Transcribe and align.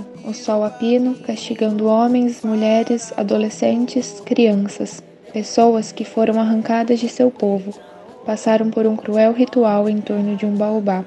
aurora, 0.00 0.04
o 0.24 0.32
sol 0.34 0.64
a 0.64 0.70
pino, 0.70 1.14
castigando 1.14 1.86
homens, 1.86 2.42
mulheres, 2.42 3.12
adolescentes, 3.16 4.20
crianças, 4.24 5.02
pessoas 5.32 5.92
que 5.92 6.04
foram 6.04 6.40
arrancadas 6.40 6.98
de 6.98 7.08
seu 7.08 7.30
povo, 7.30 7.72
passaram 8.24 8.70
por 8.70 8.86
um 8.86 8.96
cruel 8.96 9.32
ritual 9.32 9.88
em 9.88 10.00
torno 10.00 10.36
de 10.36 10.46
um 10.46 10.54
baobá. 10.54 11.04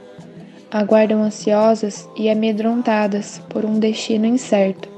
Aguardam 0.71 1.21
ansiosas 1.21 2.07
e 2.18 2.29
amedrontadas 2.29 3.42
por 3.50 3.64
um 3.64 3.79
destino 3.79 4.25
incerto. 4.25 4.89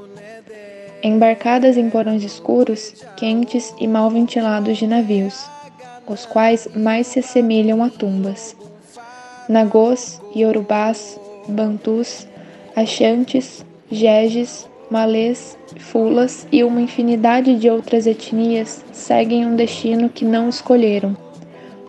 Embarcadas 1.03 1.77
em 1.77 1.89
porões 1.89 2.23
escuros, 2.23 2.93
quentes 3.17 3.73
e 3.79 3.87
mal 3.87 4.09
ventilados 4.09 4.77
de 4.77 4.87
navios, 4.87 5.45
os 6.07 6.25
quais 6.25 6.67
mais 6.75 7.07
se 7.07 7.19
assemelham 7.19 7.83
a 7.83 7.89
tumbas. 7.89 8.55
Nagôs, 9.49 10.19
Yorubás, 10.35 11.19
Bantus, 11.47 12.27
Achantes, 12.75 13.63
Jejes, 13.91 14.67
Malês, 14.89 15.57
Fulas 15.77 16.47
e 16.51 16.63
uma 16.63 16.81
infinidade 16.81 17.55
de 17.55 17.69
outras 17.69 18.07
etnias 18.07 18.83
seguem 18.91 19.45
um 19.45 19.55
destino 19.55 20.09
que 20.09 20.25
não 20.25 20.49
escolheram, 20.49 21.15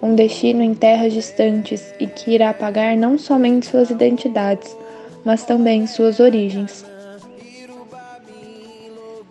um 0.03 0.15
destino 0.15 0.63
em 0.63 0.75
terras 0.75 1.13
distantes 1.13 1.95
e 1.99 2.07
que 2.07 2.33
irá 2.33 2.51
apagar 2.51 2.97
não 2.97 3.17
somente 3.17 3.67
suas 3.67 3.89
identidades, 3.89 4.77
mas 5.25 5.45
também 5.45 5.87
suas 5.87 6.21
origens. 6.21 6.85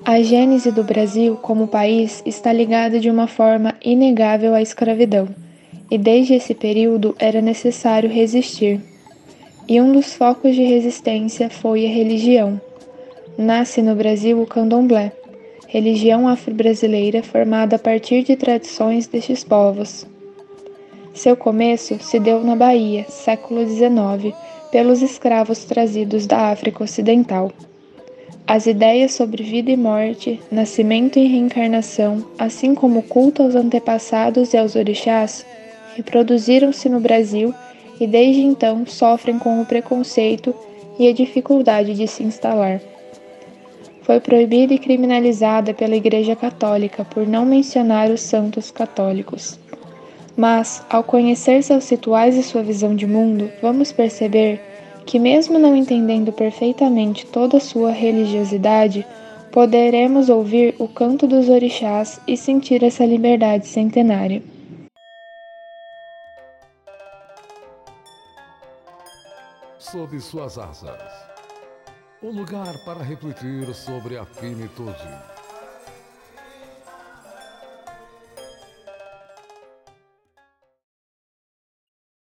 A 0.03 0.21
gênese 0.21 0.71
do 0.71 0.83
Brasil 0.83 1.35
como 1.35 1.67
país 1.67 2.21
está 2.25 2.51
ligada 2.51 2.99
de 2.99 3.09
uma 3.09 3.27
forma 3.27 3.75
inegável 3.83 4.53
à 4.53 4.61
escravidão, 4.61 5.27
e 5.89 5.97
desde 5.97 6.33
esse 6.33 6.53
período 6.53 7.15
era 7.19 7.41
necessário 7.41 8.09
resistir. 8.09 8.81
E 9.67 9.81
um 9.81 9.91
dos 9.91 10.13
focos 10.13 10.53
de 10.53 10.61
resistência 10.61 11.49
foi 11.49 11.87
a 11.87 11.89
religião. 11.89 12.61
Nasce 13.35 13.81
no 13.81 13.95
Brasil 13.95 14.39
o 14.39 14.45
candomblé, 14.45 15.11
religião 15.67 16.27
afro-brasileira 16.27 17.23
formada 17.23 17.75
a 17.75 17.79
partir 17.79 18.21
de 18.23 18.35
tradições 18.35 19.07
destes 19.07 19.43
povos. 19.43 20.05
Seu 21.15 21.35
começo 21.35 21.97
se 21.99 22.19
deu 22.19 22.43
na 22.43 22.55
Bahia, 22.55 23.05
século 23.09 23.67
XIX, 23.67 24.35
pelos 24.71 25.01
escravos 25.01 25.63
trazidos 25.63 26.27
da 26.27 26.51
África 26.51 26.83
Ocidental. 26.83 27.51
As 28.45 28.67
ideias 28.67 29.13
sobre 29.13 29.41
vida 29.41 29.71
e 29.71 29.77
morte, 29.77 30.39
nascimento 30.51 31.17
e 31.17 31.25
reencarnação, 31.25 32.23
assim 32.37 32.75
como 32.75 32.99
o 32.99 33.03
culto 33.03 33.41
aos 33.41 33.55
antepassados 33.55 34.53
e 34.53 34.57
aos 34.57 34.75
orixás, 34.75 35.43
reproduziram-se 35.95 36.87
no 36.87 36.99
Brasil 36.99 37.51
e 37.99 38.07
desde 38.07 38.41
então 38.41 38.85
sofrem 38.85 39.39
com 39.39 39.61
o 39.61 39.65
preconceito 39.65 40.53
e 40.99 41.07
a 41.07 41.13
dificuldade 41.13 41.93
de 41.93 42.07
se 42.07 42.23
instalar. 42.23 42.79
Foi 44.01 44.19
proibida 44.19 44.73
e 44.73 44.79
criminalizada 44.79 45.73
pela 45.73 45.95
Igreja 45.95 46.35
Católica 46.35 47.03
por 47.03 47.27
não 47.27 47.45
mencionar 47.45 48.11
os 48.11 48.21
santos 48.21 48.69
católicos. 48.69 49.59
Mas, 50.37 50.83
ao 50.89 51.03
conhecer 51.03 51.63
seus 51.63 51.89
rituais 51.89 52.35
e 52.35 52.43
sua 52.43 52.61
visão 52.61 52.95
de 52.95 53.07
mundo, 53.07 53.49
vamos 53.61 53.91
perceber 53.91 54.61
que, 55.05 55.17
mesmo 55.17 55.57
não 55.57 55.75
entendendo 55.75 56.31
perfeitamente 56.31 57.25
toda 57.25 57.59
sua 57.59 57.91
religiosidade, 57.91 59.05
poderemos 59.51 60.29
ouvir 60.29 60.75
o 60.77 60.87
canto 60.87 61.25
dos 61.25 61.47
orixás 61.47 62.19
e 62.27 62.35
sentir 62.35 62.83
essa 62.83 63.05
liberdade 63.05 63.67
centenária. 63.67 64.43
Sob 69.95 70.19
suas 70.19 70.57
asas 70.57 71.01
um 72.21 72.29
lugar 72.29 72.73
para 72.83 73.01
refletir 73.01 73.73
sobre 73.73 74.17
a 74.17 74.25
finitude. 74.25 74.91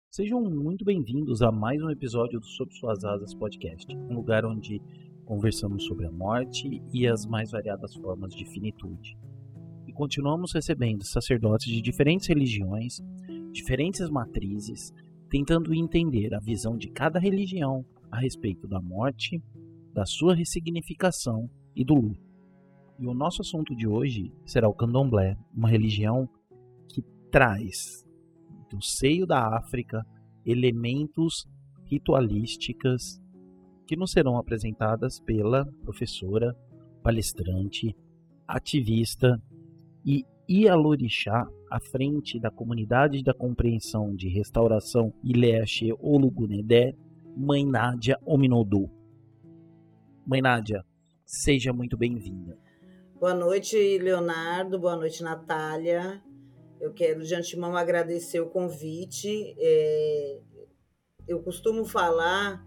Sejam 0.09 0.41
muito 0.41 0.84
bem-vindos 0.84 1.43
a 1.43 1.50
mais 1.50 1.82
um 1.82 1.91
episódio 1.91 2.38
do 2.38 2.47
Sob 2.47 2.72
Suas 2.78 3.04
Asas 3.04 3.34
Podcast, 3.34 3.93
um 3.93 4.15
lugar 4.15 4.44
onde 4.44 4.81
conversamos 5.25 5.84
sobre 5.84 6.06
a 6.06 6.12
morte 6.12 6.81
e 6.93 7.09
as 7.09 7.27
mais 7.27 7.50
variadas 7.50 7.93
formas 7.97 8.32
de 8.37 8.44
finitude. 8.44 9.19
E 9.88 9.93
continuamos 9.93 10.53
recebendo 10.53 11.03
sacerdotes 11.03 11.66
de 11.66 11.82
diferentes 11.82 12.28
religiões, 12.28 13.03
diferentes 13.50 14.09
matrizes, 14.10 14.93
tentando 15.34 15.75
entender 15.75 16.33
a 16.33 16.39
visão 16.39 16.77
de 16.77 16.89
cada 16.89 17.19
religião 17.19 17.84
a 18.09 18.21
respeito 18.21 18.69
da 18.69 18.81
morte, 18.81 19.43
da 19.93 20.06
sua 20.06 20.33
ressignificação 20.33 21.50
e 21.75 21.84
do 21.84 21.93
luto. 21.93 22.21
E 23.00 23.05
o 23.09 23.12
nosso 23.12 23.43
assunto 23.43 23.75
de 23.75 23.84
hoje 23.84 24.33
será 24.47 24.69
o 24.69 24.72
candomblé, 24.72 25.37
uma 25.53 25.69
religião 25.69 26.28
que 26.89 27.03
traz 27.33 28.06
do 28.71 28.81
seio 28.81 29.27
da 29.27 29.56
África 29.56 30.06
elementos 30.47 31.49
ritualísticas 31.87 33.21
que 33.89 33.97
nos 33.97 34.12
serão 34.12 34.39
apresentadas 34.39 35.19
pela 35.19 35.66
professora, 35.83 36.55
palestrante, 37.03 37.93
ativista 38.47 39.43
e 40.06 40.25
Ialorixá 40.49 41.45
à 41.74 41.80
frente 41.80 42.38
da 42.38 42.52
comunidade 42.52 43.20
da 43.24 43.34
compreensão 43.34 44.14
de 44.14 44.28
restauração 44.28 45.12
Ileaxe 45.24 45.92
Olugunedé, 45.98 46.94
Mãe 47.36 47.66
Nádia 47.66 48.16
Ominodô. 48.24 48.88
Mãe 50.24 50.40
Nádia, 50.40 50.84
seja 51.26 51.72
muito 51.72 51.96
bem-vinda. 51.96 52.56
Boa 53.18 53.34
noite, 53.34 53.76
Leonardo. 53.98 54.78
Boa 54.78 54.94
noite, 54.94 55.20
Natália. 55.24 56.22
Eu 56.80 56.94
quero 56.94 57.24
de 57.24 57.34
antemão 57.34 57.76
agradecer 57.76 58.38
o 58.38 58.50
convite. 58.50 59.56
É, 59.58 60.41
eu 61.26 61.42
costumo 61.42 61.84
falar, 61.84 62.64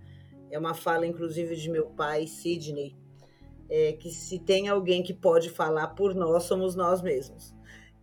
é 0.51 0.59
uma 0.59 0.73
fala 0.73 1.07
inclusive 1.07 1.55
de 1.55 1.69
meu 1.69 1.91
pai, 1.91 2.27
Sidney, 2.27 2.93
é, 3.69 3.93
que 3.93 4.09
se 4.09 4.37
tem 4.37 4.67
alguém 4.67 5.01
que 5.01 5.13
pode 5.13 5.49
falar 5.49 5.95
por 5.95 6.13
nós, 6.13 6.43
somos 6.43 6.75
nós 6.75 7.01
mesmos. 7.01 7.55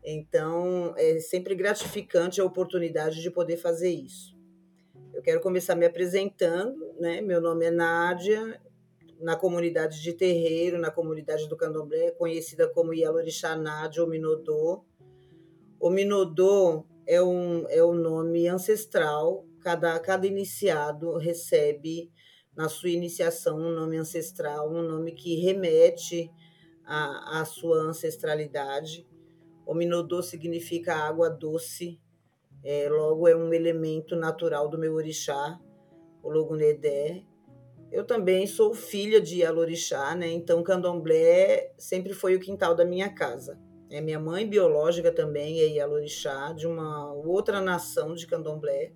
Então, 0.05 0.95
é 0.97 1.19
sempre 1.19 1.55
gratificante 1.55 2.41
a 2.41 2.45
oportunidade 2.45 3.23
de 3.23 3.31
poder 3.31 3.57
fazer 3.57 3.91
isso. 3.91 4.37
Eu 5.15 5.23
quero 5.23 5.41
começar 5.41 5.75
me 5.75 5.87
apresentando, 5.87 6.95
né? 7.01 7.21
Meu 7.21 7.41
nome 7.41 7.65
é 7.65 7.71
Nádia, 7.71 8.61
na 9.21 9.37
comunidade 9.37 10.03
de 10.03 10.13
terreiro, 10.13 10.79
na 10.79 10.91
comunidade 10.91 11.49
do 11.49 11.57
Candomblé, 11.57 12.11
conhecida 12.11 12.69
como 12.69 12.93
Yalorixá 12.93 13.57
Nádia 13.57 14.05
Ominodô. 14.05 14.85
O 15.81 15.89
Minodô 15.89 16.85
é 17.07 17.23
um, 17.23 17.67
é 17.69 17.83
um 17.83 17.95
nome 17.95 18.47
ancestral, 18.49 19.47
cada, 19.61 19.99
cada 20.01 20.27
iniciado 20.27 21.17
recebe 21.17 22.11
na 22.55 22.69
sua 22.69 22.91
iniciação 22.91 23.59
um 23.59 23.71
nome 23.71 23.97
ancestral, 23.97 24.71
um 24.71 24.83
nome 24.83 25.13
que 25.13 25.37
remete 25.37 26.31
à, 26.85 27.41
à 27.41 27.45
sua 27.45 27.79
ancestralidade. 27.79 29.07
O 29.67 29.75
Minodô 29.75 30.23
significa 30.23 30.95
água 30.95 31.31
doce, 31.31 31.99
é, 32.63 32.89
logo 32.89 33.29
é 33.29 33.37
um 33.37 33.53
elemento 33.53 34.17
natural 34.17 34.69
do 34.69 34.79
meu 34.79 34.95
orixá, 34.95 35.61
o 36.23 36.31
Logunedé. 36.31 37.23
Eu 37.93 38.05
também 38.05 38.47
sou 38.47 38.75
filha 38.75 39.21
de 39.21 39.45
Alorixá, 39.45 40.15
né? 40.15 40.29
então 40.29 40.63
candomblé 40.63 41.73
sempre 41.79 42.13
foi 42.13 42.35
o 42.35 42.41
quintal 42.41 42.75
da 42.75 42.85
minha 42.85 43.09
casa. 43.09 43.59
É 43.91 44.01
minha 44.01 44.19
mãe 44.19 44.49
biológica 44.49 45.13
também 45.13 45.61
é 45.61 45.67
Yalorixá, 45.67 46.53
de 46.53 46.67
uma 46.67 47.13
outra 47.13 47.61
nação 47.61 48.15
de 48.15 48.27
candomblé. 48.27 48.93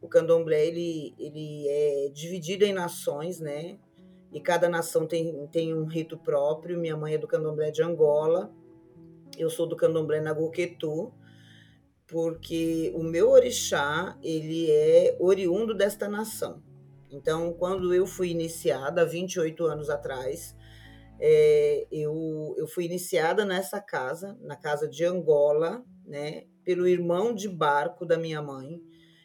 O 0.00 0.08
candomblé 0.08 0.66
ele, 0.66 1.14
ele 1.18 1.66
é 1.68 2.10
dividido 2.12 2.64
em 2.64 2.72
nações, 2.74 3.40
né? 3.40 3.78
E 4.30 4.40
cada 4.40 4.68
nação 4.68 5.06
tem, 5.06 5.46
tem 5.46 5.72
um 5.72 5.86
rito 5.86 6.18
próprio. 6.18 6.78
Minha 6.78 6.96
mãe 6.96 7.14
é 7.14 7.18
do 7.18 7.26
candomblé 7.26 7.70
de 7.70 7.82
Angola, 7.82 8.52
eu 9.38 9.50
sou 9.50 9.66
do 9.66 9.76
candomblé 9.76 10.20
Nagoquetu, 10.20 11.12
porque 12.06 12.92
o 12.94 13.02
meu 13.02 13.30
orixá 13.30 14.18
ele 14.22 14.70
é 14.70 15.16
oriundo 15.18 15.74
desta 15.74 16.08
nação. 16.08 16.62
Então, 17.10 17.52
quando 17.52 17.94
eu 17.94 18.06
fui 18.06 18.30
iniciada, 18.30 19.02
há 19.02 19.04
28 19.04 19.64
anos 19.66 19.88
atrás, 19.88 20.56
é, 21.20 21.86
eu, 21.90 22.54
eu 22.58 22.66
fui 22.66 22.84
iniciada 22.84 23.44
nessa 23.44 23.80
casa, 23.80 24.36
na 24.40 24.56
casa 24.56 24.88
de 24.88 25.04
Angola, 25.04 25.84
né, 26.04 26.44
pelo 26.64 26.86
irmão 26.86 27.34
de 27.34 27.48
barco 27.48 28.04
da 28.04 28.18
minha 28.18 28.42
mãe. 28.42 28.80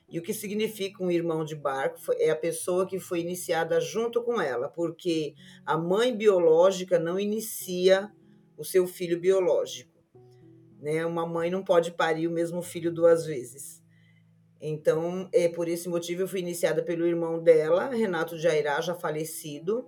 E 0.07 0.19
o 0.19 0.23
que 0.23 0.33
significa 0.33 1.03
um 1.03 1.11
irmão 1.11 1.43
de 1.43 1.55
barco 1.55 1.99
é 2.17 2.29
a 2.29 2.35
pessoa 2.35 2.87
que 2.87 2.99
foi 2.99 3.21
iniciada 3.21 3.79
junto 3.79 4.23
com 4.23 4.41
ela, 4.41 4.67
porque 4.67 5.35
a 5.65 5.77
mãe 5.77 6.15
biológica 6.15 6.97
não 6.97 7.19
inicia 7.19 8.11
o 8.57 8.63
seu 8.63 8.85
filho 8.87 9.19
biológico. 9.19 9.88
Né? 10.79 11.05
Uma 11.05 11.25
mãe 11.25 11.49
não 11.51 11.63
pode 11.63 11.91
parir 11.91 12.27
o 12.27 12.31
mesmo 12.31 12.61
filho 12.61 12.91
duas 12.91 13.25
vezes. 13.25 13.83
Então, 14.61 15.29
é 15.31 15.47
por 15.47 15.67
esse 15.67 15.87
motivo 15.87 16.23
eu 16.23 16.27
fui 16.27 16.39
iniciada 16.39 16.83
pelo 16.83 17.07
irmão 17.07 17.41
dela, 17.41 17.89
Renato 17.89 18.37
Jairá, 18.37 18.81
já 18.81 18.93
falecido, 18.93 19.87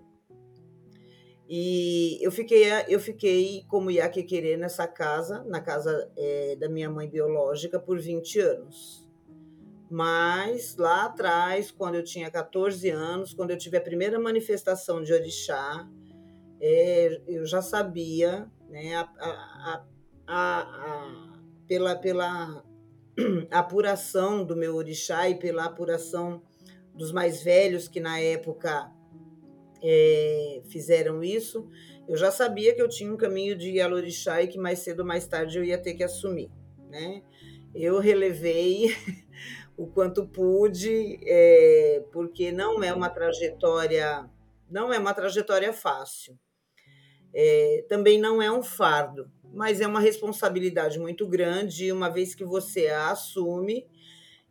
E 1.49 2.17
eu 2.21 2.31
fiquei, 2.31 2.63
eu 2.87 2.97
fiquei 2.97 3.65
como 3.67 3.91
Iaquequerê 3.91 4.55
nessa 4.55 4.87
casa, 4.87 5.43
na 5.43 5.59
casa 5.59 6.09
é, 6.15 6.55
da 6.55 6.69
minha 6.69 6.89
mãe 6.89 7.09
biológica, 7.09 7.77
por 7.77 7.99
20 7.99 8.39
anos. 8.39 9.05
Mas 9.89 10.77
lá 10.77 11.07
atrás, 11.07 11.69
quando 11.69 11.95
eu 11.95 12.03
tinha 12.05 12.31
14 12.31 12.89
anos, 12.89 13.33
quando 13.33 13.51
eu 13.51 13.57
tive 13.57 13.75
a 13.75 13.81
primeira 13.81 14.17
manifestação 14.17 15.03
de 15.03 15.11
orixá, 15.11 15.85
é, 16.61 17.21
eu 17.27 17.45
já 17.45 17.61
sabia, 17.61 18.49
né, 18.69 18.95
a, 18.95 19.01
a, 19.01 19.73
a, 19.73 19.85
pela, 21.67 21.95
pela 21.95 22.63
apuração 23.51 24.43
do 24.43 24.55
meu 24.55 24.75
orixá 24.75 25.29
e 25.29 25.35
pela 25.35 25.65
apuração 25.65 26.41
dos 26.93 27.11
mais 27.11 27.41
velhos 27.41 27.87
que 27.87 27.99
na 27.99 28.19
época 28.19 28.91
é, 29.81 30.61
fizeram 30.69 31.23
isso, 31.23 31.67
eu 32.07 32.17
já 32.17 32.31
sabia 32.31 32.75
que 32.75 32.81
eu 32.81 32.89
tinha 32.89 33.11
um 33.11 33.17
caminho 33.17 33.55
de 33.57 33.77
Yalorixá 33.77 34.41
e 34.41 34.47
que 34.47 34.57
mais 34.57 34.79
cedo 34.79 34.99
ou 34.99 35.05
mais 35.05 35.25
tarde 35.27 35.57
eu 35.57 35.63
ia 35.63 35.77
ter 35.77 35.93
que 35.93 36.03
assumir. 36.03 36.51
Né? 36.89 37.23
Eu 37.73 37.99
relevei 37.99 38.95
o 39.77 39.87
quanto 39.87 40.27
pude, 40.27 41.19
é, 41.23 42.03
porque 42.11 42.51
não 42.51 42.83
é 42.83 42.93
uma 42.93 43.09
trajetória, 43.09 44.29
não 44.69 44.91
é 44.91 44.99
uma 44.99 45.13
trajetória 45.13 45.71
fácil. 45.71 46.37
É, 47.33 47.85
também 47.87 48.19
não 48.19 48.41
é 48.41 48.51
um 48.51 48.61
fardo, 48.61 49.31
mas 49.53 49.81
é 49.81 49.87
uma 49.87 49.99
responsabilidade 49.99 50.99
muito 50.99 51.27
grande, 51.27 51.91
uma 51.91 52.09
vez 52.09 52.33
que 52.33 52.45
você 52.45 52.87
a 52.87 53.11
assume, 53.11 53.85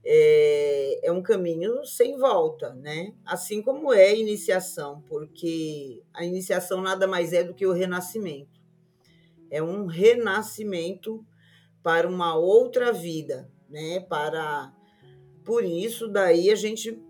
é, 0.04 1.08
é 1.08 1.12
um 1.12 1.22
caminho 1.22 1.84
sem 1.84 2.18
volta, 2.18 2.74
né? 2.74 3.12
Assim 3.24 3.62
como 3.62 3.92
é 3.92 4.08
a 4.08 4.14
iniciação, 4.14 5.02
porque 5.08 6.02
a 6.12 6.24
iniciação 6.24 6.80
nada 6.80 7.06
mais 7.06 7.32
é 7.32 7.44
do 7.44 7.54
que 7.54 7.66
o 7.66 7.72
renascimento. 7.72 8.60
É 9.50 9.62
um 9.62 9.86
renascimento 9.86 11.24
para 11.82 12.08
uma 12.08 12.34
outra 12.36 12.92
vida, 12.92 13.50
né? 13.68 14.00
Para 14.00 14.72
por 15.44 15.64
isso 15.64 16.08
daí 16.08 16.50
a 16.50 16.54
gente 16.54 17.02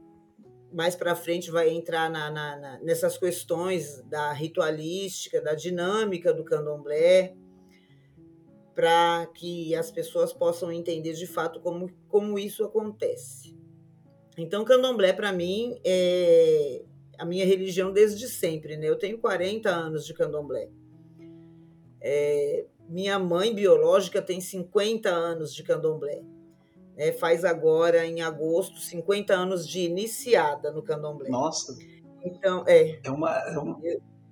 mais 0.73 0.95
para 0.95 1.17
frente 1.17 1.51
vai 1.51 1.69
entrar 1.69 2.09
na, 2.09 2.31
na, 2.31 2.57
na, 2.57 2.79
nessas 2.79 3.19
questões 3.19 4.01
da 4.05 4.33
ritualística, 4.33 5.41
da 5.41 5.55
dinâmica 5.55 6.33
do 6.33 6.45
candomblé, 6.45 7.35
para 8.81 9.27
que 9.35 9.75
as 9.75 9.91
pessoas 9.91 10.33
possam 10.33 10.73
entender 10.73 11.13
de 11.13 11.27
fato 11.27 11.61
como, 11.61 11.91
como 12.09 12.39
isso 12.39 12.65
acontece. 12.65 13.55
Então, 14.39 14.65
candomblé, 14.65 15.13
para 15.13 15.31
mim, 15.35 15.79
é 15.85 16.83
a 17.19 17.27
minha 17.27 17.45
religião 17.45 17.93
desde 17.93 18.27
sempre. 18.27 18.79
Né? 18.79 18.89
Eu 18.89 18.97
tenho 18.97 19.19
40 19.19 19.69
anos 19.69 20.07
de 20.07 20.15
candomblé. 20.15 20.71
É, 22.01 22.65
minha 22.89 23.19
mãe 23.19 23.55
biológica 23.55 24.23
tem 24.23 24.41
50 24.41 25.11
anos 25.11 25.55
de 25.55 25.63
candomblé. 25.63 26.23
É, 26.97 27.13
faz 27.13 27.45
agora, 27.45 28.07
em 28.07 28.23
agosto, 28.23 28.81
50 28.81 29.35
anos 29.35 29.69
de 29.69 29.81
iniciada 29.81 30.73
no 30.73 30.83
candomblé. 30.83 31.29
Nossa! 31.29 31.77
Então, 32.25 32.65
é. 32.67 32.99
É 33.05 33.11
uma, 33.11 33.31
é 33.31 33.59
uma, 33.59 33.79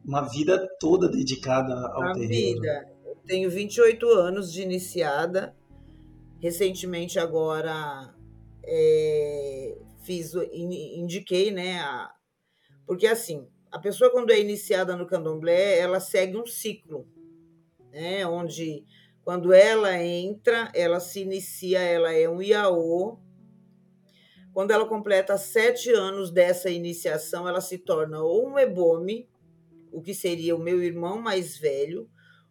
uma 0.03 0.23
vida 0.23 0.67
toda 0.81 1.07
dedicada 1.07 1.75
ao 1.93 2.15
terreiro. 2.15 2.63
vida 2.63 2.98
tenho 3.29 3.51
28 3.51 4.09
anos 4.09 4.51
de 4.51 4.63
iniciada. 4.63 5.55
Recentemente, 6.41 7.19
agora, 7.19 8.15
é, 8.65 9.77
fiz, 10.03 10.33
indiquei, 10.35 11.51
né? 11.51 11.79
A, 11.79 12.11
porque, 12.87 13.07
assim, 13.07 13.47
a 13.71 13.79
pessoa, 13.79 14.11
quando 14.11 14.31
é 14.31 14.41
iniciada 14.41 14.97
no 14.97 15.07
candomblé, 15.07 15.79
ela 15.79 16.01
segue 16.01 16.39
um 16.39 16.47
ciclo, 16.47 17.07
né? 17.93 18.27
Onde, 18.27 18.87
quando 19.23 19.53
ela 19.53 20.03
entra, 20.03 20.73
ela 20.75 20.99
se 20.99 21.21
inicia, 21.21 21.81
ela 21.81 22.13
é 22.13 22.29
um 22.29 22.41
iaô. 22.41 23.19
Quando 24.55 24.71
ela 24.71 24.87
completa 24.87 25.37
sete 25.37 25.91
anos 25.91 26.31
dessa 26.31 26.71
iniciação, 26.71 27.47
ela 27.47 27.61
se 27.61 27.77
torna 27.77 28.23
ou 28.23 28.49
um 28.49 28.59
ebome, 28.59 29.29
o 29.93 30.01
que 30.01 30.15
seria 30.15 30.57
o 30.57 30.59
meu 30.59 30.83
irmão 30.83 31.21
mais 31.21 31.59
velho, 31.59 32.09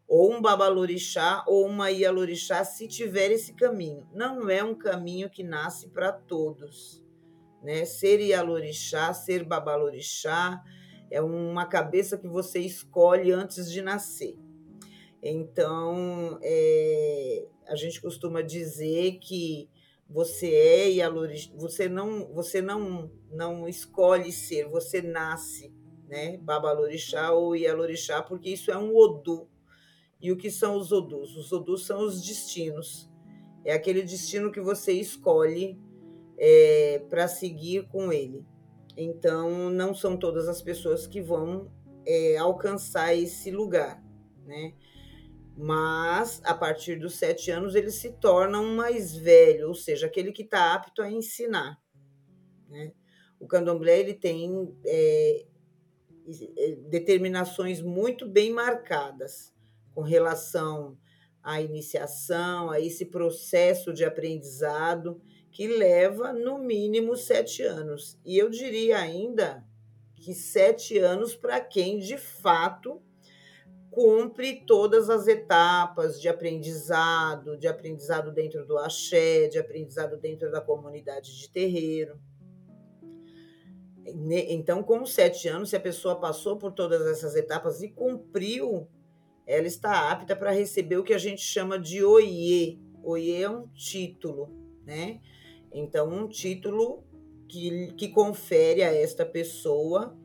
ou 0.07 0.33
um 0.33 0.42
babalorixá 0.42 1.44
ou 1.45 1.65
uma 1.65 1.92
ialorixá 1.92 2.63
se 2.63 2.88
tiver 2.88 3.31
esse 3.31 3.54
caminho. 3.54 4.07
Não 4.13 4.50
é 4.50 4.63
um 4.63 4.74
caminho 4.74 5.30
que 5.30 5.44
nasce 5.44 5.89
para 5.89 6.12
todos. 6.12 7.04
Né? 7.62 7.83
Ser 7.83 8.21
ialorixá, 8.21 9.13
ser 9.13 9.44
babalorixá, 9.44 10.63
é 11.12 11.21
uma 11.21 11.65
cabeça 11.65 12.18
que 12.18 12.27
você 12.27 12.59
escolhe 12.59 13.31
antes 13.31 13.69
de 13.69 13.81
nascer. 13.81 14.38
Então, 15.21 16.39
é, 16.42 17.48
a 17.68 17.75
gente 17.75 18.01
costuma 18.01 18.42
dizer 18.42 19.19
que 19.19 19.69
você 20.10 20.53
é 20.53 20.92
ialorixá, 20.92 21.51
você 21.56 21.89
não, 21.89 22.33
você 22.33 22.62
não, 22.62 23.12
não 23.30 23.68
escolhe 23.68 24.31
ser, 24.31 24.69
você 24.69 25.01
nasce, 25.01 25.74
né? 26.07 26.38
Babalorixá 26.38 27.33
ou 27.33 27.56
ialorixá, 27.56 28.21
porque 28.21 28.51
isso 28.51 28.71
é 28.71 28.77
um 28.77 28.95
odu, 28.95 29.50
e 30.22 30.31
o 30.31 30.38
que 30.38 30.50
são 30.50 30.78
os 30.78 30.92
odus? 30.92 31.36
Os 31.36 31.52
odus 31.52 31.86
são 31.86 32.06
os 32.06 32.22
destinos. 32.22 33.10
É 33.64 33.74
aquele 33.74 34.02
destino 34.02 34.52
que 34.52 34.62
você 34.62 34.94
escolhe 34.94 35.80
é, 36.38 37.04
para 37.10 37.28
seguir 37.28 37.88
com 37.88 38.12
ele. 38.12 38.46
Então, 38.96 39.69
não 39.69 39.94
são 39.94 40.18
todas 40.18 40.48
as 40.48 40.62
pessoas 40.62 41.06
que 41.06 41.22
vão 41.22 41.72
é, 42.06 42.38
alcançar 42.38 43.14
esse 43.14 43.52
lugar, 43.52 44.04
né? 44.46 44.74
Mas, 45.56 46.42
a 46.44 46.54
partir 46.54 47.00
dos 47.00 47.16
sete 47.16 47.50
anos, 47.50 47.75
eles 47.75 47.96
se 47.96 48.12
tornam 48.13 48.75
mais 48.75 49.16
velho, 49.16 49.68
ou 49.68 49.74
seja, 49.74 50.06
aquele 50.06 50.31
que 50.31 50.44
está 50.44 50.74
apto 50.74 51.02
a 51.02 51.12
ensinar. 51.12 51.81
Né? 52.70 52.94
O 53.40 53.48
candomblé 53.48 54.00
ele 54.00 54.13
tem 54.13 54.72
é, 54.86 55.46
é 56.58 56.75
determinações 56.90 57.81
muito 57.81 58.28
bem 58.28 58.52
marcadas 58.52 59.52
com 59.98 60.04
relação 60.04 60.96
à 61.42 61.60
iniciação, 61.60 62.70
a 62.70 62.80
esse 62.80 63.04
processo 63.04 63.92
de 63.92 64.06
aprendizado 64.06 65.20
que 65.50 65.68
leva 65.68 66.32
no 66.32 66.60
mínimo 66.60 67.16
sete 67.16 67.63
anos. 67.63 68.16
E 68.24 68.38
eu 68.38 68.48
diria 68.48 69.00
ainda 69.00 69.66
que 70.16 70.36
sete 70.36 71.00
anos 71.00 71.36
para 71.36 71.60
quem 71.60 71.98
de 71.98 72.16
fato 72.16 73.01
cumpre 73.89 74.63
todas 74.68 75.10
as 75.10 75.27
etapas 75.27 76.22
de 76.22 76.30
aprendizado, 76.30 77.58
de 77.58 77.68
aprendizado 77.68 78.32
dentro 78.32 78.68
do 78.68 78.77
axé, 78.77 79.48
de 79.48 79.58
aprendizado 79.58 80.16
dentro 80.16 80.51
da 80.51 80.62
comunidade 80.62 81.36
de 81.36 81.50
terreiro. 81.50 82.22
Então, 84.06 84.84
com 84.84 85.04
sete 85.08 85.48
anos, 85.48 85.72
se 85.72 85.75
a 85.75 85.80
pessoa 85.80 86.20
passou 86.20 86.56
por 86.56 86.72
todas 86.72 87.01
essas 87.08 87.36
etapas 87.36 87.82
e 87.82 87.89
cumpriu 87.89 88.88
ela 89.48 89.66
está 89.66 90.12
apta 90.12 90.36
para 90.36 90.51
receber 90.51 90.98
o 90.98 91.04
que 91.04 91.13
a 91.13 91.18
gente 91.18 91.42
chama 91.42 91.80
de 91.80 92.04
oie. 92.04 92.80
Oie 93.01 93.42
é 93.42 93.50
um 93.50 93.68
título, 93.70 94.50
né? 94.86 95.22
Então, 95.72 96.10
um 96.10 96.27
título 96.27 97.04
que, 97.48 97.94
que 97.94 98.10
confere 98.10 98.84
a 98.84 98.94
esta 98.94 99.25
pessoa 99.25 100.18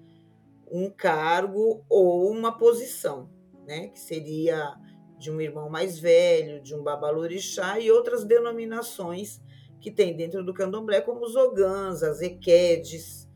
um 0.68 0.90
cargo 0.90 1.84
ou 1.88 2.30
uma 2.30 2.58
posição, 2.58 3.30
né? 3.64 3.88
Que 3.88 4.00
seria 4.00 4.74
de 5.18 5.30
um 5.30 5.40
irmão 5.40 5.70
mais 5.70 6.00
velho, 6.00 6.60
de 6.60 6.74
um 6.74 6.82
babalorixá 6.82 7.78
e 7.78 7.92
outras 7.92 8.24
denominações 8.24 9.40
que 9.80 9.90
tem 9.90 10.16
dentro 10.16 10.44
do 10.44 10.52
candomblé, 10.52 11.00
como 11.00 11.24
os 11.24 11.36
ogãs, 11.36 12.02
as 12.02 12.20
equedes, 12.22 13.28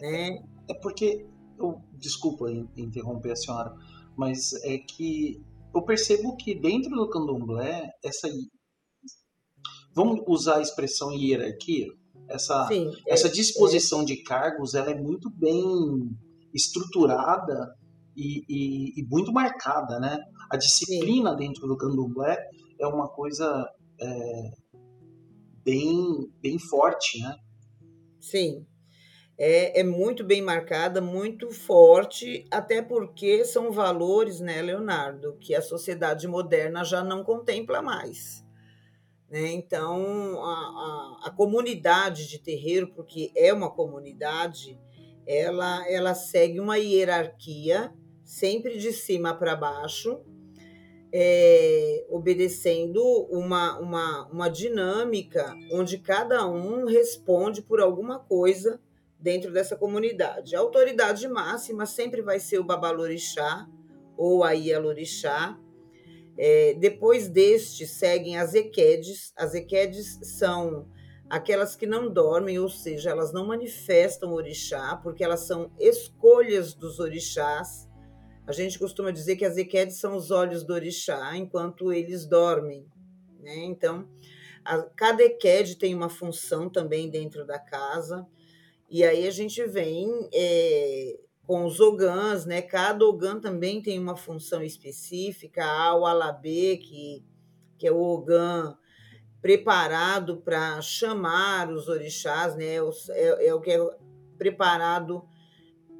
né? 0.00 0.44
É 0.68 0.74
porque, 0.74 1.26
eu, 1.58 1.80
desculpa 1.94 2.50
interromper 2.76 3.32
a 3.32 3.36
senhora, 3.36 3.74
mas 4.16 4.52
é 4.64 4.78
que 4.78 5.42
eu 5.74 5.82
percebo 5.82 6.36
que 6.36 6.54
dentro 6.54 6.94
do 6.94 7.08
candomblé, 7.08 7.90
essa. 8.02 8.28
Vamos 9.94 10.20
usar 10.26 10.56
a 10.56 10.62
expressão 10.62 11.12
hierarquia? 11.12 11.86
Essa, 12.28 12.66
Sim, 12.66 12.90
é, 13.06 13.12
essa 13.12 13.28
disposição 13.28 14.02
é. 14.02 14.04
de 14.04 14.22
cargos 14.22 14.74
ela 14.74 14.90
é 14.90 14.94
muito 14.94 15.30
bem 15.30 16.10
estruturada 16.54 17.74
e, 18.16 18.42
e, 18.48 19.00
e 19.00 19.06
muito 19.08 19.32
marcada, 19.32 19.98
né? 20.00 20.18
A 20.50 20.56
disciplina 20.56 21.32
Sim. 21.32 21.36
dentro 21.36 21.66
do 21.66 21.76
candomblé 21.76 22.38
é 22.80 22.86
uma 22.86 23.08
coisa 23.08 23.68
é, 24.00 24.50
bem, 25.64 26.30
bem 26.40 26.58
forte, 26.58 27.20
né? 27.20 27.36
Sim, 28.20 28.66
é, 29.36 29.80
é 29.80 29.82
muito 29.82 30.24
bem 30.24 30.40
marcada, 30.40 31.00
muito 31.00 31.50
forte, 31.50 32.46
até 32.50 32.80
porque 32.80 33.44
são 33.44 33.72
valores, 33.72 34.40
né, 34.40 34.62
Leonardo, 34.62 35.36
que 35.40 35.54
a 35.54 35.62
sociedade 35.62 36.28
moderna 36.28 36.84
já 36.84 37.02
não 37.02 37.24
contempla 37.24 37.82
mais. 37.82 38.44
Né? 39.28 39.48
Então, 39.52 40.40
a, 40.40 40.52
a, 40.52 41.28
a 41.28 41.30
comunidade 41.30 42.28
de 42.28 42.38
terreiro, 42.38 42.92
porque 42.94 43.32
é 43.34 43.52
uma 43.52 43.70
comunidade, 43.70 44.78
ela, 45.26 45.84
ela 45.90 46.14
segue 46.14 46.60
uma 46.60 46.76
hierarquia 46.76 47.92
sempre 48.24 48.78
de 48.78 48.92
cima 48.92 49.34
para 49.34 49.56
baixo, 49.56 50.20
é, 51.12 52.04
obedecendo 52.08 53.00
uma, 53.30 53.78
uma, 53.78 54.26
uma 54.28 54.48
dinâmica 54.48 55.54
onde 55.72 55.98
cada 55.98 56.46
um 56.46 56.86
responde 56.86 57.62
por 57.62 57.80
alguma 57.80 58.18
coisa 58.18 58.80
dentro 59.24 59.52
dessa 59.52 59.74
comunidade. 59.74 60.54
A 60.54 60.60
autoridade 60.60 61.26
máxima 61.26 61.86
sempre 61.86 62.22
vai 62.22 62.38
ser 62.38 62.60
o 62.60 62.64
Babalorixá 62.64 63.66
ou 64.16 64.44
a 64.44 64.52
Ialorixá. 64.52 65.58
É, 66.38 66.74
depois 66.74 67.28
deste 67.28 67.86
seguem 67.86 68.36
as 68.36 68.54
Equedes. 68.54 69.32
As 69.36 69.54
Equedes 69.54 70.20
são 70.22 70.88
aquelas 71.28 71.74
que 71.74 71.86
não 71.86 72.12
dormem, 72.12 72.58
ou 72.58 72.68
seja, 72.68 73.10
elas 73.10 73.32
não 73.32 73.46
manifestam 73.46 74.32
orixá, 74.32 74.96
porque 75.02 75.24
elas 75.24 75.40
são 75.40 75.72
escolhas 75.80 76.74
dos 76.74 77.00
orixás 77.00 77.88
a 78.46 78.52
gente 78.52 78.78
costuma 78.78 79.10
dizer 79.10 79.36
que 79.36 79.44
as 79.44 79.56
equedes 79.56 79.96
são 79.96 80.14
os 80.16 80.30
olhos 80.30 80.64
do 80.64 80.74
orixá 80.74 81.34
enquanto 81.36 81.92
eles 81.92 82.26
dormem. 82.26 82.86
Né? 83.40 83.56
Então, 83.64 84.06
a, 84.64 84.82
cada 84.82 85.22
equede 85.22 85.76
tem 85.76 85.94
uma 85.94 86.10
função 86.10 86.68
também 86.68 87.08
dentro 87.10 87.46
da 87.46 87.58
casa. 87.58 88.26
E 88.88 89.02
aí 89.02 89.26
a 89.26 89.30
gente 89.30 89.64
vem 89.66 90.28
é, 90.32 91.18
com 91.46 91.64
os 91.64 91.80
ogãs, 91.80 92.44
né? 92.46 92.62
Cada 92.62 93.04
ogã 93.04 93.40
também 93.40 93.82
tem 93.82 93.98
uma 93.98 94.16
função 94.16 94.62
específica. 94.62 95.64
Há 95.64 95.96
o 95.96 96.06
alabê, 96.06 96.76
que, 96.76 97.24
que 97.78 97.86
é 97.86 97.92
o 97.92 98.00
ogã 98.00 98.76
preparado 99.40 100.38
para 100.38 100.80
chamar 100.80 101.70
os 101.70 101.88
orixás, 101.88 102.56
né? 102.56 102.76
É, 103.10 103.48
é 103.48 103.54
o 103.54 103.60
que 103.60 103.72
é 103.72 103.78
preparado 104.38 105.24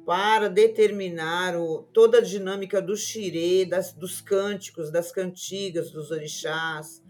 para 0.05 0.49
determinar 0.49 1.57
o, 1.57 1.81
toda 1.91 2.19
a 2.19 2.21
dinâmica 2.21 2.81
do 2.81 2.95
xirê, 2.95 3.65
das, 3.65 3.91
dos 3.91 4.21
cânticos, 4.21 4.91
das 4.91 5.11
cantigas 5.11 5.89
dos 5.89 6.11
orixás, 6.11 7.03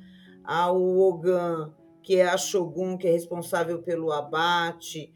ao 0.44 0.82
Ogã, 0.82 1.74
que 2.02 2.18
é 2.18 2.28
a 2.28 2.38
Shogun, 2.38 2.98
que 2.98 3.08
é 3.08 3.12
responsável 3.12 3.82
pelo 3.82 4.12
abate. 4.12 5.12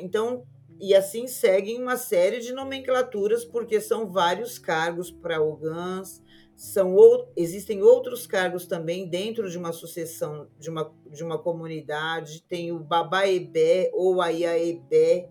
Então, 0.00 0.44
e 0.80 0.94
assim 0.94 1.26
seguem 1.26 1.80
uma 1.80 1.96
série 1.96 2.40
de 2.40 2.52
nomenclaturas, 2.52 3.44
porque 3.44 3.80
são 3.80 4.10
vários 4.10 4.58
cargos 4.58 5.10
para 5.10 5.42
Ogãs, 5.42 6.22
são 6.56 6.94
existem 7.36 7.82
outros 7.82 8.26
cargos 8.26 8.66
também 8.66 9.08
dentro 9.08 9.50
de 9.50 9.56
uma 9.56 9.72
sucessão, 9.72 10.46
de 10.58 10.68
uma, 10.68 10.92
de 11.10 11.24
uma 11.24 11.38
comunidade, 11.38 12.42
tem 12.42 12.70
o 12.72 12.78
Babaebé 12.78 13.90
ou 13.94 14.20
a 14.20 14.28
Iaebé, 14.28 15.30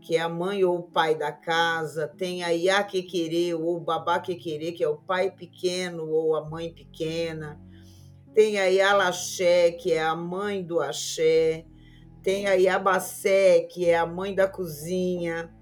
que 0.00 0.16
é 0.16 0.20
a 0.20 0.28
mãe 0.28 0.64
ou 0.64 0.78
o 0.78 0.82
pai 0.82 1.14
da 1.14 1.30
casa, 1.30 2.08
tem 2.08 2.42
a 2.42 2.50
Iaquequerê 2.50 3.54
ou 3.54 3.76
o 3.76 3.80
Babaquequerê, 3.80 4.72
que 4.72 4.82
é 4.82 4.88
o 4.88 4.96
pai 4.96 5.30
pequeno 5.30 6.08
ou 6.08 6.34
a 6.34 6.48
mãe 6.48 6.72
pequena, 6.72 7.60
tem 8.34 8.58
a 8.58 8.66
Ialaxé, 8.66 9.72
que 9.72 9.92
é 9.92 10.02
a 10.02 10.14
mãe 10.14 10.62
do 10.62 10.80
axé, 10.80 11.66
tem 12.22 12.46
a 12.46 12.54
Iabacé, 12.54 13.60
que 13.60 13.88
é 13.88 13.96
a 13.96 14.06
mãe 14.06 14.34
da 14.34 14.46
cozinha. 14.46 15.52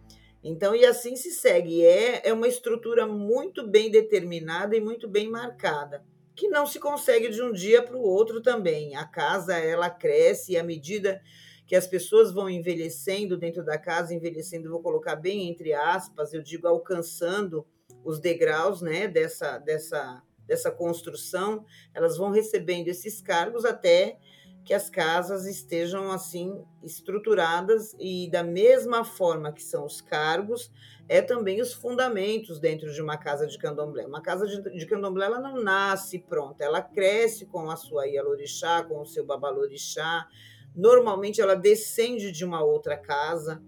Então, 0.42 0.74
e 0.74 0.84
assim 0.84 1.16
se 1.16 1.30
segue. 1.30 1.84
É, 1.84 2.28
é 2.28 2.32
uma 2.32 2.48
estrutura 2.48 3.06
muito 3.06 3.66
bem 3.66 3.90
determinada 3.90 4.76
e 4.76 4.80
muito 4.80 5.08
bem 5.08 5.28
marcada, 5.28 6.04
que 6.34 6.48
não 6.48 6.66
se 6.66 6.78
consegue 6.78 7.28
de 7.28 7.42
um 7.42 7.52
dia 7.52 7.82
para 7.82 7.96
o 7.96 8.02
outro 8.02 8.40
também. 8.40 8.96
A 8.96 9.04
casa, 9.04 9.56
ela 9.58 9.90
cresce 9.90 10.52
e 10.52 10.56
à 10.56 10.62
medida 10.62 11.20
que 11.66 11.76
as 11.76 11.86
pessoas 11.86 12.32
vão 12.32 12.48
envelhecendo 12.48 13.36
dentro 13.36 13.62
da 13.62 13.76
casa, 13.76 14.14
envelhecendo, 14.14 14.70
vou 14.70 14.80
colocar 14.80 15.16
bem 15.16 15.50
entre 15.50 15.74
aspas, 15.74 16.32
eu 16.32 16.42
digo 16.42 16.66
alcançando 16.66 17.66
os 18.02 18.18
degraus, 18.18 18.80
né, 18.80 19.06
dessa 19.06 19.58
dessa 19.58 20.22
dessa 20.46 20.70
construção, 20.70 21.66
elas 21.94 22.16
vão 22.16 22.30
recebendo 22.30 22.88
esses 22.88 23.20
cargos 23.20 23.66
até 23.66 24.18
que 24.68 24.74
as 24.74 24.90
casas 24.90 25.46
estejam 25.46 26.12
assim 26.12 26.62
estruturadas 26.82 27.96
e 27.98 28.28
da 28.30 28.44
mesma 28.44 29.02
forma 29.02 29.50
que 29.50 29.62
são 29.62 29.86
os 29.86 30.02
cargos, 30.02 30.70
é 31.08 31.22
também 31.22 31.62
os 31.62 31.72
fundamentos 31.72 32.60
dentro 32.60 32.92
de 32.92 33.00
uma 33.00 33.16
casa 33.16 33.46
de 33.46 33.56
candomblé. 33.56 34.04
Uma 34.04 34.20
casa 34.20 34.46
de, 34.46 34.60
de 34.76 34.86
candomblé 34.86 35.24
ela 35.24 35.40
não 35.40 35.62
nasce 35.62 36.18
pronta, 36.18 36.62
ela 36.62 36.82
cresce 36.82 37.46
com 37.46 37.70
a 37.70 37.76
sua 37.76 38.06
ialorixá, 38.06 38.82
com 38.82 39.00
o 39.00 39.06
seu 39.06 39.24
babalorixá, 39.24 40.28
Normalmente 40.74 41.40
ela 41.40 41.54
descende 41.54 42.30
de 42.30 42.44
uma 42.44 42.62
outra 42.62 42.96
casa. 42.96 43.62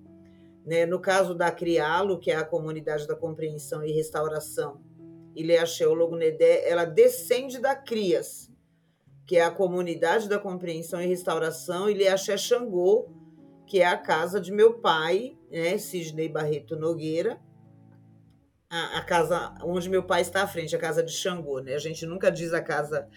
Né? 0.67 0.85
No 0.87 1.01
caso 1.01 1.35
da 1.35 1.51
Crialo, 1.51 2.19
que 2.19 2.31
é 2.31 2.37
a 2.37 2.45
comunidade 2.45 3.07
da 3.07 3.17
compreensão 3.17 3.83
e 3.83 3.93
restauração, 3.93 4.81
Ileaxeu 5.35 5.95
Logunedé, 5.95 6.69
ela 6.69 6.85
descende 6.85 7.59
da 7.59 7.75
Crias, 7.75 8.50
que 9.31 9.37
é 9.37 9.45
a 9.45 9.51
comunidade 9.53 10.29
da 10.29 10.41
compreensão 10.41 11.01
e 11.01 11.07
restauração, 11.07 11.89
Ileaxé 11.89 12.37
Xangô, 12.37 13.09
que 13.65 13.79
é 13.79 13.87
a 13.87 13.97
casa 13.97 14.41
de 14.41 14.51
meu 14.51 14.81
pai, 14.81 15.39
né, 15.49 15.79
Sidney 15.79 16.29
Barreto 16.29 16.75
Nogueira, 16.75 17.41
a, 18.69 18.99
a, 18.99 19.05
casa 19.05 19.55
onde 19.63 19.89
meu 19.89 20.03
pai 20.03 20.23
está 20.23 20.43
à 20.43 20.49
frente, 20.49 20.75
a 20.75 20.81
casa 20.81 21.01
de 21.01 21.13
Xangô, 21.13 21.61
né? 21.61 21.75
A 21.75 21.79
gente 21.79 22.05
nunca 22.07 22.29
diz 22.29 22.53
a 22.53 22.61
casa 22.61 23.09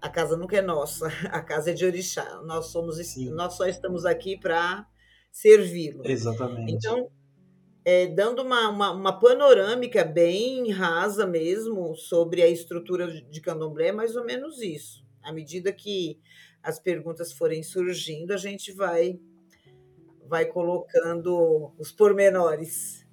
a 0.00 0.08
casa 0.08 0.38
nunca 0.38 0.56
é 0.56 0.62
nossa, 0.62 1.08
a 1.30 1.42
casa 1.42 1.70
é 1.70 1.74
de 1.74 1.84
orixá. 1.84 2.40
Nós 2.46 2.68
somos, 2.68 2.96
Sim. 3.06 3.30
nós 3.32 3.52
só 3.52 3.66
estamos 3.66 4.06
aqui 4.06 4.38
para 4.38 4.86
servi-lo. 5.30 6.02
Exatamente. 6.06 6.72
Então, 6.72 7.10
é, 7.84 8.06
dando 8.06 8.40
uma, 8.40 8.70
uma, 8.70 8.90
uma, 8.92 9.20
panorâmica 9.20 10.02
bem 10.02 10.70
rasa 10.70 11.26
mesmo 11.26 11.94
sobre 11.94 12.40
a 12.40 12.48
estrutura 12.48 13.06
de 13.06 13.40
candomblé, 13.42 13.88
é 13.88 13.92
mais 13.92 14.16
ou 14.16 14.24
menos 14.24 14.62
isso. 14.62 15.01
À 15.22 15.32
medida 15.32 15.72
que 15.72 16.18
as 16.62 16.78
perguntas 16.78 17.32
forem 17.32 17.62
surgindo, 17.62 18.32
a 18.32 18.36
gente 18.36 18.72
vai 18.72 19.18
vai 20.28 20.46
colocando 20.46 21.72
os 21.78 21.92
pormenores. 21.92 23.06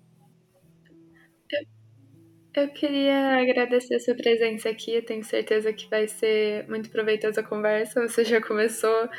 Eu 2.55 2.69
queria 2.69 3.39
agradecer 3.41 3.95
a 3.95 3.99
sua 3.99 4.15
presença 4.15 4.69
aqui. 4.69 4.93
Eu 4.93 5.05
tenho 5.05 5.23
certeza 5.23 5.71
que 5.73 5.89
vai 5.89 6.07
ser 6.07 6.67
muito 6.67 6.89
proveitosa 6.89 7.41
a 7.41 7.43
conversa. 7.43 8.07
Você 8.07 8.23
já 8.23 8.41
começou 8.41 9.09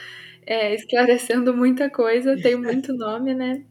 é, 0.47 0.75
esclarecendo 0.75 1.55
muita 1.55 1.91
coisa, 1.91 2.37
tem 2.41 2.57
muito 2.57 2.93
nome, 2.95 3.35
né? 3.35 3.65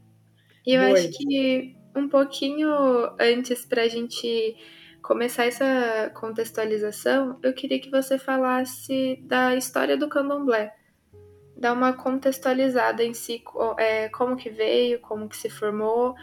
E 0.66 0.74
eu 0.74 0.82
muito. 0.84 0.98
acho 0.98 1.10
que 1.12 1.76
um 1.96 2.08
pouquinho 2.08 2.70
antes 3.20 3.66
para 3.66 3.84
a 3.84 3.88
gente 3.88 4.56
começar 5.10 5.46
essa 5.46 6.12
contextualização, 6.14 7.40
eu 7.42 7.52
queria 7.52 7.82
que 7.82 7.90
você 7.90 8.20
falasse 8.20 9.20
da 9.24 9.56
história 9.56 9.98
do 9.98 10.08
candomblé. 10.08 10.72
Dar 11.58 11.74
uma 11.74 11.94
contextualizada 11.94 13.04
em 13.04 13.16
si, 13.16 13.44
é, 13.80 14.08
como 14.10 14.36
que 14.36 14.52
veio, 14.52 15.02
como 15.02 15.28
que 15.28 15.36
se 15.36 15.50
formou 15.50 16.14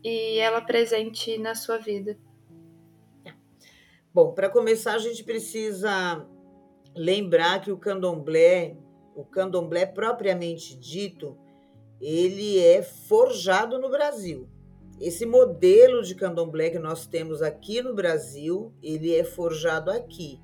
e 0.00 0.38
ela 0.38 0.60
presente 0.60 1.36
na 1.38 1.56
sua 1.56 1.76
vida. 1.78 2.16
Bom, 4.14 4.32
para 4.32 4.48
começar, 4.48 4.94
a 4.94 4.98
gente 4.98 5.24
precisa 5.24 6.24
lembrar 6.94 7.60
que 7.60 7.72
o 7.72 7.76
candomblé, 7.76 8.76
o 9.16 9.24
candomblé 9.24 9.86
propriamente 9.86 10.78
dito, 10.78 11.36
ele 12.00 12.60
é 12.60 12.80
forjado 12.80 13.76
no 13.80 13.90
Brasil. 13.90 14.48
Esse 15.00 15.26
modelo 15.26 16.02
de 16.02 16.14
candomblé 16.14 16.70
que 16.70 16.78
nós 16.78 17.06
temos 17.06 17.42
aqui 17.42 17.82
no 17.82 17.94
Brasil, 17.94 18.72
ele 18.82 19.14
é 19.14 19.24
forjado 19.24 19.90
aqui. 19.90 20.40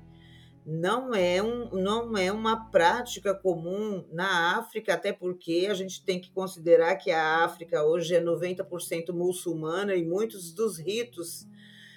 Não 0.65 1.13
é, 1.13 1.41
um, 1.41 1.69
não 1.71 2.15
é 2.15 2.31
uma 2.31 2.69
prática 2.69 3.33
comum 3.33 4.05
na 4.11 4.57
África, 4.57 4.93
até 4.93 5.11
porque 5.11 5.67
a 5.69 5.73
gente 5.73 6.05
tem 6.05 6.21
que 6.21 6.31
considerar 6.31 6.95
que 6.95 7.11
a 7.11 7.43
África 7.43 7.83
hoje 7.83 8.15
é 8.15 8.23
90% 8.23 9.11
muçulmana 9.11 9.95
e 9.95 10.05
muitos 10.05 10.53
dos 10.53 10.77
ritos 10.77 11.45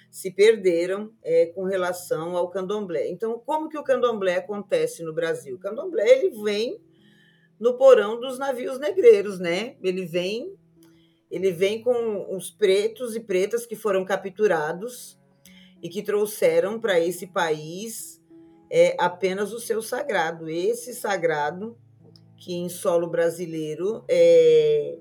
se 0.09 0.31
perderam 0.31 1.13
é, 1.23 1.45
com 1.47 1.63
relação 1.63 2.35
ao 2.35 2.49
candomblé. 2.49 3.07
Então, 3.07 3.39
como 3.45 3.69
que 3.69 3.77
o 3.77 3.83
candomblé 3.83 4.37
acontece 4.37 5.03
no 5.03 5.13
Brasil? 5.13 5.55
O 5.55 5.59
candomblé 5.59 6.09
ele 6.09 6.43
vem 6.43 6.81
no 7.59 7.75
porão 7.75 8.19
dos 8.19 8.37
navios 8.37 8.79
negreiros, 8.79 9.39
né? 9.39 9.77
Ele 9.81 10.05
vem, 10.05 10.56
ele 11.29 11.51
vem 11.51 11.81
com 11.81 12.35
os 12.35 12.49
pretos 12.49 13.15
e 13.15 13.19
pretas 13.19 13.65
que 13.65 13.75
foram 13.75 14.05
capturados 14.05 15.19
e 15.81 15.89
que 15.89 16.01
trouxeram 16.01 16.79
para 16.79 16.99
esse 16.99 17.27
país 17.27 18.21
é, 18.71 18.95
apenas 18.99 19.51
o 19.53 19.59
seu 19.59 19.81
sagrado. 19.81 20.49
Esse 20.49 20.93
sagrado 20.93 21.77
que 22.37 22.53
em 22.53 22.69
solo 22.69 23.07
brasileiro 23.07 24.03
é, 24.07 24.97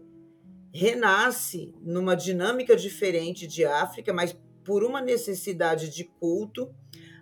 renasce 0.72 1.74
numa 1.80 2.16
dinâmica 2.16 2.74
diferente 2.76 3.46
de 3.46 3.64
África, 3.64 4.12
mas 4.12 4.36
por 4.64 4.82
uma 4.82 5.00
necessidade 5.00 5.88
de 5.88 6.04
culto 6.04 6.74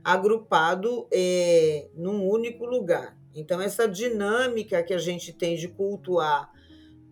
agrupado 0.02 1.06
é, 1.12 1.88
num 1.94 2.26
único 2.26 2.64
lugar. 2.64 3.16
Então, 3.34 3.60
essa 3.60 3.88
dinâmica 3.88 4.82
que 4.82 4.94
a 4.94 4.98
gente 4.98 5.32
tem 5.32 5.56
de 5.56 5.68
cultuar 5.68 6.53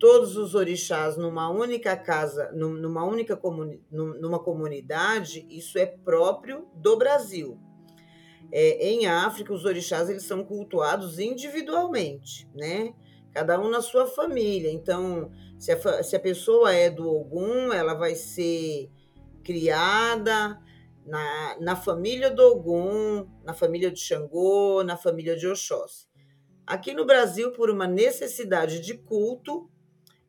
todos 0.02 0.36
os 0.36 0.56
orixás 0.56 1.16
numa 1.16 1.48
única 1.48 1.96
casa, 1.96 2.50
numa 2.50 3.04
única 3.04 3.36
comuni 3.36 3.80
numa 3.88 4.40
comunidade, 4.40 5.46
isso 5.48 5.78
é 5.78 5.86
próprio 5.86 6.66
do 6.74 6.96
Brasil. 6.96 7.56
É, 8.50 8.84
em 8.84 9.06
África, 9.06 9.52
os 9.52 9.64
orixás 9.64 10.10
eles 10.10 10.24
são 10.24 10.42
cultuados 10.42 11.20
individualmente, 11.20 12.50
né? 12.52 12.92
Cada 13.32 13.60
um 13.60 13.70
na 13.70 13.80
sua 13.80 14.08
família. 14.08 14.72
Então, 14.72 15.30
se 15.56 15.70
a, 15.70 16.02
se 16.02 16.16
a 16.16 16.20
pessoa 16.20 16.72
é 16.72 16.90
do 16.90 17.08
Ogum, 17.08 17.72
ela 17.72 17.94
vai 17.94 18.16
ser 18.16 18.90
criada 19.44 20.60
na, 21.06 21.56
na 21.60 21.76
família 21.76 22.28
do 22.28 22.42
Ogum, 22.42 23.24
na 23.44 23.54
família 23.54 23.88
de 23.88 24.00
Xangô, 24.00 24.82
na 24.82 24.96
família 24.96 25.36
de 25.36 25.46
Oxóssi. 25.46 26.08
Aqui 26.66 26.92
no 26.92 27.06
Brasil, 27.06 27.52
por 27.52 27.70
uma 27.70 27.86
necessidade 27.86 28.80
de 28.80 28.94
culto, 28.94 29.70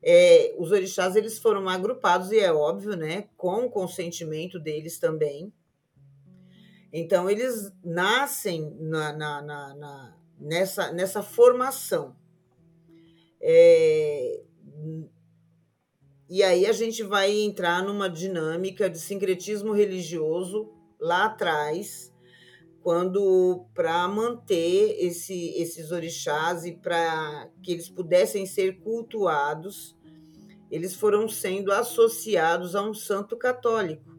é, 0.04 0.54
os 0.58 0.72
orixás 0.72 1.16
eles 1.16 1.40
foram 1.40 1.68
agrupados, 1.70 2.32
e 2.32 2.40
é 2.40 2.52
óbvio, 2.52 2.96
né, 2.96 3.30
com 3.38 3.66
o 3.66 3.70
consentimento 3.70 4.60
deles 4.60 5.00
também. 5.00 5.52
Então, 6.92 7.30
eles 7.30 7.72
nascem 7.84 8.76
na, 8.80 9.14
na, 9.14 9.42
na, 9.42 9.76
na 9.76 10.18
nessa, 10.40 10.92
nessa 10.92 11.24
formação. 11.24 12.16
É, 13.42 14.44
e 16.30 16.44
aí 16.44 16.66
a 16.66 16.72
gente 16.72 17.02
vai 17.04 17.32
entrar 17.32 17.84
numa 17.84 18.10
dinâmica 18.10 18.90
de 18.90 19.00
sincretismo 19.00 19.74
religioso 19.74 20.72
lá 21.00 21.26
atrás, 21.26 22.13
quando 22.84 23.66
para 23.74 24.06
manter 24.10 24.98
esse, 25.00 25.52
esses 25.56 25.90
orixás 25.90 26.66
e 26.66 26.74
para 26.74 27.50
que 27.64 27.72
eles 27.72 27.90
pudessem 27.90 28.46
ser 28.46 28.82
cultuados, 28.82 29.98
eles 30.70 30.94
foram 30.94 31.30
sendo 31.30 31.72
associados 31.72 32.76
a 32.76 32.84
um 32.84 32.94
santo 32.94 33.38
católico. 33.38 34.12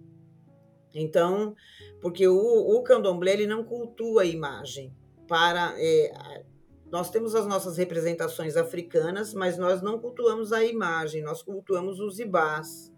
Então, 0.95 1.55
porque 2.01 2.27
o, 2.27 2.37
o 2.37 2.83
candomblé 2.83 3.35
ele 3.35 3.47
não 3.47 3.63
cultua 3.63 4.23
a 4.23 4.27
imagem. 4.27 4.97
Para 5.29 5.75
é, 5.77 6.43
nós 6.91 7.11
temos 7.11 7.35
as 7.35 7.47
nossas 7.47 7.77
representações 7.77 8.57
africanas, 8.57 9.35
mas 9.35 9.59
nós 9.59 9.83
não 9.83 9.99
cultuamos 9.99 10.53
a 10.53 10.65
imagem, 10.65 11.23
nós 11.23 11.43
cultuamos 11.43 12.01
os 12.01 12.19
ibás. 12.19 12.91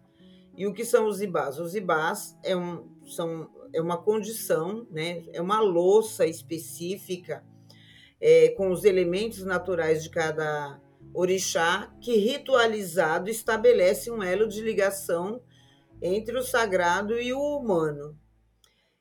E 0.57 0.67
o 0.67 0.73
que 0.73 0.85
são 0.85 1.09
os 1.09 1.21
ibás? 1.21 1.59
Os 1.59 1.75
ibás 1.75 2.39
é 2.45 2.57
um, 2.57 2.89
são 3.07 3.51
é 3.73 3.81
uma 3.81 3.97
condição, 3.97 4.87
né? 4.91 5.25
é 5.33 5.41
uma 5.41 5.61
louça 5.61 6.27
específica 6.27 7.45
é, 8.21 8.51
com 8.51 8.71
os 8.71 8.85
elementos 8.85 9.43
naturais 9.43 10.03
de 10.03 10.11
cada 10.11 10.81
orixá 11.15 11.95
que, 12.01 12.17
ritualizado, 12.17 13.31
estabelece 13.31 14.11
um 14.11 14.23
elo 14.23 14.47
de 14.47 14.61
ligação 14.61 15.43
entre 16.03 16.37
o 16.37 16.43
sagrado 16.43 17.19
e 17.19 17.33
o 17.33 17.41
humano. 17.41 18.19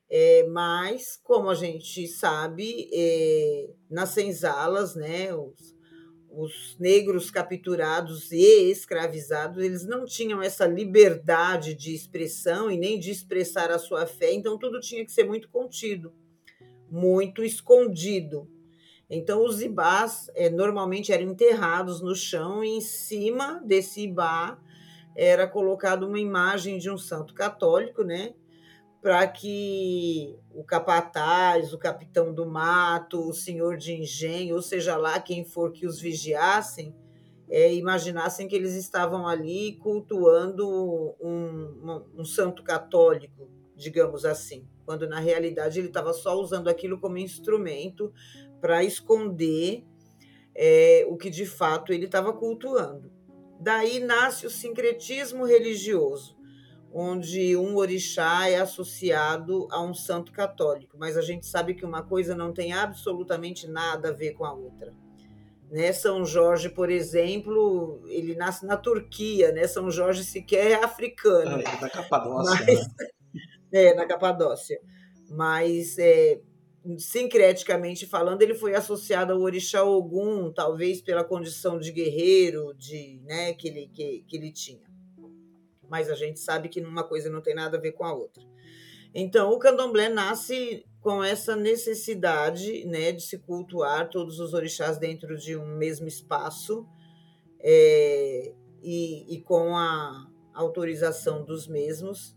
É, 0.09 0.47
mas, 0.47 1.19
como 1.21 1.49
a 1.49 1.55
gente 1.55 2.07
sabe, 2.07 2.89
é, 2.93 3.69
nas 3.89 4.09
senzalas, 4.09 4.95
né, 4.95 5.33
os, 5.35 5.74
os 6.37 6.75
negros 6.79 7.31
capturados 7.31 8.31
e 8.31 8.69
escravizados, 8.69 9.63
eles 9.63 9.85
não 9.85 10.05
tinham 10.05 10.41
essa 10.41 10.65
liberdade 10.65 11.73
de 11.73 11.93
expressão 11.93 12.69
e 12.69 12.77
nem 12.77 12.99
de 12.99 13.11
expressar 13.11 13.71
a 13.71 13.79
sua 13.79 14.05
fé, 14.05 14.33
então 14.33 14.57
tudo 14.57 14.79
tinha 14.79 15.05
que 15.05 15.11
ser 15.11 15.23
muito 15.23 15.49
contido, 15.49 16.13
muito 16.89 17.43
escondido. 17.43 18.49
Então 19.09 19.45
os 19.45 19.61
ibás 19.61 20.29
é, 20.35 20.49
normalmente 20.49 21.11
eram 21.11 21.23
enterrados 21.23 22.01
no 22.01 22.15
chão 22.15 22.63
e 22.63 22.77
em 22.77 22.81
cima 22.81 23.61
desse 23.63 24.01
ibá 24.01 24.59
era 25.15 25.47
colocada 25.47 26.05
uma 26.05 26.19
imagem 26.19 26.77
de 26.77 26.89
um 26.89 26.97
santo 26.97 27.33
católico, 27.33 28.03
né? 28.03 28.33
Para 29.05 29.27
que 29.27 30.35
o 30.51 30.63
capataz, 30.63 31.71
o 31.71 31.77
capitão 31.77 32.33
do 32.33 32.43
mato, 32.43 33.29
o 33.29 33.35
senhor 33.35 33.77
de 33.77 33.93
engenho, 33.93 34.55
ou 34.55 34.63
seja 34.63 34.97
lá 34.97 35.19
quem 35.19 35.45
for 35.45 35.71
que 35.71 35.85
os 35.85 36.01
vigiassem, 36.01 36.91
é, 37.47 37.71
imaginassem 37.75 38.47
que 38.47 38.55
eles 38.55 38.73
estavam 38.73 39.27
ali 39.27 39.73
cultuando 39.73 40.67
um, 41.21 41.21
um, 41.21 42.21
um 42.21 42.25
santo 42.25 42.63
católico, 42.63 43.47
digamos 43.75 44.25
assim, 44.25 44.67
quando 44.87 45.07
na 45.07 45.19
realidade 45.19 45.77
ele 45.77 45.89
estava 45.89 46.11
só 46.11 46.35
usando 46.41 46.67
aquilo 46.67 46.99
como 46.99 47.19
instrumento 47.19 48.11
para 48.59 48.83
esconder 48.83 49.85
é, 50.55 51.05
o 51.07 51.15
que 51.15 51.29
de 51.29 51.45
fato 51.45 51.93
ele 51.93 52.05
estava 52.05 52.33
cultuando. 52.33 53.11
Daí 53.59 53.99
nasce 53.99 54.47
o 54.47 54.49
sincretismo 54.49 55.45
religioso 55.45 56.34
onde 56.97 57.57
um 57.57 57.75
orixá 57.75 58.47
é 58.47 58.55
associado 58.55 59.67
a 59.69 59.83
um 59.83 59.93
santo 59.93 60.31
católico, 60.31 60.95
mas 60.97 61.17
a 61.17 61.21
gente 61.21 61.45
sabe 61.45 61.73
que 61.73 61.83
uma 61.83 62.01
coisa 62.01 62.33
não 62.33 62.53
tem 62.53 62.71
absolutamente 62.71 63.67
nada 63.67 64.09
a 64.09 64.13
ver 64.13 64.31
com 64.31 64.45
a 64.45 64.53
outra. 64.53 64.93
Né? 65.69 65.91
São 65.91 66.25
Jorge, 66.25 66.69
por 66.69 66.89
exemplo, 66.89 68.01
ele 68.07 68.33
nasce 68.33 68.65
na 68.65 68.77
Turquia, 68.77 69.51
né? 69.51 69.67
São 69.67 69.91
Jorge 69.91 70.23
sequer 70.23 70.71
é 70.71 70.83
africano. 70.85 71.59
É, 71.59 71.81
da 71.81 71.89
Capadócia. 71.89 72.65
Mas, 72.65 72.87
né? 72.87 73.07
É, 73.73 73.93
na 73.93 74.05
Capadócia. 74.05 74.79
Mas, 75.29 75.97
é, 75.97 76.39
sincreticamente 76.97 78.05
falando, 78.05 78.41
ele 78.41 78.53
foi 78.53 78.73
associado 78.73 79.33
ao 79.33 79.41
orixá 79.41 79.83
Ogum, 79.83 80.49
talvez 80.53 81.01
pela 81.01 81.25
condição 81.25 81.77
de 81.77 81.91
guerreiro 81.91 82.73
de, 82.77 83.19
né, 83.25 83.53
que, 83.53 83.67
ele, 83.67 83.89
que, 83.93 84.23
que 84.25 84.37
ele 84.37 84.53
tinha 84.53 84.94
mas 85.95 86.09
a 86.09 86.13
gente 86.13 86.41
sabe 86.41 86.67
que 86.67 86.81
uma 86.81 87.05
coisa 87.05 87.29
não 87.29 87.41
tem 87.41 87.55
nada 87.55 87.77
a 87.77 87.79
ver 87.79 87.93
com 87.93 88.03
a 88.03 88.13
outra. 88.13 88.43
Então, 89.13 89.49
o 89.53 89.57
candomblé 89.57 90.09
nasce 90.09 90.85
com 90.99 91.23
essa 91.23 91.55
necessidade 91.55 92.85
né, 92.85 93.13
de 93.13 93.23
se 93.23 93.37
cultuar 93.37 94.09
todos 94.09 94.41
os 94.41 94.53
orixás 94.53 94.97
dentro 94.97 95.37
de 95.37 95.55
um 95.55 95.77
mesmo 95.77 96.05
espaço 96.05 96.85
é, 97.61 98.51
e, 98.83 99.35
e, 99.35 99.41
com 99.41 99.77
a 99.77 100.29
autorização 100.53 101.45
dos 101.45 101.65
mesmos. 101.65 102.35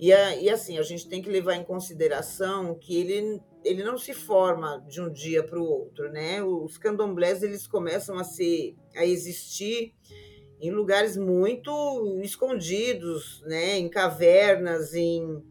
E, 0.00 0.10
a, 0.14 0.34
e, 0.36 0.48
assim, 0.48 0.78
a 0.78 0.82
gente 0.82 1.06
tem 1.10 1.20
que 1.20 1.28
levar 1.28 1.56
em 1.56 1.64
consideração 1.64 2.74
que 2.74 2.96
ele, 2.96 3.38
ele 3.62 3.84
não 3.84 3.98
se 3.98 4.14
forma 4.14 4.82
de 4.88 4.98
um 4.98 5.12
dia 5.12 5.44
para 5.44 5.60
o 5.60 5.66
outro. 5.66 6.10
Né? 6.10 6.42
Os 6.42 6.78
candomblés 6.78 7.42
eles 7.42 7.66
começam 7.66 8.16
a, 8.16 8.24
ser, 8.24 8.74
a 8.96 9.04
existir 9.04 9.94
em 10.62 10.70
lugares 10.70 11.16
muito 11.16 12.20
escondidos, 12.22 13.42
né? 13.44 13.76
em 13.78 13.88
cavernas, 13.88 14.94
em, 14.94 15.42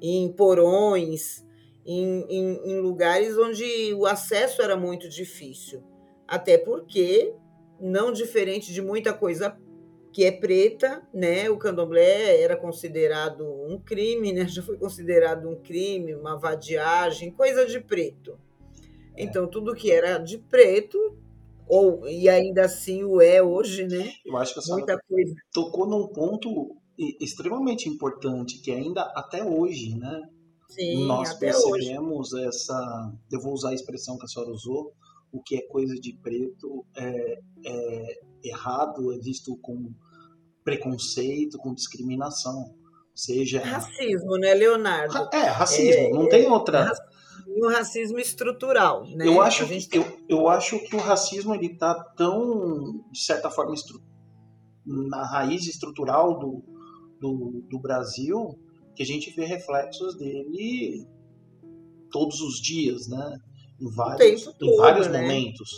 em 0.00 0.32
porões, 0.32 1.46
em, 1.84 2.24
em, 2.30 2.72
em 2.72 2.80
lugares 2.80 3.36
onde 3.36 3.92
o 3.92 4.06
acesso 4.06 4.62
era 4.62 4.74
muito 4.74 5.06
difícil. 5.06 5.82
Até 6.26 6.56
porque, 6.56 7.34
não 7.78 8.10
diferente 8.10 8.72
de 8.72 8.80
muita 8.80 9.12
coisa 9.12 9.54
que 10.12 10.24
é 10.24 10.32
preta, 10.32 11.06
né? 11.12 11.50
O 11.50 11.58
candomblé 11.58 12.40
era 12.40 12.56
considerado 12.56 13.44
um 13.44 13.78
crime, 13.78 14.32
né? 14.32 14.48
Já 14.48 14.62
foi 14.62 14.78
considerado 14.78 15.48
um 15.48 15.56
crime, 15.56 16.14
uma 16.14 16.36
vadiagem, 16.36 17.30
coisa 17.30 17.66
de 17.66 17.80
preto. 17.80 18.38
Então, 19.16 19.46
tudo 19.46 19.74
que 19.74 19.90
era 19.90 20.16
de 20.16 20.38
preto 20.38 21.18
ou 21.68 22.08
e 22.08 22.28
ainda 22.28 22.64
assim 22.64 23.04
o 23.04 23.20
é 23.20 23.42
hoje, 23.42 23.86
né? 23.86 24.10
Eu 24.24 24.36
acho 24.36 24.54
que 24.54 24.60
a 24.60 24.74
Muita 24.74 24.98
coisa. 25.08 25.34
tocou 25.52 25.86
num 25.86 26.08
ponto 26.08 26.76
extremamente 27.20 27.88
importante 27.88 28.60
que 28.60 28.72
ainda 28.72 29.02
até 29.14 29.44
hoje, 29.44 29.96
né? 29.96 30.22
Sim, 30.70 31.06
nós 31.06 31.32
percebemos 31.34 32.32
hoje. 32.32 32.46
essa, 32.46 33.12
eu 33.32 33.40
vou 33.40 33.52
usar 33.52 33.70
a 33.70 33.74
expressão 33.74 34.18
que 34.18 34.24
a 34.24 34.28
senhora 34.28 34.50
usou, 34.50 34.92
o 35.32 35.42
que 35.42 35.56
é 35.56 35.62
coisa 35.68 35.94
de 35.94 36.12
preto 36.22 36.84
é, 36.96 37.38
é 37.64 38.14
errado, 38.44 39.12
é 39.12 39.18
visto 39.18 39.56
com 39.62 39.92
preconceito, 40.64 41.56
com 41.58 41.72
discriminação, 41.72 42.74
seja 43.14 43.60
racismo, 43.60 44.36
né, 44.38 44.52
Leonardo? 44.54 45.28
É 45.32 45.44
racismo, 45.44 46.02
é, 46.02 46.10
não 46.10 46.28
tem 46.28 46.46
outra 46.46 46.92
e 47.58 47.66
o 47.66 47.68
racismo 47.68 48.18
estrutural. 48.18 49.04
Né? 49.10 49.26
Eu, 49.26 49.40
acho, 49.40 49.66
gente... 49.66 49.88
eu, 49.96 50.04
eu 50.28 50.48
acho 50.48 50.78
que 50.78 50.94
o 50.94 51.00
racismo 51.00 51.54
ele 51.54 51.66
está 51.66 51.92
tão, 52.16 53.04
de 53.10 53.20
certa 53.20 53.50
forma, 53.50 53.74
estru... 53.74 54.00
na 54.86 55.24
raiz 55.26 55.66
estrutural 55.66 56.38
do, 56.38 56.62
do, 57.20 57.64
do 57.68 57.78
Brasil 57.80 58.56
que 58.94 59.02
a 59.02 59.06
gente 59.06 59.30
vê 59.30 59.44
reflexos 59.44 60.16
dele 60.16 61.06
todos 62.10 62.40
os 62.40 62.60
dias, 62.60 63.08
né? 63.08 63.38
Em 63.80 63.90
vários, 63.94 64.44
todo, 64.44 64.56
em 64.64 64.76
vários 64.76 65.06
né? 65.08 65.20
momentos. 65.20 65.70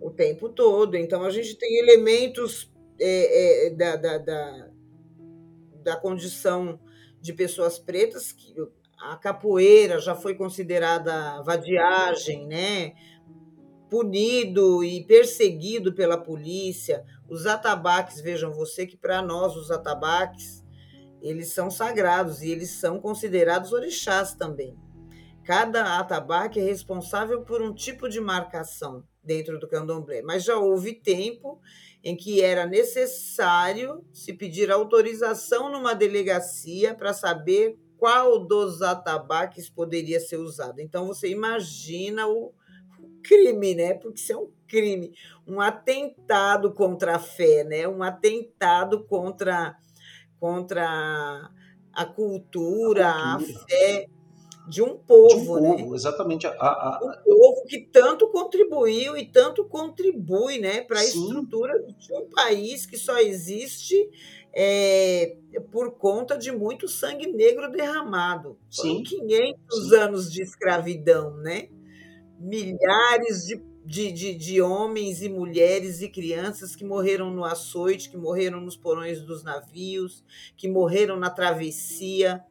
O 0.00 0.10
tempo 0.10 0.48
todo. 0.48 0.96
Então 0.96 1.22
a 1.24 1.30
gente 1.30 1.56
tem 1.56 1.78
elementos 1.78 2.70
é, 2.98 3.66
é, 3.66 3.70
da, 3.70 3.96
da, 3.96 4.18
da, 4.18 4.70
da 5.82 5.96
condição 5.96 6.78
de 7.20 7.32
pessoas 7.32 7.78
pretas 7.78 8.32
que 8.32 8.54
a 9.12 9.16
capoeira 9.16 9.98
já 9.98 10.14
foi 10.14 10.34
considerada 10.34 11.42
vadiagem, 11.42 12.46
né? 12.46 12.94
punido 13.94 14.82
e 14.82 15.04
perseguido 15.04 15.94
pela 15.94 16.18
polícia. 16.18 17.04
Os 17.28 17.46
atabaques, 17.46 18.20
vejam 18.20 18.52
você 18.52 18.86
que 18.86 18.96
para 18.96 19.22
nós 19.22 19.54
os 19.56 19.70
atabaques, 19.70 20.64
eles 21.22 21.52
são 21.52 21.70
sagrados 21.70 22.42
e 22.42 22.50
eles 22.50 22.70
são 22.70 23.00
considerados 23.00 23.72
orixás 23.72 24.34
também. 24.34 24.76
Cada 25.44 25.98
atabaque 25.98 26.58
é 26.58 26.62
responsável 26.64 27.42
por 27.42 27.62
um 27.62 27.72
tipo 27.72 28.08
de 28.08 28.20
marcação 28.20 29.04
dentro 29.22 29.60
do 29.60 29.68
candomblé, 29.68 30.22
mas 30.22 30.42
já 30.42 30.56
houve 30.56 30.94
tempo 30.94 31.60
em 32.02 32.16
que 32.16 32.42
era 32.42 32.66
necessário 32.66 34.04
se 34.12 34.32
pedir 34.32 34.72
autorização 34.72 35.70
numa 35.70 35.94
delegacia 35.94 36.94
para 36.94 37.14
saber 37.14 37.78
qual 37.98 38.38
dos 38.38 38.82
atabaques 38.82 39.68
poderia 39.68 40.20
ser 40.20 40.36
usado. 40.36 40.80
Então 40.80 41.06
você 41.06 41.28
imagina 41.28 42.26
o, 42.26 42.52
crime, 43.24 43.74
né? 43.74 43.94
Porque 43.94 44.20
isso 44.20 44.32
é 44.32 44.36
um 44.36 44.50
crime, 44.68 45.12
um 45.46 45.60
atentado 45.60 46.72
contra 46.72 47.16
a 47.16 47.18
fé, 47.18 47.64
né? 47.64 47.88
Um 47.88 48.02
atentado 48.02 49.04
contra 49.04 49.76
contra 50.38 51.50
a 51.92 52.04
cultura, 52.04 53.08
a, 53.08 53.38
cultura. 53.38 53.54
a 53.54 53.66
fé 53.66 54.06
de 54.68 54.82
um 54.82 54.96
povo, 54.96 55.28
de 55.28 55.40
um 55.40 55.46
povo 55.46 55.60
né? 55.60 55.94
Exatamente. 55.94 56.46
A, 56.46 56.50
a, 56.50 57.00
Um 57.26 57.38
povo 57.38 57.64
que 57.66 57.80
tanto 57.80 58.28
contribuiu 58.28 59.16
e 59.16 59.24
tanto 59.26 59.64
contribui, 59.64 60.58
né, 60.58 60.82
para 60.82 61.00
a 61.00 61.04
estrutura 61.04 61.78
de 61.98 62.12
um 62.12 62.28
país 62.30 62.84
que 62.84 62.98
só 62.98 63.18
existe 63.18 64.10
é, 64.56 65.36
por 65.72 65.98
conta 65.98 66.38
de 66.38 66.52
muito 66.52 66.86
sangue 66.86 67.26
negro 67.26 67.70
derramado. 67.70 68.56
Sim. 68.70 69.02
500 69.02 69.88
Sim. 69.88 69.96
anos 69.96 70.32
de 70.32 70.42
escravidão, 70.42 71.36
né? 71.38 71.68
Milhares 72.38 73.44
de, 73.46 73.62
de, 73.84 74.12
de, 74.12 74.34
de, 74.34 74.62
homens 74.62 75.22
e 75.22 75.28
mulheres 75.28 76.00
e 76.02 76.08
crianças 76.08 76.76
que 76.76 76.84
morreram 76.84 77.30
no 77.30 77.44
açoite, 77.44 78.08
que 78.08 78.16
morreram 78.16 78.60
nos 78.60 78.76
porões 78.76 79.20
dos 79.22 79.42
navios, 79.42 80.24
que 80.56 80.68
morreram 80.68 81.18
na 81.18 81.30
travessia, 81.30 82.44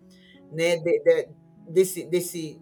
né? 0.52 0.76
De, 0.78 1.28
desse, 1.70 2.06
desse, 2.06 2.62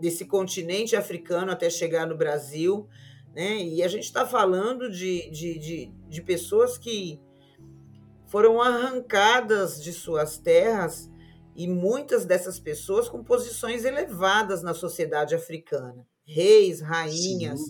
desse 0.00 0.24
continente 0.24 0.96
africano 0.96 1.52
até 1.52 1.68
chegar 1.68 2.06
no 2.06 2.16
Brasil. 2.16 2.88
Né? 3.34 3.62
E 3.62 3.82
a 3.82 3.88
gente 3.88 4.04
está 4.04 4.26
falando 4.26 4.90
de, 4.90 5.30
de, 5.30 5.58
de, 5.58 5.92
de 6.08 6.22
pessoas 6.22 6.78
que 6.78 7.20
foram 8.30 8.62
arrancadas 8.62 9.82
de 9.82 9.92
suas 9.92 10.38
terras 10.38 11.10
e 11.54 11.66
muitas 11.66 12.24
dessas 12.24 12.60
pessoas 12.60 13.08
com 13.08 13.24
posições 13.24 13.84
elevadas 13.84 14.62
na 14.62 14.72
sociedade 14.72 15.34
africana. 15.34 16.06
Reis, 16.24 16.80
rainhas, 16.80 17.60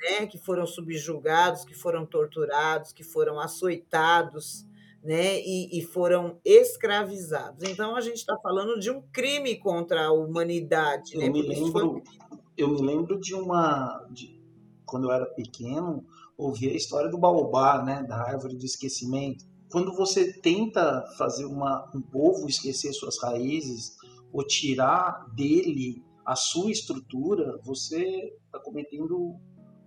né, 0.00 0.26
que 0.26 0.36
foram 0.36 0.66
subjugados, 0.66 1.64
que 1.64 1.74
foram 1.74 2.04
torturados, 2.04 2.92
que 2.92 3.04
foram 3.04 3.38
açoitados, 3.38 4.66
né, 5.00 5.40
e, 5.40 5.78
e 5.78 5.82
foram 5.82 6.40
escravizados. 6.44 7.62
Então 7.68 7.94
a 7.94 8.00
gente 8.00 8.16
está 8.16 8.36
falando 8.42 8.80
de 8.80 8.90
um 8.90 9.00
crime 9.12 9.56
contra 9.60 10.06
a 10.06 10.12
humanidade. 10.12 11.14
Eu 11.14 11.20
né, 11.20 11.30
me 11.30 11.42
lembro, 11.42 12.02
eu 12.56 12.68
me 12.68 12.82
lembro 12.82 13.20
de 13.20 13.32
uma, 13.32 14.04
de, 14.10 14.42
quando 14.84 15.04
eu 15.04 15.12
era 15.12 15.26
pequeno, 15.26 16.04
ouvi 16.36 16.68
a 16.68 16.74
história 16.74 17.08
do 17.08 17.16
baobá, 17.16 17.80
né, 17.84 18.02
da 18.02 18.16
árvore 18.16 18.56
do 18.56 18.64
esquecimento. 18.64 19.48
Quando 19.70 19.94
você 19.94 20.32
tenta 20.32 21.04
fazer 21.16 21.44
uma, 21.44 21.90
um 21.94 22.00
povo 22.00 22.48
esquecer 22.48 22.92
suas 22.92 23.20
raízes 23.22 23.96
ou 24.32 24.44
tirar 24.44 25.26
dele 25.34 26.02
a 26.26 26.34
sua 26.34 26.70
estrutura, 26.70 27.58
você 27.64 28.32
está 28.46 28.58
cometendo 28.60 29.36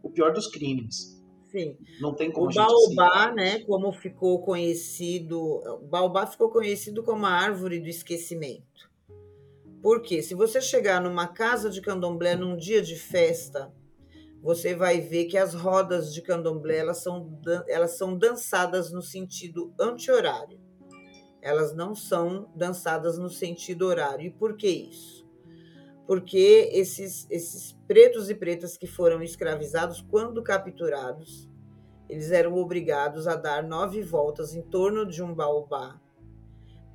o 0.01 0.09
pior 0.09 0.33
dos 0.33 0.47
crimes. 0.47 1.21
Sim. 1.53 1.77
Não 2.01 2.15
tem 2.15 2.31
como 2.31 2.49
o 2.49 2.53
baobá, 2.53 3.31
né, 3.31 3.59
como 3.59 3.91
ficou 3.91 4.41
conhecido, 4.41 5.39
o 5.39 5.87
baobá 5.87 6.25
ficou 6.25 6.49
conhecido 6.49 7.03
como 7.03 7.25
a 7.25 7.31
árvore 7.31 7.79
do 7.79 7.87
esquecimento. 7.87 8.91
Porque 9.81 10.23
se 10.23 10.33
você 10.33 10.61
chegar 10.61 11.01
numa 11.01 11.27
casa 11.27 11.69
de 11.69 11.81
candomblé 11.81 12.35
num 12.35 12.55
dia 12.57 12.81
de 12.81 12.95
festa, 12.95 13.71
você 14.43 14.75
vai 14.75 15.01
ver 15.01 15.25
que 15.25 15.37
as 15.37 15.55
rodas 15.55 16.13
de 16.13 16.21
candomblé 16.21 16.77
elas 16.77 17.01
são, 17.01 17.39
elas 17.67 17.97
são 17.97 18.15
dançadas 18.15 18.91
no 18.91 19.01
sentido 19.01 19.73
anti-horário. 19.79 20.61
Elas 21.41 21.73
não 21.73 21.95
são 21.95 22.51
dançadas 22.55 23.17
no 23.17 23.29
sentido 23.29 23.87
horário. 23.87 24.27
E 24.27 24.29
por 24.29 24.55
que 24.55 24.67
isso? 24.67 25.23
porque 26.05 26.69
esses, 26.73 27.27
esses 27.29 27.73
pretos 27.87 28.29
e 28.29 28.35
pretas 28.35 28.77
que 28.77 28.87
foram 28.87 29.21
escravizados, 29.23 30.01
quando 30.01 30.43
capturados, 30.43 31.49
eles 32.09 32.31
eram 32.31 32.55
obrigados 32.55 33.27
a 33.27 33.35
dar 33.35 33.63
nove 33.63 34.01
voltas 34.01 34.53
em 34.53 34.61
torno 34.61 35.05
de 35.05 35.23
um 35.23 35.33
baobá 35.33 35.99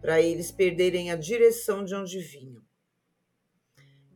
para 0.01 0.21
eles 0.21 0.53
perderem 0.53 1.11
a 1.11 1.17
direção 1.17 1.85
de 1.85 1.95
onde 1.95 2.21
vinham. 2.21 2.63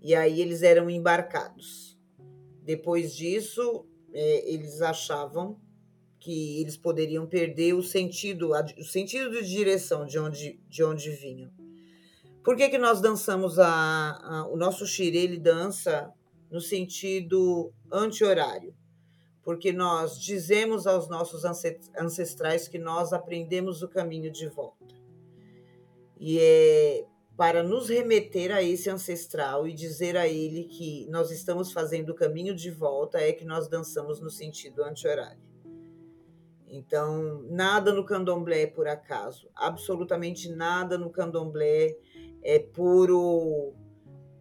E 0.00 0.14
aí 0.14 0.40
eles 0.40 0.62
eram 0.62 0.90
embarcados. 0.90 1.91
Depois 2.62 3.14
disso, 3.14 3.84
é, 4.12 4.52
eles 4.52 4.80
achavam 4.80 5.60
que 6.18 6.60
eles 6.60 6.76
poderiam 6.76 7.26
perder 7.26 7.74
o 7.74 7.82
sentido, 7.82 8.52
o 8.78 8.84
sentido 8.84 9.30
de 9.30 9.48
direção 9.48 10.06
de 10.06 10.18
onde, 10.18 10.60
de 10.68 10.84
onde 10.84 11.10
vinham. 11.10 11.50
Por 12.44 12.56
que, 12.56 12.68
que 12.68 12.78
nós 12.78 13.00
dançamos 13.00 13.58
a, 13.58 13.68
a 14.22 14.48
o 14.48 14.56
nosso 14.56 14.86
xirê, 14.86 15.18
ele 15.18 15.38
dança 15.38 16.12
no 16.50 16.60
sentido 16.60 17.72
anti-horário? 17.90 18.74
Porque 19.42 19.72
nós 19.72 20.20
dizemos 20.20 20.86
aos 20.86 21.08
nossos 21.08 21.42
ancestrais 21.44 22.68
que 22.68 22.78
nós 22.78 23.12
aprendemos 23.12 23.82
o 23.82 23.88
caminho 23.88 24.30
de 24.30 24.48
volta. 24.48 24.94
E 26.20 26.38
é 26.38 27.04
para 27.36 27.62
nos 27.62 27.88
remeter 27.88 28.54
a 28.54 28.62
esse 28.62 28.90
ancestral 28.90 29.66
e 29.66 29.72
dizer 29.72 30.16
a 30.16 30.28
ele 30.28 30.64
que 30.64 31.06
nós 31.10 31.30
estamos 31.30 31.72
fazendo 31.72 32.10
o 32.10 32.14
caminho 32.14 32.54
de 32.54 32.70
volta 32.70 33.18
é 33.18 33.32
que 33.32 33.44
nós 33.44 33.68
dançamos 33.68 34.20
no 34.20 34.30
sentido 34.30 34.84
anti-horário. 34.84 35.40
Então, 36.68 37.42
nada 37.50 37.92
no 37.92 38.04
candomblé 38.04 38.62
é 38.62 38.66
por 38.66 38.88
acaso, 38.88 39.48
absolutamente 39.54 40.48
nada 40.48 40.96
no 40.96 41.10
candomblé 41.10 41.96
é 42.42 42.58
puro. 42.58 43.74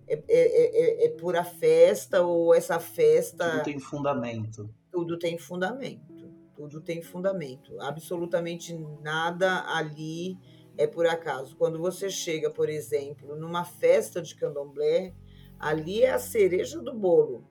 É, 0.07 0.15
é, 0.15 0.25
é, 0.29 1.05
é, 1.05 1.09
pura 1.09 1.43
festa 1.43 2.21
ou 2.21 2.53
essa 2.53 2.79
festa. 2.79 3.49
Tudo 3.49 3.63
tem 3.63 3.79
fundamento. 3.79 4.69
Tudo 4.91 5.17
tem 5.17 5.37
fundamento. 5.37 6.31
Tudo 6.53 6.81
tem 6.81 7.01
fundamento. 7.01 7.79
Absolutamente 7.79 8.73
nada 9.01 9.63
ali 9.73 10.37
é 10.77 10.87
por 10.87 11.05
acaso. 11.05 11.55
Quando 11.55 11.79
você 11.79 12.09
chega, 12.09 12.49
por 12.49 12.69
exemplo, 12.69 13.35
numa 13.35 13.63
festa 13.63 14.21
de 14.21 14.35
candomblé, 14.35 15.13
ali 15.59 16.03
é 16.03 16.11
a 16.11 16.19
cereja 16.19 16.81
do 16.81 16.93
bolo. 16.93 17.47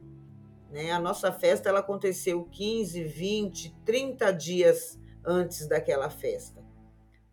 Né? 0.70 0.90
A 0.90 1.00
nossa 1.00 1.32
festa 1.32 1.68
ela 1.68 1.80
aconteceu 1.80 2.44
15, 2.44 3.04
20, 3.04 3.76
30 3.84 4.30
dias 4.32 4.98
antes 5.24 5.66
daquela 5.66 6.08
festa. 6.08 6.64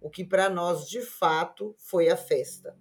O 0.01 0.09
que 0.09 0.23
para 0.23 0.49
nós, 0.49 0.87
de 0.87 1.01
fato, 1.01 1.75
foi 1.77 2.09
a 2.09 2.17
festa 2.17 2.75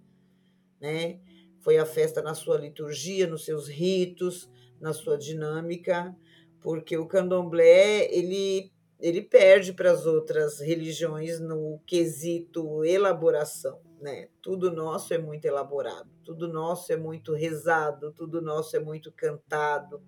né? 0.79 1.19
Foi 1.59 1.77
a 1.77 1.85
festa 1.85 2.21
na 2.21 2.33
sua 2.33 2.57
liturgia, 2.57 3.27
nos 3.27 3.45
seus 3.45 3.67
ritos, 3.67 4.49
na 4.79 4.93
sua 4.93 5.17
dinâmica, 5.17 6.15
porque 6.61 6.97
o 6.97 7.07
candomblé 7.07 8.07
ele 8.13 8.71
ele 8.99 9.21
perde 9.21 9.73
para 9.73 9.91
as 9.91 10.05
outras 10.05 10.59
religiões 10.59 11.39
no 11.39 11.79
quesito 11.85 12.83
elaboração, 12.83 13.79
né? 14.01 14.29
Tudo 14.41 14.71
nosso 14.71 15.13
é 15.13 15.17
muito 15.17 15.45
elaborado, 15.45 16.09
tudo 16.23 16.47
nosso 16.47 16.91
é 16.91 16.97
muito 16.97 17.33
rezado, 17.33 18.11
tudo 18.11 18.41
nosso 18.41 18.75
é 18.75 18.79
muito 18.79 19.11
cantado. 19.11 20.01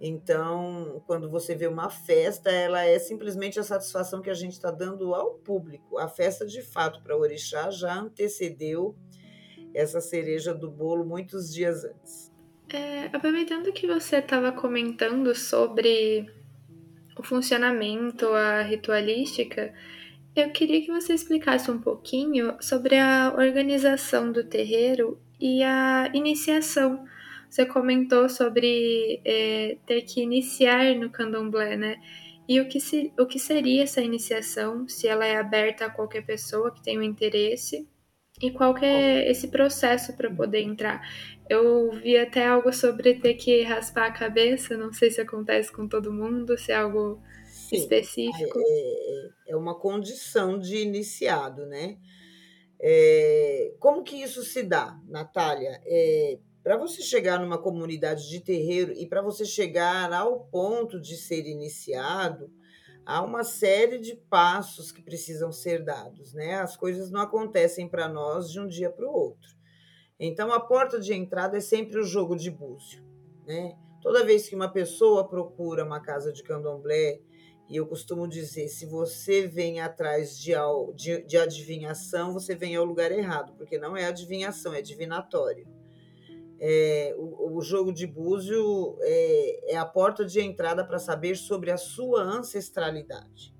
Então, 0.00 1.02
quando 1.06 1.30
você 1.30 1.54
vê 1.54 1.66
uma 1.66 1.88
festa, 1.88 2.50
ela 2.50 2.84
é 2.84 2.98
simplesmente 2.98 3.58
a 3.58 3.62
satisfação 3.62 4.20
que 4.20 4.30
a 4.30 4.34
gente 4.34 4.52
está 4.52 4.70
dando 4.70 5.14
ao 5.14 5.34
público. 5.34 5.98
A 5.98 6.08
festa, 6.08 6.44
de 6.44 6.62
fato, 6.62 7.02
para 7.02 7.16
orixá 7.16 7.70
já 7.70 7.94
antecedeu 7.94 8.96
essa 9.72 10.00
cereja 10.00 10.54
do 10.54 10.70
bolo 10.70 11.04
muitos 11.04 11.52
dias 11.52 11.84
antes. 11.84 12.32
É, 12.68 13.06
aproveitando 13.06 13.72
que 13.72 13.86
você 13.86 14.16
estava 14.16 14.50
comentando 14.52 15.34
sobre 15.34 16.26
o 17.16 17.22
funcionamento, 17.22 18.26
a 18.28 18.62
ritualística, 18.62 19.72
eu 20.34 20.50
queria 20.50 20.80
que 20.82 20.90
você 20.90 21.14
explicasse 21.14 21.70
um 21.70 21.80
pouquinho 21.80 22.56
sobre 22.60 22.96
a 22.96 23.32
organização 23.36 24.32
do 24.32 24.42
terreiro 24.42 25.18
e 25.40 25.62
a 25.62 26.10
iniciação. 26.12 27.04
Você 27.48 27.64
comentou 27.64 28.28
sobre 28.28 29.20
é, 29.24 29.76
ter 29.86 30.02
que 30.02 30.20
iniciar 30.20 30.94
no 30.96 31.08
candomblé, 31.08 31.76
né? 31.76 32.00
E 32.48 32.60
o 32.60 32.68
que, 32.68 32.80
se, 32.80 33.12
o 33.18 33.26
que 33.26 33.38
seria 33.38 33.84
essa 33.84 34.02
iniciação, 34.02 34.88
se 34.88 35.06
ela 35.06 35.24
é 35.24 35.36
aberta 35.36 35.86
a 35.86 35.90
qualquer 35.90 36.26
pessoa 36.26 36.74
que 36.74 36.82
tenha 36.82 36.98
um 36.98 37.02
interesse, 37.02 37.88
e 38.42 38.50
qual 38.50 38.74
que 38.74 38.84
é 38.84 39.30
esse 39.30 39.48
processo 39.48 40.16
para 40.16 40.28
poder 40.28 40.62
entrar? 40.62 41.00
Eu 41.48 41.90
vi 41.92 42.16
até 42.16 42.46
algo 42.46 42.72
sobre 42.72 43.14
ter 43.20 43.34
que 43.34 43.62
raspar 43.62 44.06
a 44.06 44.12
cabeça, 44.12 44.76
não 44.76 44.92
sei 44.92 45.10
se 45.10 45.20
acontece 45.20 45.70
com 45.70 45.86
todo 45.86 46.12
mundo, 46.12 46.56
se 46.56 46.72
é 46.72 46.76
algo 46.76 47.20
Sim, 47.44 47.76
específico. 47.76 48.58
É, 48.58 49.52
é 49.52 49.56
uma 49.56 49.78
condição 49.78 50.58
de 50.58 50.76
iniciado, 50.78 51.66
né? 51.66 51.98
É, 52.80 53.74
como 53.78 54.02
que 54.02 54.16
isso 54.16 54.42
se 54.42 54.62
dá, 54.62 54.98
Natália? 55.06 55.80
É, 55.84 56.38
para 56.62 56.78
você 56.78 57.02
chegar 57.02 57.38
numa 57.38 57.58
comunidade 57.58 58.28
de 58.28 58.40
terreiro 58.40 58.92
e 58.92 59.06
para 59.06 59.20
você 59.20 59.44
chegar 59.44 60.12
ao 60.12 60.40
ponto 60.46 60.98
de 60.98 61.16
ser 61.16 61.46
iniciado, 61.46 62.50
há 63.04 63.22
uma 63.22 63.44
série 63.44 63.98
de 63.98 64.14
passos 64.14 64.90
que 64.90 65.02
precisam 65.02 65.52
ser 65.52 65.84
dados, 65.84 66.32
né? 66.32 66.54
As 66.54 66.74
coisas 66.74 67.10
não 67.10 67.20
acontecem 67.20 67.86
para 67.86 68.08
nós 68.08 68.50
de 68.50 68.58
um 68.58 68.66
dia 68.66 68.90
para 68.90 69.06
o 69.06 69.12
outro. 69.12 69.54
Então, 70.18 70.52
a 70.52 70.60
porta 70.60 71.00
de 71.00 71.12
entrada 71.12 71.56
é 71.56 71.60
sempre 71.60 71.98
o 71.98 72.04
jogo 72.04 72.36
de 72.36 72.50
búzio, 72.50 73.02
né? 73.46 73.76
Toda 74.00 74.24
vez 74.24 74.48
que 74.48 74.54
uma 74.54 74.70
pessoa 74.70 75.26
procura 75.26 75.84
uma 75.84 76.00
casa 76.00 76.32
de 76.32 76.42
candomblé, 76.42 77.20
e 77.68 77.76
eu 77.76 77.86
costumo 77.86 78.28
dizer, 78.28 78.68
se 78.68 78.84
você 78.84 79.46
vem 79.46 79.80
atrás 79.80 80.38
de, 80.38 80.52
de, 80.94 81.22
de 81.22 81.38
adivinhação, 81.38 82.32
você 82.32 82.54
vem 82.54 82.76
ao 82.76 82.84
lugar 82.84 83.10
errado, 83.10 83.54
porque 83.56 83.78
não 83.78 83.96
é 83.96 84.04
adivinhação, 84.04 84.74
é 84.74 84.82
divinatório. 84.82 85.66
É, 86.60 87.14
o, 87.16 87.56
o, 87.56 87.62
jogo 87.62 87.92
de 87.92 88.06
búzio 88.06 88.96
é, 89.00 89.72
é 89.72 89.76
a 89.76 89.84
porta 89.84 90.24
de 90.24 90.40
entrada 90.40 90.84
para 90.84 90.98
saber 90.98 91.36
sobre 91.36 91.70
a 91.70 91.76
sua 91.76 92.22
ancestralidade, 92.22 93.54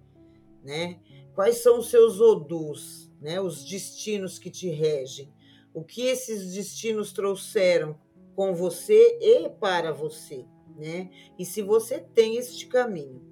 né? 0.62 1.00
Quais 1.34 1.56
são 1.56 1.80
os 1.80 1.90
seus 1.90 2.20
odus, 2.20 3.10
né? 3.20 3.40
Os 3.40 3.64
destinos 3.64 4.38
que 4.38 4.50
te 4.50 4.68
regem, 4.68 5.33
o 5.74 5.82
que 5.82 6.06
esses 6.06 6.54
destinos 6.54 7.12
trouxeram 7.12 7.98
com 8.36 8.54
você 8.54 9.18
e 9.20 9.48
para 9.48 9.92
você, 9.92 10.46
né? 10.76 11.10
E 11.38 11.44
se 11.44 11.60
você 11.60 11.98
tem 11.98 12.36
este 12.36 12.66
caminho. 12.66 13.22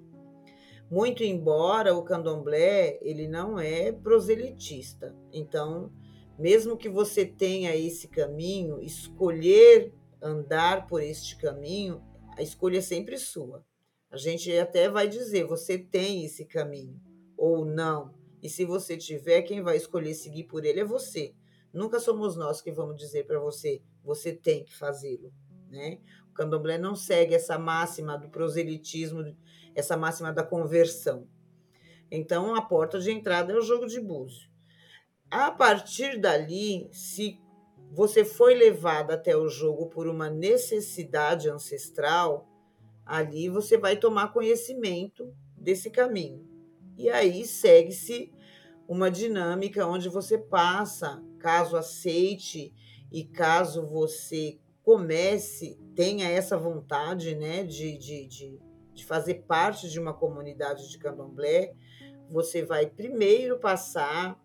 Muito 0.91 1.23
embora 1.23 1.95
o 1.95 2.03
candomblé, 2.03 2.99
ele 3.01 3.27
não 3.27 3.57
é 3.57 3.91
proselitista. 3.91 5.15
Então, 5.31 5.91
mesmo 6.37 6.77
que 6.77 6.89
você 6.89 7.25
tenha 7.25 7.75
esse 7.75 8.07
caminho, 8.07 8.79
escolher 8.81 9.93
andar 10.21 10.85
por 10.85 11.01
este 11.01 11.37
caminho, 11.37 12.03
a 12.37 12.43
escolha 12.43 12.77
é 12.77 12.81
sempre 12.81 13.17
sua. 13.17 13.65
A 14.11 14.17
gente 14.17 14.55
até 14.57 14.89
vai 14.89 15.07
dizer, 15.07 15.45
você 15.45 15.77
tem 15.77 16.23
esse 16.25 16.45
caminho 16.45 16.99
ou 17.35 17.65
não. 17.65 18.13
E 18.41 18.49
se 18.49 18.65
você 18.65 18.97
tiver, 18.97 19.41
quem 19.43 19.61
vai 19.61 19.77
escolher 19.77 20.13
seguir 20.13 20.43
por 20.43 20.65
ele 20.65 20.81
é 20.81 20.85
você. 20.85 21.33
Nunca 21.73 21.99
somos 21.99 22.35
nós 22.35 22.61
que 22.61 22.71
vamos 22.71 22.97
dizer 22.97 23.25
para 23.25 23.39
você, 23.39 23.81
você 24.03 24.31
tem 24.31 24.63
que 24.63 24.75
fazê-lo, 24.75 25.33
né? 25.69 25.99
O 26.29 26.33
candomblé 26.33 26.77
não 26.77 26.95
segue 26.95 27.33
essa 27.33 27.57
máxima 27.57 28.17
do 28.17 28.29
proselitismo, 28.29 29.35
essa 29.73 29.97
máxima 29.97 30.31
da 30.31 30.43
conversão. 30.43 31.27
Então, 32.11 32.53
a 32.53 32.61
porta 32.61 32.99
de 32.99 33.11
entrada 33.11 33.51
é 33.51 33.55
o 33.55 33.61
jogo 33.61 33.87
de 33.87 33.99
búzio. 33.99 34.47
A 35.31 35.49
partir 35.49 36.19
dali, 36.19 36.87
se 36.91 37.39
você 37.91 38.23
foi 38.23 38.53
levado 38.53 39.11
até 39.11 39.35
o 39.35 39.47
jogo 39.47 39.87
por 39.87 40.07
uma 40.07 40.29
necessidade 40.29 41.49
ancestral, 41.49 42.47
ali 43.03 43.49
você 43.49 43.77
vai 43.77 43.95
tomar 43.97 44.31
conhecimento 44.31 45.33
desse 45.57 45.89
caminho. 45.89 46.47
E 46.95 47.09
aí 47.09 47.45
segue-se 47.47 48.31
uma 48.87 49.09
dinâmica 49.09 49.87
onde 49.87 50.09
você 50.09 50.37
passa 50.37 51.23
caso 51.43 51.75
aceite 51.75 52.73
e 53.11 53.25
caso 53.25 53.85
você 53.85 54.57
comece, 54.81 55.77
tenha 55.93 56.29
essa 56.29 56.57
vontade 56.57 57.35
né, 57.35 57.63
de, 57.63 57.97
de, 57.97 58.25
de, 58.25 58.61
de 58.93 59.05
fazer 59.05 59.43
parte 59.45 59.89
de 59.89 59.99
uma 59.99 60.13
comunidade 60.13 60.89
de 60.89 60.97
candomblé, 60.97 61.73
você 62.29 62.63
vai 62.63 62.85
primeiro 62.85 63.59
passar 63.59 64.41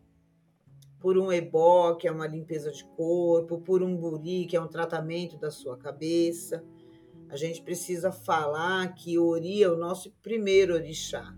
por 0.98 1.16
um 1.16 1.32
ebó, 1.32 1.94
que 1.94 2.08
é 2.08 2.10
uma 2.10 2.26
limpeza 2.26 2.72
de 2.72 2.84
corpo, 2.96 3.60
por 3.60 3.80
um 3.80 3.96
buri, 3.96 4.46
que 4.46 4.56
é 4.56 4.60
um 4.60 4.66
tratamento 4.66 5.38
da 5.38 5.52
sua 5.52 5.78
cabeça. 5.78 6.64
A 7.28 7.36
gente 7.36 7.62
precisa 7.62 8.10
falar 8.10 8.92
que 8.94 9.16
Ori 9.16 9.62
é 9.62 9.70
o 9.70 9.76
nosso 9.76 10.10
primeiro 10.20 10.74
orixá. 10.74 11.32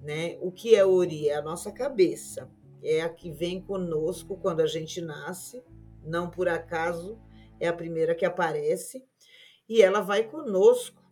Né? 0.00 0.38
O 0.40 0.52
que 0.52 0.76
é 0.76 0.86
Ori? 0.86 1.28
É 1.28 1.34
a 1.34 1.42
nossa 1.42 1.72
cabeça 1.72 2.48
é 2.82 3.00
a 3.00 3.08
que 3.08 3.30
vem 3.30 3.60
conosco 3.60 4.36
quando 4.36 4.60
a 4.60 4.66
gente 4.66 5.00
nasce, 5.00 5.62
não 6.04 6.30
por 6.30 6.48
acaso 6.48 7.18
é 7.60 7.68
a 7.68 7.72
primeira 7.72 8.14
que 8.14 8.24
aparece, 8.24 9.04
e 9.68 9.82
ela 9.82 10.00
vai 10.00 10.24
conosco 10.24 11.02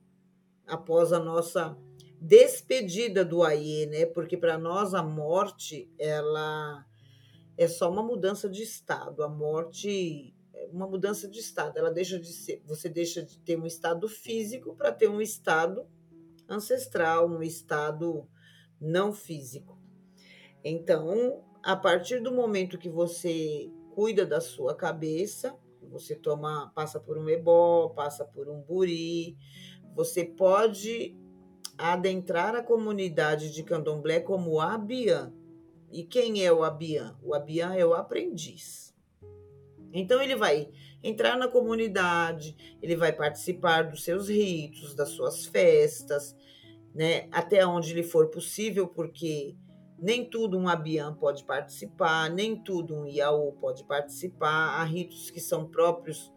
após 0.66 1.12
a 1.12 1.18
nossa 1.18 1.76
despedida 2.20 3.24
do 3.24 3.42
Aie, 3.42 3.86
né? 3.86 4.06
Porque 4.06 4.36
para 4.36 4.56
nós 4.58 4.94
a 4.94 5.02
morte, 5.02 5.90
ela 5.98 6.84
é 7.56 7.68
só 7.68 7.90
uma 7.90 8.02
mudança 8.02 8.48
de 8.48 8.62
estado. 8.62 9.22
A 9.22 9.28
morte 9.28 10.34
é 10.54 10.68
uma 10.72 10.86
mudança 10.86 11.28
de 11.28 11.38
estado. 11.38 11.78
Ela 11.78 11.90
deixa 11.90 12.18
de 12.18 12.32
ser, 12.32 12.62
você 12.64 12.88
deixa 12.88 13.22
de 13.22 13.38
ter 13.38 13.58
um 13.58 13.66
estado 13.66 14.08
físico 14.08 14.74
para 14.74 14.92
ter 14.92 15.08
um 15.08 15.20
estado 15.20 15.86
ancestral, 16.48 17.28
um 17.28 17.42
estado 17.42 18.28
não 18.80 19.12
físico. 19.12 19.78
Então, 20.64 21.44
a 21.66 21.74
partir 21.74 22.20
do 22.20 22.30
momento 22.30 22.78
que 22.78 22.88
você 22.88 23.68
cuida 23.92 24.24
da 24.24 24.40
sua 24.40 24.72
cabeça, 24.72 25.58
você 25.90 26.14
toma, 26.14 26.70
passa 26.76 27.00
por 27.00 27.18
um 27.18 27.28
ebó, 27.28 27.88
passa 27.88 28.24
por 28.24 28.48
um 28.48 28.60
buri, 28.62 29.36
você 29.92 30.24
pode 30.24 31.18
adentrar 31.76 32.54
a 32.54 32.62
comunidade 32.62 33.52
de 33.52 33.64
candomblé 33.64 34.20
como 34.20 34.60
abian. 34.60 35.34
E 35.90 36.04
quem 36.04 36.44
é 36.44 36.52
o 36.52 36.62
abian? 36.62 37.18
O 37.20 37.34
abian 37.34 37.74
é 37.74 37.84
o 37.84 37.94
aprendiz. 37.94 38.94
Então 39.92 40.22
ele 40.22 40.36
vai 40.36 40.70
entrar 41.02 41.36
na 41.36 41.48
comunidade, 41.48 42.78
ele 42.80 42.94
vai 42.94 43.12
participar 43.12 43.90
dos 43.90 44.04
seus 44.04 44.28
ritos, 44.28 44.94
das 44.94 45.08
suas 45.08 45.46
festas, 45.46 46.36
né, 46.94 47.26
até 47.32 47.66
onde 47.66 47.92
lhe 47.92 48.04
for 48.04 48.28
possível, 48.28 48.86
porque 48.86 49.56
nem 49.98 50.24
tudo 50.24 50.58
um 50.58 50.68
Abian 50.68 51.14
pode 51.14 51.44
participar, 51.44 52.30
nem 52.30 52.56
tudo 52.56 52.94
um 52.94 53.06
Iaú 53.06 53.52
pode 53.52 53.84
participar. 53.84 54.80
Há 54.80 54.84
ritos 54.84 55.30
que 55.30 55.40
são 55.40 55.66
próprios 55.66 56.32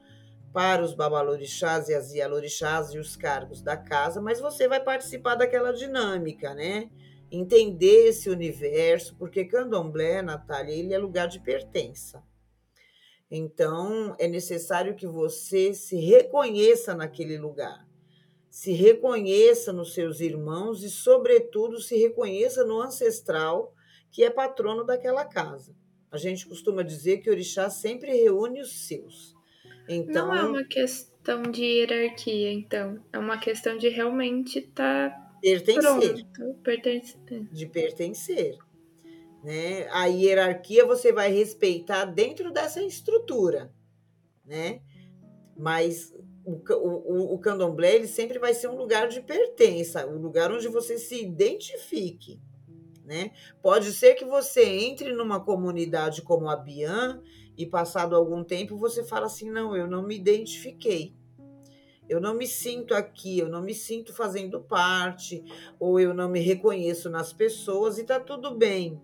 para 0.53 0.83
os 0.83 0.93
babalorixás 0.93 1.89
e 1.89 1.93
as 1.93 2.13
ialorixás 2.13 2.93
e 2.93 2.99
os 2.99 3.15
cargos 3.15 3.61
da 3.61 3.77
casa, 3.77 4.19
mas 4.21 4.39
você 4.39 4.67
vai 4.67 4.83
participar 4.83 5.35
daquela 5.35 5.71
dinâmica, 5.71 6.53
né? 6.55 6.89
Entender 7.31 8.07
esse 8.07 8.29
universo, 8.29 9.15
porque 9.15 9.45
candomblé, 9.45 10.21
Natália, 10.21 10.73
ele 10.73 10.93
é 10.93 10.97
lugar 10.97 11.27
de 11.27 11.39
pertença. 11.39 12.23
Então, 13.29 14.15
é 14.17 14.27
necessário 14.27 14.95
que 14.95 15.05
você 15.05 15.73
se 15.73 15.97
reconheça 15.97 16.95
naquele 16.95 17.37
lugar 17.37 17.88
se 18.49 18.71
reconheça 18.71 19.71
nos 19.71 19.93
seus 19.93 20.19
irmãos 20.19 20.83
e, 20.83 20.89
sobretudo, 20.89 21.79
se 21.79 21.97
reconheça 21.97 22.65
no 22.65 22.81
ancestral 22.81 23.73
que 24.12 24.23
é 24.23 24.29
patrono 24.29 24.83
daquela 24.83 25.23
casa. 25.23 25.75
A 26.12 26.17
gente 26.17 26.47
costuma 26.47 26.81
dizer 26.81 27.17
que 27.17 27.29
o 27.29 27.33
orixá 27.33 27.69
sempre 27.69 28.12
reúne 28.12 28.62
os 28.62 28.88
seus. 28.88 29.35
Então, 29.88 30.27
não 30.27 30.35
é 30.35 30.43
uma 30.43 30.63
questão 30.63 31.43
de 31.43 31.63
hierarquia, 31.63 32.51
então. 32.51 33.03
É 33.13 33.19
uma 33.19 33.38
questão 33.38 33.77
de 33.77 33.89
realmente 33.89 34.59
estar 34.59 35.12
tá 35.12 35.29
pertencer. 35.41 36.25
Pronto, 36.33 36.59
pertencer. 36.63 37.17
De 37.51 37.65
pertencer. 37.67 38.57
Né? 39.43 39.88
A 39.91 40.05
hierarquia 40.05 40.85
você 40.85 41.13
vai 41.13 41.31
respeitar 41.31 42.05
dentro 42.05 42.51
dessa 42.51 42.81
estrutura, 42.81 43.71
né? 44.45 44.81
Mas 45.55 46.13
o, 46.49 46.62
o, 46.75 47.33
o 47.35 47.39
candomblé 47.39 47.95
ele 47.95 48.07
sempre 48.07 48.39
vai 48.39 48.53
ser 48.53 48.67
um 48.67 48.75
lugar 48.75 49.07
de 49.07 49.21
pertença, 49.21 50.07
um 50.07 50.17
lugar 50.17 50.51
onde 50.51 50.67
você 50.67 50.97
se 50.97 51.21
identifique. 51.21 52.39
Né? 53.05 53.31
Pode 53.62 53.91
ser 53.91 54.15
que 54.15 54.25
você 54.25 54.63
entre 54.63 55.13
numa 55.13 55.43
comunidade 55.43 56.21
como 56.21 56.49
a 56.49 56.55
Bian 56.55 57.21
e 57.57 57.65
passado 57.65 58.15
algum 58.15 58.43
tempo 58.43 58.77
você 58.77 59.03
fala 59.03 59.25
assim, 59.25 59.49
não, 59.49 59.75
eu 59.75 59.88
não 59.88 60.05
me 60.05 60.15
identifiquei. 60.15 61.15
Eu 62.07 62.19
não 62.19 62.33
me 62.33 62.47
sinto 62.47 62.95
aqui, 62.95 63.38
eu 63.38 63.47
não 63.47 63.62
me 63.62 63.73
sinto 63.73 64.12
fazendo 64.13 64.62
parte, 64.62 65.43
ou 65.79 65.99
eu 65.99 66.12
não 66.12 66.27
me 66.27 66.39
reconheço 66.39 67.07
nas 67.07 67.31
pessoas 67.31 67.99
e 67.99 68.03
tá 68.03 68.19
tudo 68.19 68.55
bem. 68.55 68.99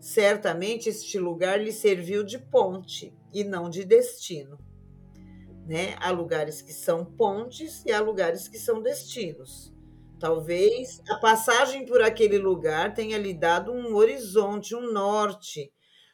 Certamente 0.00 0.88
este 0.88 1.18
lugar 1.18 1.62
lhe 1.62 1.72
serviu 1.72 2.24
de 2.24 2.38
ponte 2.38 3.14
e 3.34 3.44
não 3.44 3.68
de 3.68 3.84
destino. 3.84 4.58
Né? 5.66 5.94
Há 6.00 6.10
lugares 6.10 6.60
que 6.60 6.72
são 6.72 7.04
pontes 7.04 7.84
e 7.84 7.92
há 7.92 8.00
lugares 8.00 8.48
que 8.48 8.58
são 8.58 8.82
destinos. 8.82 9.72
Talvez 10.18 11.02
a 11.08 11.16
passagem 11.16 11.84
por 11.84 12.00
aquele 12.00 12.38
lugar 12.38 12.94
tenha 12.94 13.18
lhe 13.18 13.34
dado 13.34 13.72
um 13.72 13.94
horizonte, 13.94 14.74
um 14.74 14.92
norte, 14.92 15.72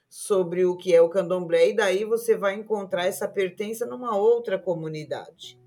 sobre 0.08 0.64
o 0.64 0.76
que 0.76 0.94
é 0.94 1.02
o 1.02 1.10
candomblé, 1.10 1.68
e 1.68 1.76
daí 1.76 2.04
você 2.04 2.34
vai 2.34 2.54
encontrar 2.54 3.06
essa 3.06 3.28
pertença 3.28 3.84
numa 3.84 4.16
outra 4.16 4.58
comunidade. 4.58 5.60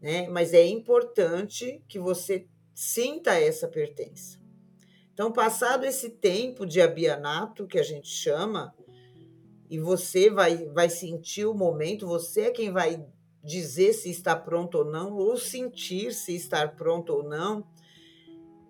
Né? 0.00 0.28
Mas 0.28 0.52
é 0.52 0.66
importante 0.66 1.82
que 1.88 1.98
você 1.98 2.48
sinta 2.74 3.34
essa 3.34 3.68
pertença. 3.68 4.38
Então, 5.12 5.32
passado 5.32 5.86
esse 5.86 6.10
tempo 6.10 6.66
de 6.66 6.82
abianato, 6.82 7.66
que 7.66 7.78
a 7.78 7.82
gente 7.82 8.08
chama, 8.08 8.74
e 9.68 9.78
você 9.78 10.30
vai, 10.30 10.66
vai 10.68 10.88
sentir 10.88 11.46
o 11.46 11.54
momento, 11.54 12.06
você 12.06 12.42
é 12.42 12.50
quem 12.50 12.70
vai 12.72 13.04
dizer 13.42 13.92
se 13.92 14.10
está 14.10 14.34
pronto 14.34 14.78
ou 14.78 14.84
não, 14.84 15.14
ou 15.14 15.36
sentir 15.36 16.12
se 16.12 16.34
estar 16.34 16.74
pronto 16.74 17.12
ou 17.12 17.22
não. 17.22 17.66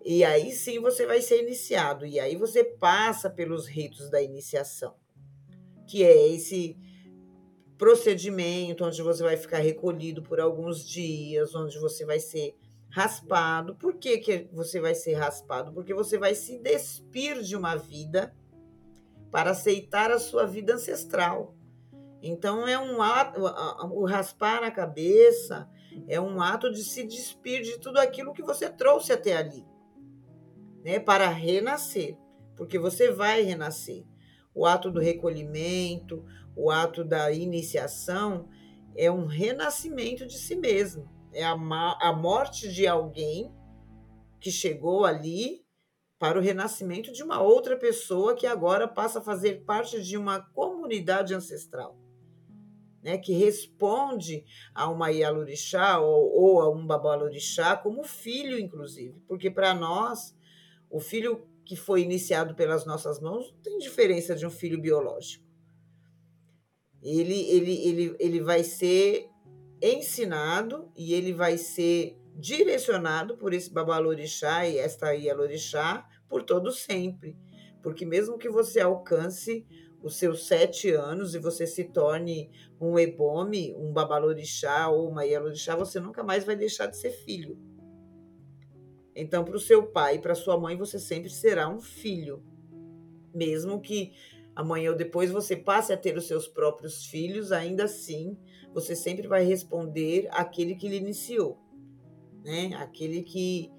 E 0.05 0.23
aí 0.23 0.51
sim 0.51 0.79
você 0.79 1.05
vai 1.05 1.21
ser 1.21 1.43
iniciado. 1.43 2.05
E 2.05 2.19
aí 2.19 2.35
você 2.35 2.63
passa 2.63 3.29
pelos 3.29 3.67
ritos 3.67 4.09
da 4.09 4.21
iniciação, 4.21 4.95
que 5.87 6.03
é 6.03 6.27
esse 6.27 6.77
procedimento 7.77 8.85
onde 8.85 9.01
você 9.01 9.23
vai 9.23 9.37
ficar 9.37 9.59
recolhido 9.59 10.21
por 10.21 10.39
alguns 10.39 10.85
dias, 10.87 11.53
onde 11.53 11.77
você 11.79 12.05
vai 12.05 12.19
ser 12.19 12.55
raspado. 12.89 13.75
Por 13.75 13.95
que, 13.95 14.17
que 14.17 14.47
você 14.51 14.79
vai 14.79 14.95
ser 14.95 15.13
raspado? 15.13 15.71
Porque 15.71 15.93
você 15.93 16.17
vai 16.17 16.33
se 16.33 16.57
despir 16.57 17.41
de 17.41 17.55
uma 17.55 17.75
vida 17.75 18.33
para 19.31 19.51
aceitar 19.51 20.11
a 20.11 20.19
sua 20.19 20.45
vida 20.45 20.73
ancestral. 20.73 21.55
Então 22.21 22.67
é 22.67 22.77
um 22.77 23.01
ato, 23.01 23.41
o 23.91 24.05
raspar 24.05 24.63
a 24.63 24.71
cabeça 24.71 25.69
é 26.07 26.19
um 26.19 26.41
ato 26.41 26.71
de 26.71 26.83
se 26.83 27.03
despir 27.03 27.61
de 27.61 27.79
tudo 27.79 27.99
aquilo 27.99 28.33
que 28.33 28.41
você 28.41 28.69
trouxe 28.69 29.13
até 29.13 29.37
ali, 29.37 29.65
né, 30.83 30.99
para 30.99 31.27
renascer, 31.27 32.17
porque 32.55 32.79
você 32.79 33.11
vai 33.11 33.41
renascer. 33.43 34.05
O 34.53 34.65
ato 34.65 34.89
do 34.89 34.99
recolhimento, 34.99 36.25
o 36.55 36.71
ato 36.71 37.03
da 37.03 37.31
iniciação 37.31 38.49
é 38.95 39.11
um 39.11 39.25
renascimento 39.25 40.25
de 40.25 40.37
si 40.37 40.55
mesmo 40.55 41.17
é 41.37 41.43
a, 41.43 41.51
a 41.53 42.13
morte 42.13 42.67
de 42.71 42.87
alguém 42.87 43.53
que 44.39 44.49
chegou 44.49 45.05
ali 45.05 45.63
para 46.19 46.39
o 46.39 46.41
renascimento 46.41 47.11
de 47.11 47.23
uma 47.23 47.41
outra 47.41 47.77
pessoa 47.77 48.35
que 48.35 48.47
agora 48.47 48.87
passa 48.87 49.19
a 49.19 49.21
fazer 49.21 49.63
parte 49.65 50.01
de 50.01 50.17
uma 50.17 50.41
comunidade 50.41 51.33
ancestral, 51.33 51.97
né, 53.03 53.17
que 53.17 53.33
responde 53.33 54.43
a 54.73 54.89
uma 54.89 55.11
Ialorixá 55.11 55.99
ou, 55.99 56.31
ou 56.33 56.61
a 56.61 56.69
um 56.69 56.85
Babalorixá 56.85 57.77
como 57.77 58.03
filho, 58.03 58.59
inclusive, 58.59 59.21
porque 59.27 59.51
para 59.51 59.73
nós, 59.73 60.35
o 60.89 60.99
filho 60.99 61.47
que 61.63 61.75
foi 61.75 62.01
iniciado 62.01 62.55
pelas 62.55 62.85
nossas 62.85 63.19
mãos 63.19 63.51
não 63.51 63.59
tem 63.61 63.77
diferença 63.77 64.33
de 64.33 64.45
um 64.45 64.49
filho 64.49 64.81
biológico. 64.81 65.45
Ele, 67.03 67.39
ele, 67.49 67.87
ele, 67.87 68.15
ele 68.19 68.41
vai 68.41 68.63
ser 68.63 69.29
ensinado 69.81 70.91
e 70.95 71.13
ele 71.13 71.31
vai 71.31 71.57
ser 71.57 72.17
direcionado 72.37 73.35
por 73.35 73.53
esse 73.53 73.73
babalorixá 73.73 74.67
e 74.67 74.77
esta 74.77 75.13
ialorixá 75.15 76.07
por 76.29 76.43
todo 76.43 76.71
sempre. 76.71 77.35
Porque 77.81 78.05
mesmo 78.05 78.37
que 78.37 78.49
você 78.49 78.79
alcance 78.79 79.65
os 80.03 80.17
seus 80.17 80.45
sete 80.45 80.91
anos 80.91 81.33
e 81.33 81.39
você 81.39 81.65
se 81.65 81.85
torne 81.85 82.51
um 82.79 82.99
ebome, 82.99 83.73
um 83.75 83.91
babalorixá 83.91 84.87
ou 84.89 85.09
uma 85.09 85.25
ialorixá, 85.25 85.75
você 85.75 85.99
nunca 85.99 86.23
mais 86.23 86.43
vai 86.45 86.55
deixar 86.55 86.85
de 86.85 86.97
ser 86.97 87.09
filho. 87.09 87.57
Então, 89.15 89.43
para 89.43 89.55
o 89.55 89.59
seu 89.59 89.87
pai 89.87 90.15
e 90.15 90.19
para 90.19 90.35
sua 90.35 90.59
mãe, 90.59 90.77
você 90.77 90.99
sempre 90.99 91.29
será 91.29 91.67
um 91.67 91.81
filho. 91.81 92.43
Mesmo 93.33 93.81
que 93.81 94.13
amanhã 94.55 94.91
ou 94.91 94.97
depois 94.97 95.31
você 95.31 95.55
passe 95.55 95.91
a 95.91 95.97
ter 95.97 96.15
os 96.15 96.27
seus 96.27 96.47
próprios 96.47 97.05
filhos, 97.05 97.51
ainda 97.51 97.85
assim 97.85 98.37
você 98.73 98.95
sempre 98.95 99.27
vai 99.27 99.43
responder 99.43 100.27
aquele 100.31 100.75
que 100.75 100.87
lhe 100.87 100.97
iniciou, 100.97 101.57
né? 102.47 102.73
aquele 102.75 103.21
que 103.23 103.69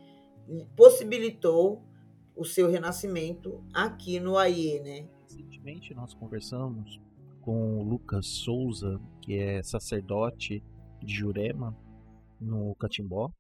possibilitou 0.77 1.83
o 2.37 2.45
seu 2.45 2.71
renascimento 2.71 3.65
aqui 3.73 4.21
no 4.21 4.37
AIE. 4.37 4.81
Né? 4.81 5.09
Recentemente 5.23 5.95
nós 5.95 6.13
conversamos 6.13 7.01
com 7.41 7.79
o 7.79 7.83
Lucas 7.83 8.27
Souza, 8.27 9.01
que 9.23 9.39
é 9.39 9.63
sacerdote 9.63 10.63
de 11.03 11.15
Jurema, 11.15 11.75
no 12.39 12.75
Catimbó, 12.77 13.33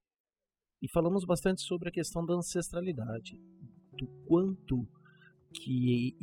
e 0.80 0.88
falamos 0.88 1.24
bastante 1.24 1.60
sobre 1.60 1.90
a 1.90 1.92
questão 1.92 2.24
da 2.24 2.34
ancestralidade, 2.34 3.38
do 3.92 4.06
quanto 4.26 4.88
que 5.52 6.16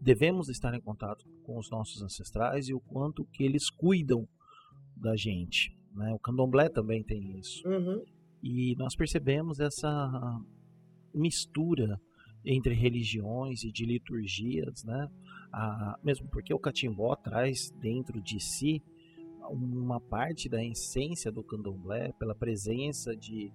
devemos 0.00 0.48
estar 0.48 0.74
em 0.74 0.80
contato 0.80 1.26
com 1.42 1.58
os 1.58 1.70
nossos 1.70 2.02
ancestrais 2.02 2.68
e 2.68 2.74
o 2.74 2.80
quanto 2.80 3.24
que 3.26 3.42
eles 3.42 3.68
cuidam 3.68 4.28
da 4.96 5.16
gente. 5.16 5.76
Né? 5.94 6.12
O 6.12 6.18
candomblé 6.18 6.68
também 6.68 7.02
tem 7.02 7.38
isso. 7.38 7.66
Uhum. 7.66 8.04
E 8.46 8.76
nós 8.76 8.94
percebemos 8.94 9.58
essa 9.58 10.38
mistura 11.14 11.98
entre 12.44 12.74
religiões 12.74 13.64
e 13.64 13.72
de 13.72 13.86
liturgias, 13.86 14.84
né? 14.84 15.08
A, 15.50 15.98
mesmo 16.04 16.28
porque 16.28 16.52
o 16.52 16.58
catimbó 16.58 17.16
traz 17.16 17.70
dentro 17.80 18.20
de 18.20 18.38
si 18.38 18.82
uma 19.48 19.98
parte 19.98 20.46
da 20.46 20.62
essência 20.62 21.32
do 21.32 21.42
candomblé 21.42 22.12
pela 22.18 22.34
presença 22.34 23.16
de 23.16 23.50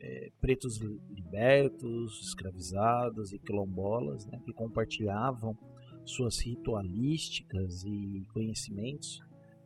é, 0.00 0.32
pretos 0.40 0.80
libertos, 0.80 2.20
escravizados 2.26 3.32
e 3.32 3.38
quilombolas, 3.38 4.26
né, 4.26 4.40
que 4.44 4.52
compartilhavam 4.52 5.56
suas 6.04 6.40
ritualísticas 6.40 7.84
e 7.84 8.26
conhecimentos 8.32 9.20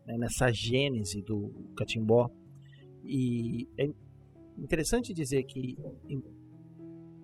né, 0.06 0.18
nessa 0.18 0.52
gênese 0.52 1.22
do 1.22 1.72
catimbó. 1.74 2.30
E 3.04 3.66
é 3.78 3.88
interessante 4.58 5.14
dizer 5.14 5.44
que, 5.44 5.76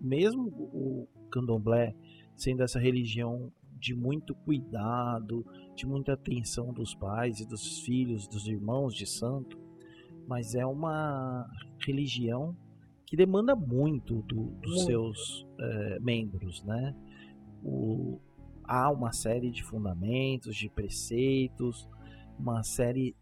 mesmo 0.01 0.49
o 0.49 1.09
candomblé 1.31 1.95
sendo 2.37 2.63
essa 2.63 2.79
religião 2.79 3.53
de 3.79 3.95
muito 3.95 4.35
cuidado, 4.35 5.45
de 5.75 5.87
muita 5.87 6.15
atenção 6.15 6.73
dos 6.73 6.95
pais 6.95 7.41
e 7.41 7.47
dos 7.47 7.81
filhos, 7.81 8.27
dos 8.27 8.47
irmãos 8.47 8.95
de 8.95 9.07
santo, 9.07 9.59
mas 10.27 10.55
é 10.55 10.65
uma 10.65 11.47
religião 11.87 12.57
que 13.07 13.17
demanda 13.17 13.55
muito 13.55 14.23
do, 14.23 14.47
dos 14.61 14.75
muito. 14.75 14.87
seus 14.87 15.47
é, 15.61 16.01
membros, 16.01 16.65
né? 16.65 16.95
O, 17.63 18.19
há 18.65 18.91
uma 18.91 19.13
série 19.13 19.51
de 19.51 19.63
fundamentos, 19.63 20.57
de 20.57 20.71
preceitos, 20.71 21.87
uma 22.39 22.63
série, 22.63 23.15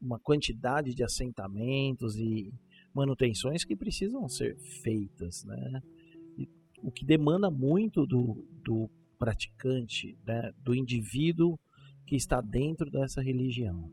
uma 0.00 0.18
quantidade 0.20 0.94
de 0.94 1.02
assentamentos 1.02 2.16
e 2.16 2.52
manutenções 2.94 3.64
que 3.64 3.74
precisam 3.74 4.28
ser 4.28 4.56
feitas, 4.56 5.44
né? 5.44 5.82
E, 6.38 6.48
o 6.82 6.90
que 6.90 7.04
demanda 7.04 7.50
muito 7.50 8.06
do, 8.06 8.46
do 8.62 8.88
praticante, 9.18 10.16
né? 10.26 10.52
do 10.58 10.74
indivíduo 10.74 11.58
que 12.06 12.14
está 12.14 12.40
dentro 12.40 12.90
dessa 12.90 13.22
religião. 13.22 13.90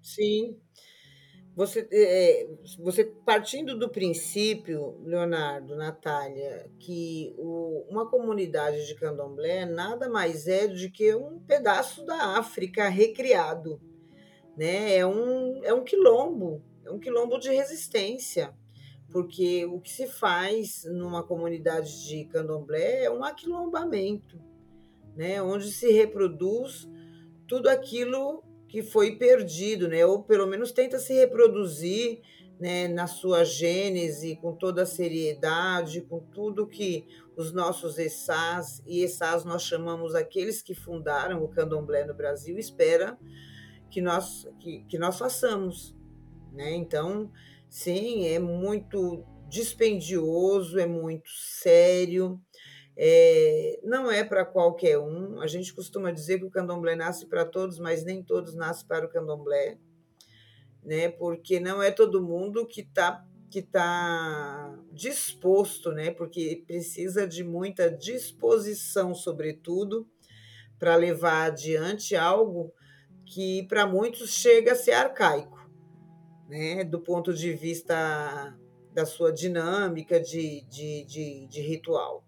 Sim, 0.00 0.56
você, 1.56 1.88
é, 1.90 2.46
você 2.78 3.02
partindo 3.02 3.78
do 3.78 3.88
princípio, 3.88 5.00
Leonardo, 5.02 5.74
Natália, 5.74 6.70
que 6.78 7.34
o, 7.38 7.86
uma 7.88 8.06
comunidade 8.10 8.86
de 8.86 8.94
candomblé 8.94 9.64
nada 9.64 10.06
mais 10.06 10.46
é 10.46 10.68
do 10.68 10.90
que 10.90 11.14
um 11.14 11.38
pedaço 11.40 12.04
da 12.04 12.36
África 12.36 12.90
recriado. 12.90 13.80
Né? 14.54 14.96
É, 14.96 15.06
um, 15.06 15.64
é 15.64 15.72
um 15.72 15.82
quilombo, 15.82 16.62
é 16.84 16.90
um 16.90 16.98
quilombo 16.98 17.38
de 17.38 17.48
resistência, 17.48 18.54
porque 19.10 19.64
o 19.64 19.80
que 19.80 19.90
se 19.90 20.06
faz 20.06 20.84
numa 20.84 21.22
comunidade 21.22 22.06
de 22.06 22.26
candomblé 22.26 23.04
é 23.04 23.10
um 23.10 23.24
aquilombamento, 23.24 24.38
né? 25.16 25.40
onde 25.40 25.72
se 25.72 25.90
reproduz 25.90 26.86
tudo 27.48 27.70
aquilo 27.70 28.44
que 28.76 28.82
foi 28.82 29.16
perdido, 29.16 29.88
né? 29.88 30.04
ou 30.04 30.22
pelo 30.22 30.46
menos 30.46 30.70
tenta 30.70 30.98
se 30.98 31.14
reproduzir 31.14 32.20
né, 32.60 32.86
na 32.86 33.06
sua 33.06 33.42
gênese, 33.42 34.36
com 34.36 34.54
toda 34.54 34.82
a 34.82 34.86
seriedade, 34.86 36.02
com 36.02 36.20
tudo 36.20 36.66
que 36.66 37.06
os 37.34 37.54
nossos 37.54 37.98
Essás, 37.98 38.82
e 38.86 39.02
Essás 39.02 39.46
nós 39.46 39.62
chamamos 39.62 40.14
aqueles 40.14 40.60
que 40.60 40.74
fundaram 40.74 41.42
o 41.42 41.48
candomblé 41.48 42.04
no 42.04 42.12
Brasil, 42.12 42.58
espera 42.58 43.18
que 43.90 44.02
nós, 44.02 44.46
que, 44.60 44.84
que 44.84 44.98
nós 44.98 45.16
façamos. 45.16 45.96
Né? 46.52 46.74
Então, 46.74 47.32
sim, 47.70 48.26
é 48.26 48.38
muito 48.38 49.24
dispendioso, 49.48 50.78
é 50.78 50.86
muito 50.86 51.30
sério, 51.30 52.38
é, 52.96 53.78
não 53.84 54.10
é 54.10 54.24
para 54.24 54.44
qualquer 54.44 54.98
um. 54.98 55.40
A 55.40 55.46
gente 55.46 55.74
costuma 55.74 56.10
dizer 56.10 56.38
que 56.38 56.46
o 56.46 56.50
candomblé 56.50 56.96
nasce 56.96 57.26
para 57.26 57.44
todos, 57.44 57.78
mas 57.78 58.04
nem 58.04 58.22
todos 58.22 58.54
nascem 58.54 58.86
para 58.86 59.04
o 59.04 59.08
candomblé, 59.08 59.78
né? 60.82 61.10
Porque 61.10 61.60
não 61.60 61.82
é 61.82 61.90
todo 61.90 62.22
mundo 62.22 62.66
que 62.66 62.80
está 62.80 63.24
que 63.48 63.60
está 63.60 64.76
disposto, 64.92 65.92
né? 65.92 66.10
Porque 66.10 66.64
precisa 66.66 67.28
de 67.28 67.44
muita 67.44 67.88
disposição, 67.90 69.14
sobretudo, 69.14 70.08
para 70.78 70.96
levar 70.96 71.46
adiante 71.46 72.16
algo 72.16 72.72
que 73.24 73.62
para 73.68 73.86
muitos 73.86 74.30
chega 74.30 74.72
a 74.72 74.76
ser 74.76 74.92
arcaico, 74.92 75.58
né? 76.48 76.82
Do 76.82 77.00
ponto 77.00 77.32
de 77.32 77.52
vista 77.52 78.58
da 78.92 79.06
sua 79.06 79.32
dinâmica 79.32 80.18
de, 80.18 80.62
de, 80.68 81.04
de, 81.04 81.46
de 81.46 81.60
ritual. 81.60 82.25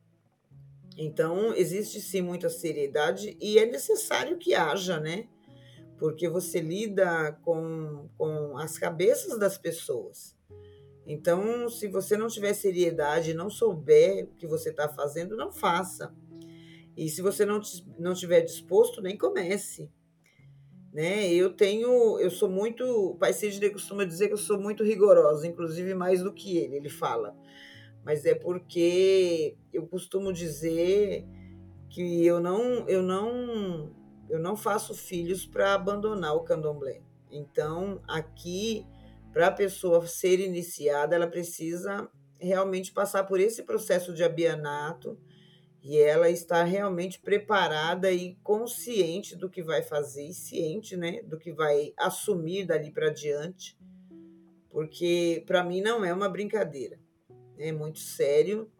Então, 1.01 1.55
existe 1.55 2.01
sim 2.01 2.21
muita 2.21 2.49
seriedade 2.49 3.37
e 3.41 3.57
é 3.57 3.65
necessário 3.65 4.37
que 4.37 4.53
haja, 4.53 4.99
né? 4.99 5.29
Porque 5.97 6.29
você 6.29 6.61
lida 6.61 7.39
com, 7.45 8.09
com 8.19 8.59
as 8.59 8.77
cabeças 8.77 9.39
das 9.39 9.57
pessoas. 9.57 10.37
Então, 11.07 11.69
se 11.69 11.87
você 11.87 12.17
não 12.17 12.27
tiver 12.27 12.53
seriedade, 12.53 13.33
não 13.33 13.49
souber 13.49 14.25
o 14.25 14.35
que 14.35 14.47
você 14.47 14.71
está 14.71 14.89
fazendo, 14.89 15.37
não 15.37 15.53
faça. 15.53 16.13
E 16.97 17.09
se 17.09 17.23
você 17.23 17.47
não, 17.47 17.61
não 17.97 18.13
tiver 18.13 18.41
disposto, 18.41 19.01
nem 19.01 19.17
comece. 19.17 19.89
Né? 20.93 21.33
Eu 21.33 21.55
tenho, 21.55 22.19
eu 22.19 22.29
sou 22.29 22.51
muito, 22.51 22.83
o 22.85 23.15
pai 23.15 23.33
Sidney 23.33 23.71
costuma 23.71 24.05
dizer 24.05 24.27
que 24.27 24.35
eu 24.35 24.39
sou 24.39 24.59
muito 24.59 24.83
rigorosa, 24.83 25.47
inclusive 25.47 25.95
mais 25.95 26.25
do 26.25 26.35
que 26.35 26.59
ele, 26.59 26.75
ele 26.77 26.89
fala. 26.89 27.37
Mas 28.09 28.25
é 28.25 28.35
porque 28.35 29.55
eu 29.71 29.87
costumo 29.87 30.33
dizer 30.33 31.27
que 31.91 32.25
eu 32.25 32.41
não, 32.41 32.89
eu 32.89 33.03
não, 33.03 33.95
eu 34.31 34.39
não 34.39 34.57
faço 34.57 34.95
filhos 34.95 35.45
para 35.45 35.75
abandonar 35.75 36.35
o 36.35 36.41
candomblé. 36.41 37.03
Então, 37.31 38.01
aqui 38.09 38.87
para 39.31 39.49
a 39.49 39.53
pessoa 39.53 40.07
ser 40.07 40.41
iniciada, 40.41 41.15
ela 41.15 41.27
precisa 41.27 42.09
realmente 42.39 42.93
passar 42.93 43.25
por 43.25 43.41
esse 43.41 43.63
processo 43.63 44.15
de 44.15 44.25
abianato 44.25 45.21
e 45.83 45.99
ela 45.99 46.31
está 46.31 46.65
realmente 46.65 47.21
preparada 47.21 48.11
e 48.11 48.37
consciente 48.37 49.37
do 49.37 49.51
que 49.51 49.63
vai 49.63 49.83
fazer 49.83 50.29
e 50.29 50.33
ciente, 50.33 50.97
né, 50.97 51.21
do 51.25 51.39
que 51.39 51.53
vai 51.53 51.93
assumir 51.99 52.65
dali 52.65 52.91
para 52.91 53.11
diante, 53.11 53.79
porque 54.71 55.45
para 55.47 55.63
mim 55.63 55.83
não 55.83 56.03
é 56.03 56.15
uma 56.15 56.31
brincadeira, 56.31 56.99
é 57.59 57.73
muito 57.73 57.99
sério 57.99 58.71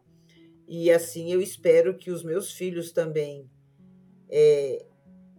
e 0.67 0.91
assim 0.91 1.33
eu 1.33 1.41
espero 1.41 1.97
que 1.97 2.11
os 2.11 2.23
meus 2.23 2.53
filhos 2.53 2.91
também 2.91 3.49
é, 4.29 4.85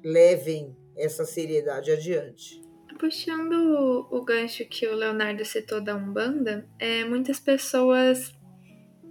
levem 0.02 0.76
essa 0.96 1.24
seriedade 1.24 1.92
adiante. 1.92 2.60
Puxando 2.98 4.08
o 4.10 4.24
gancho 4.24 4.64
que 4.66 4.86
o 4.86 4.94
Leonardo 4.94 5.44
citou 5.44 5.80
da 5.80 5.96
Umbanda, 5.96 6.68
é, 6.78 7.04
muitas 7.04 7.40
pessoas 7.40 8.34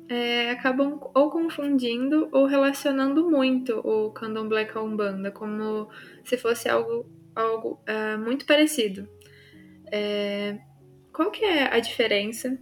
é, 0.09 0.51
acabam 0.51 0.99
ou 1.15 1.31
confundindo 1.31 2.27
ou 2.31 2.45
relacionando 2.45 3.29
muito 3.29 3.79
o 3.79 4.11
candomblé 4.11 4.65
com 4.65 4.79
a 4.79 4.83
Umbanda, 4.83 5.31
como 5.31 5.89
se 6.25 6.37
fosse 6.37 6.67
algo, 6.67 7.09
algo 7.33 7.81
é, 7.87 8.17
muito 8.17 8.45
parecido. 8.45 9.07
É, 9.91 10.59
qual 11.13 11.31
que 11.31 11.45
é 11.45 11.73
a 11.73 11.79
diferença? 11.79 12.59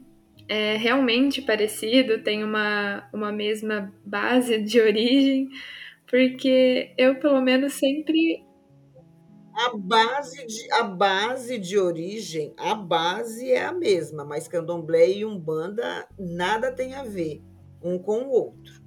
É 0.49 0.77
realmente 0.77 1.41
parecido? 1.41 2.23
Tem 2.23 2.43
uma, 2.43 3.09
uma 3.13 3.31
mesma 3.31 3.93
base 4.05 4.61
de 4.61 4.79
origem? 4.79 5.49
Porque 6.09 6.93
eu, 6.97 7.19
pelo 7.19 7.41
menos, 7.41 7.73
sempre 7.73 8.47
a 9.57 9.75
base, 9.75 10.45
de, 10.45 10.71
a 10.71 10.83
base 10.83 11.57
de 11.57 11.79
origem, 11.79 12.53
a 12.57 12.75
base 12.75 13.51
é 13.51 13.65
a 13.65 13.71
mesma, 13.71 14.23
mas 14.23 14.47
candomblé 14.47 15.09
e 15.09 15.25
umbanda 15.25 16.07
nada 16.17 16.71
tem 16.71 16.93
a 16.93 17.03
ver 17.03 17.43
um 17.81 17.97
com 17.97 18.19
o 18.19 18.29
outro. 18.29 18.79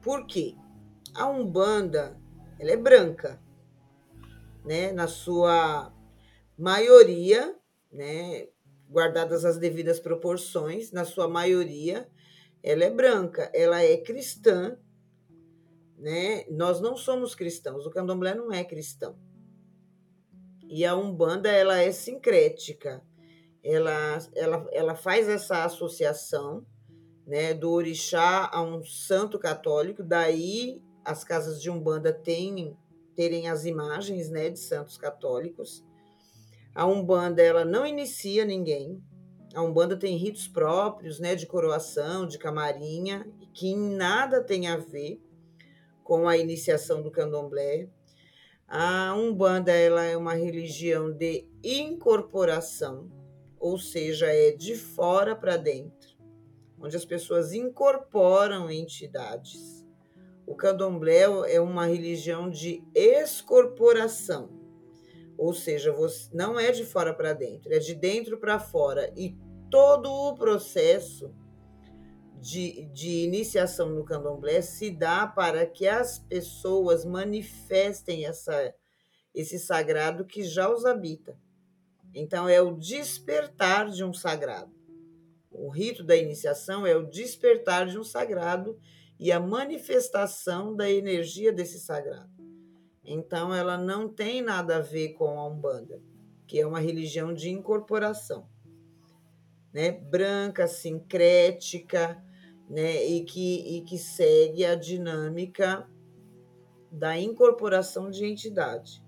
Por 0.00 0.26
quê? 0.26 0.54
A 1.14 1.28
umbanda, 1.28 2.18
ela 2.58 2.70
é 2.70 2.76
branca, 2.76 3.38
né? 4.64 4.92
Na 4.92 5.06
sua 5.06 5.92
maioria, 6.56 7.54
né? 7.92 8.48
Guardadas 8.94 9.44
as 9.44 9.58
devidas 9.58 9.98
proporções, 9.98 10.92
na 10.92 11.04
sua 11.04 11.26
maioria, 11.26 12.08
ela 12.62 12.84
é 12.84 12.90
branca, 12.90 13.50
ela 13.52 13.82
é 13.82 13.96
cristã, 13.96 14.78
né? 15.98 16.44
Nós 16.48 16.80
não 16.80 16.96
somos 16.96 17.34
cristãos, 17.34 17.86
o 17.86 17.90
candomblé 17.90 18.36
não 18.36 18.52
é 18.52 18.62
cristão. 18.62 19.18
E 20.68 20.84
a 20.84 20.94
Umbanda 20.94 21.50
ela 21.50 21.78
é 21.78 21.90
sincrética. 21.90 23.02
Ela, 23.64 24.18
ela, 24.32 24.68
ela 24.70 24.94
faz 24.94 25.28
essa 25.28 25.64
associação 25.64 26.64
né, 27.26 27.52
do 27.52 27.72
orixá 27.72 28.48
a 28.52 28.62
um 28.62 28.84
santo 28.84 29.40
católico, 29.40 30.04
daí 30.04 30.80
as 31.04 31.24
casas 31.24 31.60
de 31.60 31.68
Umbanda 31.68 32.12
têm, 32.12 32.78
terem 33.16 33.48
as 33.48 33.64
imagens 33.64 34.30
né, 34.30 34.50
de 34.50 34.60
santos 34.60 34.96
católicos. 34.96 35.84
A 36.74 36.86
Umbanda 36.86 37.40
ela 37.40 37.64
não 37.64 37.86
inicia 37.86 38.44
ninguém. 38.44 39.00
A 39.54 39.62
Umbanda 39.62 39.96
tem 39.96 40.16
ritos 40.16 40.48
próprios, 40.48 41.20
né, 41.20 41.36
de 41.36 41.46
coroação, 41.46 42.26
de 42.26 42.38
camarinha, 42.38 43.24
que 43.52 43.76
nada 43.76 44.42
tem 44.42 44.66
a 44.66 44.76
ver 44.76 45.22
com 46.02 46.26
a 46.26 46.36
iniciação 46.36 47.00
do 47.00 47.10
candomblé. 47.10 47.88
A 48.66 49.14
Umbanda 49.14 49.70
ela 49.70 50.02
é 50.02 50.16
uma 50.16 50.34
religião 50.34 51.12
de 51.12 51.46
incorporação, 51.62 53.08
ou 53.60 53.78
seja, 53.78 54.26
é 54.26 54.50
de 54.50 54.74
fora 54.74 55.36
para 55.36 55.56
dentro, 55.56 56.16
onde 56.80 56.96
as 56.96 57.04
pessoas 57.04 57.52
incorporam 57.52 58.68
entidades. 58.70 59.84
O 60.46 60.54
Candomblé 60.54 61.22
é 61.48 61.58
uma 61.58 61.86
religião 61.86 62.50
de 62.50 62.84
excorporação, 62.94 64.53
ou 65.36 65.52
seja, 65.52 65.92
você, 65.92 66.28
não 66.32 66.58
é 66.58 66.70
de 66.70 66.84
fora 66.84 67.12
para 67.12 67.32
dentro, 67.32 67.72
é 67.72 67.78
de 67.78 67.94
dentro 67.94 68.38
para 68.38 68.58
fora. 68.58 69.12
E 69.16 69.36
todo 69.70 70.10
o 70.10 70.34
processo 70.34 71.34
de, 72.40 72.84
de 72.92 73.24
iniciação 73.24 73.88
no 73.88 74.04
candomblé 74.04 74.60
se 74.60 74.90
dá 74.90 75.26
para 75.26 75.66
que 75.66 75.86
as 75.86 76.18
pessoas 76.18 77.04
manifestem 77.04 78.26
essa, 78.26 78.74
esse 79.34 79.58
sagrado 79.58 80.24
que 80.24 80.42
já 80.42 80.70
os 80.70 80.84
habita. 80.84 81.38
Então, 82.14 82.48
é 82.48 82.60
o 82.60 82.76
despertar 82.76 83.90
de 83.90 84.04
um 84.04 84.12
sagrado. 84.12 84.72
O 85.50 85.68
rito 85.68 86.04
da 86.04 86.16
iniciação 86.16 86.86
é 86.86 86.94
o 86.94 87.06
despertar 87.06 87.86
de 87.86 87.98
um 87.98 88.04
sagrado 88.04 88.78
e 89.18 89.32
a 89.32 89.40
manifestação 89.40 90.76
da 90.76 90.90
energia 90.90 91.52
desse 91.52 91.80
sagrado. 91.80 92.33
Então, 93.04 93.54
ela 93.54 93.76
não 93.76 94.08
tem 94.08 94.40
nada 94.40 94.76
a 94.76 94.80
ver 94.80 95.10
com 95.10 95.38
a 95.38 95.48
Umbanda, 95.48 96.00
que 96.46 96.58
é 96.58 96.66
uma 96.66 96.80
religião 96.80 97.34
de 97.34 97.50
incorporação. 97.50 98.48
Né? 99.72 99.92
Branca, 99.92 100.66
sincrética, 100.66 102.22
né, 102.68 103.04
e, 103.04 103.24
que, 103.24 103.76
e 103.76 103.82
que 103.82 103.98
segue 103.98 104.64
a 104.64 104.74
dinâmica 104.74 105.88
da 106.90 107.18
incorporação 107.18 108.10
de 108.10 108.24
entidade. 108.24 109.02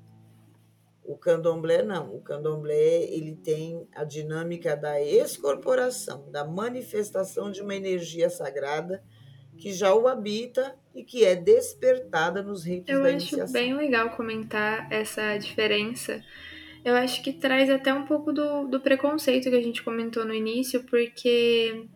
O 1.05 1.17
candomblé 1.17 1.85
não, 1.85 2.15
o 2.15 2.21
candomblé 2.21 3.05
ele 3.05 3.37
tem 3.37 3.89
a 3.95 4.03
dinâmica 4.03 4.77
da 4.77 5.01
excorporação, 5.01 6.29
da 6.33 6.45
manifestação 6.45 7.51
de 7.51 7.63
uma 7.63 7.77
energia 7.77 8.29
sagrada 8.29 9.03
que 9.59 9.73
já 9.73 9.95
o 9.95 10.07
habita 10.07 10.77
e 10.95 11.05
que 11.05 11.25
é 11.25 11.35
despertada 11.35 12.43
nos 12.43 12.65
ritos 12.65 12.89
Eu 12.89 13.03
da 13.03 13.11
iniciação. 13.11 13.39
Eu 13.39 13.45
acho 13.45 13.53
bem 13.53 13.75
legal 13.75 14.11
comentar 14.11 14.91
essa 14.93 15.37
diferença. 15.37 16.23
Eu 16.85 16.95
acho 16.95 17.23
que 17.23 17.33
traz 17.33 17.69
até 17.69 17.93
um 17.93 18.07
pouco 18.07 18.33
do, 18.33 18.69
do 18.69 18.81
preconceito 18.81 19.51
que 19.51 19.57
a 19.57 19.63
gente 19.63 19.83
comentou 19.83 20.25
no 20.25 20.33
início, 20.33 20.85
porque 20.85 21.87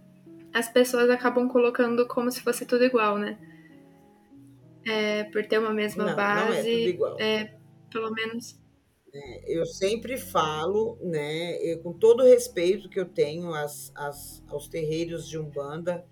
as 0.53 0.69
pessoas 0.69 1.09
acabam 1.09 1.49
colocando 1.49 2.07
como 2.09 2.31
se 2.31 2.41
fosse 2.41 2.67
tudo 2.67 2.85
igual, 2.85 3.19
né? 3.19 3.39
É, 4.87 5.25
por 5.25 5.47
ter 5.47 5.59
uma 5.59 5.73
mesma 5.73 6.07
não, 6.07 6.17
base. 6.17 6.51
Não 6.51 6.55
é 6.55 6.63
tudo 6.63 6.89
igual. 6.89 7.21
É, 7.21 7.55
pelo 7.93 8.11
menos. 8.11 8.59
É, 9.13 9.59
eu 9.59 9.67
sempre 9.67 10.17
falo, 10.17 10.99
né, 11.03 11.57
eu, 11.63 11.79
com 11.81 11.93
todo 11.93 12.23
o 12.23 12.27
respeito 12.27 12.89
que 12.89 12.99
eu 12.99 13.07
tenho 13.07 13.53
às, 13.53 13.93
às, 13.97 14.43
aos 14.49 14.69
terreiros 14.69 15.29
de 15.29 15.37
Umbanda, 15.39 16.05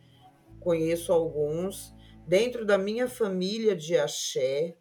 conheço 0.61 1.13
alguns. 1.13 1.95
Dentro 2.27 2.65
da 2.65 2.77
minha 2.77 3.09
família 3.09 3.75
de 3.75 3.97
axé, 3.97 4.77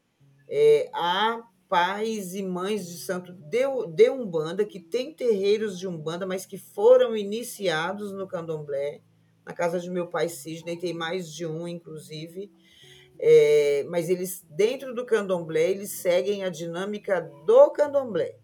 é, 0.50 0.90
há 0.94 1.42
pais 1.70 2.34
e 2.34 2.44
mães 2.44 2.88
de 2.88 2.98
santo 2.98 3.34
de, 3.34 3.64
de 3.94 4.10
Umbanda 4.10 4.66
que 4.66 4.80
têm 4.80 5.14
terreiros 5.14 5.78
de 5.78 5.88
Umbanda, 5.88 6.26
mas 6.26 6.46
que 6.46 6.58
foram 6.58 7.16
iniciados 7.16 8.12
no 8.12 8.28
candomblé 8.28 9.02
na 9.48 9.54
casa 9.54 9.80
de 9.80 9.90
meu 9.90 10.08
pai 10.08 10.28
Sidney 10.28 10.78
tem 10.78 10.94
mais 10.94 11.32
de 11.32 11.46
um, 11.46 11.66
inclusive. 11.66 12.52
É, 13.18 13.86
mas 13.90 14.10
eles, 14.10 14.46
dentro 14.50 14.94
do 14.94 15.06
candomblé, 15.06 15.72
eles 15.72 15.92
seguem 16.02 16.44
a 16.44 16.50
dinâmica 16.50 17.22
do 17.46 17.72
candomblé. 17.72 18.38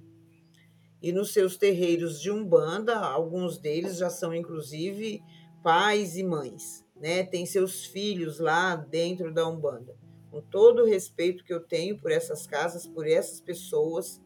E 1.01 1.11
nos 1.11 1.33
seus 1.33 1.57
terreiros 1.57 2.21
de 2.21 2.31
Umbanda, 2.31 2.97
alguns 2.97 3.57
deles 3.57 3.97
já 3.97 4.09
são, 4.09 4.33
inclusive, 4.33 5.21
pais 5.61 6.15
e 6.15 6.23
mães, 6.23 6.82
né? 7.03 7.21
Tem 7.21 7.45
seus 7.45 7.85
filhos 7.85 8.39
lá 8.39 8.77
dentro 8.77 9.33
da 9.33 9.45
Umbanda. 9.45 9.93
Com 10.31 10.39
todo 10.39 10.83
o 10.83 10.85
respeito 10.85 11.43
que 11.43 11.53
eu 11.53 11.59
tenho 11.59 11.99
por 11.99 12.09
essas 12.09 12.47
casas, 12.47 12.87
por 12.87 13.05
essas 13.05 13.41
pessoas, 13.41 14.21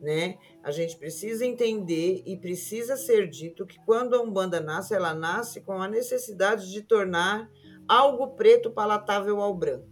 né? 0.00 0.38
A 0.62 0.70
gente 0.70 0.96
precisa 0.96 1.44
entender 1.44 2.22
e 2.24 2.36
precisa 2.36 2.96
ser 2.96 3.28
dito 3.28 3.66
que 3.66 3.84
quando 3.84 4.14
a 4.14 4.22
Umbanda 4.22 4.60
nasce, 4.60 4.94
ela 4.94 5.12
nasce 5.12 5.62
com 5.62 5.72
a 5.82 5.88
necessidade 5.88 6.70
de 6.70 6.82
tornar 6.82 7.50
algo 7.88 8.28
preto 8.36 8.70
palatável 8.70 9.40
ao 9.40 9.52
branco. 9.52 9.88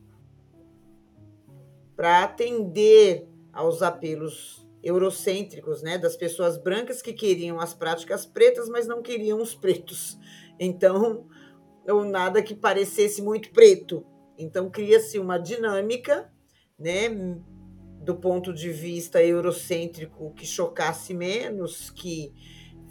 Para 1.97 2.23
atender 2.23 3.27
aos 3.53 3.83
apelos 3.83 4.65
eurocêntricos, 4.85 5.83
né, 5.83 5.99
das 5.99 6.17
pessoas 6.17 6.57
brancas 6.57 7.03
que 7.03 7.13
queriam 7.13 7.59
as 7.59 7.75
práticas 7.75 8.25
pretas, 8.25 8.69
mas 8.69 8.87
não 8.87 9.03
queriam 9.03 9.43
os 9.43 9.53
pretos. 9.53 10.17
Então, 10.61 11.27
ou 11.89 12.05
nada 12.05 12.43
que 12.43 12.55
parecesse 12.55 13.23
muito 13.23 13.51
preto. 13.51 14.05
Então, 14.39 14.71
cria-se 14.71 15.19
uma 15.19 15.39
dinâmica, 15.39 16.33
né, 16.79 17.09
do 18.03 18.17
ponto 18.17 18.53
de 18.55 18.71
vista 18.71 19.23
eurocêntrico 19.23 20.33
que 20.33 20.47
chocasse 20.47 21.13
menos, 21.13 21.91
que 21.91 22.33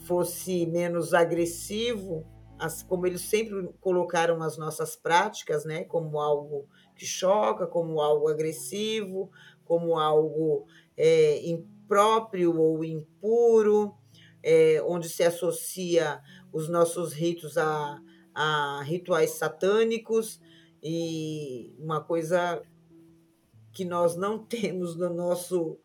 fosse 0.06 0.66
menos 0.68 1.14
agressivo, 1.14 2.26
as, 2.60 2.84
como 2.84 3.08
eles 3.08 3.22
sempre 3.22 3.70
colocaram 3.80 4.42
as 4.44 4.58
nossas 4.58 4.96
práticas, 4.96 5.66
né, 5.66 5.84
como 5.86 6.20
algo 6.20 6.68
que 6.96 7.06
choca, 7.06 7.66
como 7.66 8.02
algo 8.02 8.28
agressivo, 8.28 9.32
como 9.64 9.98
algo 9.98 10.68
é, 10.98 11.48
impróprio 11.48 12.60
ou 12.60 12.84
impuro, 12.84 13.96
é, 14.44 14.82
onde 14.86 15.08
se 15.10 15.24
associa 15.24 16.22
os 16.52 16.68
nossos 16.70 17.14
ritos 17.14 17.58
a, 17.58 18.02
a 18.42 18.82
rituais 18.84 19.32
satânicos 19.32 20.40
e 20.82 21.76
uma 21.78 22.02
coisa 22.02 22.62
que 23.74 23.84
nós 23.84 24.16
não 24.16 24.40
temos 24.48 24.96
no 24.96 25.10
nosso 25.10 25.78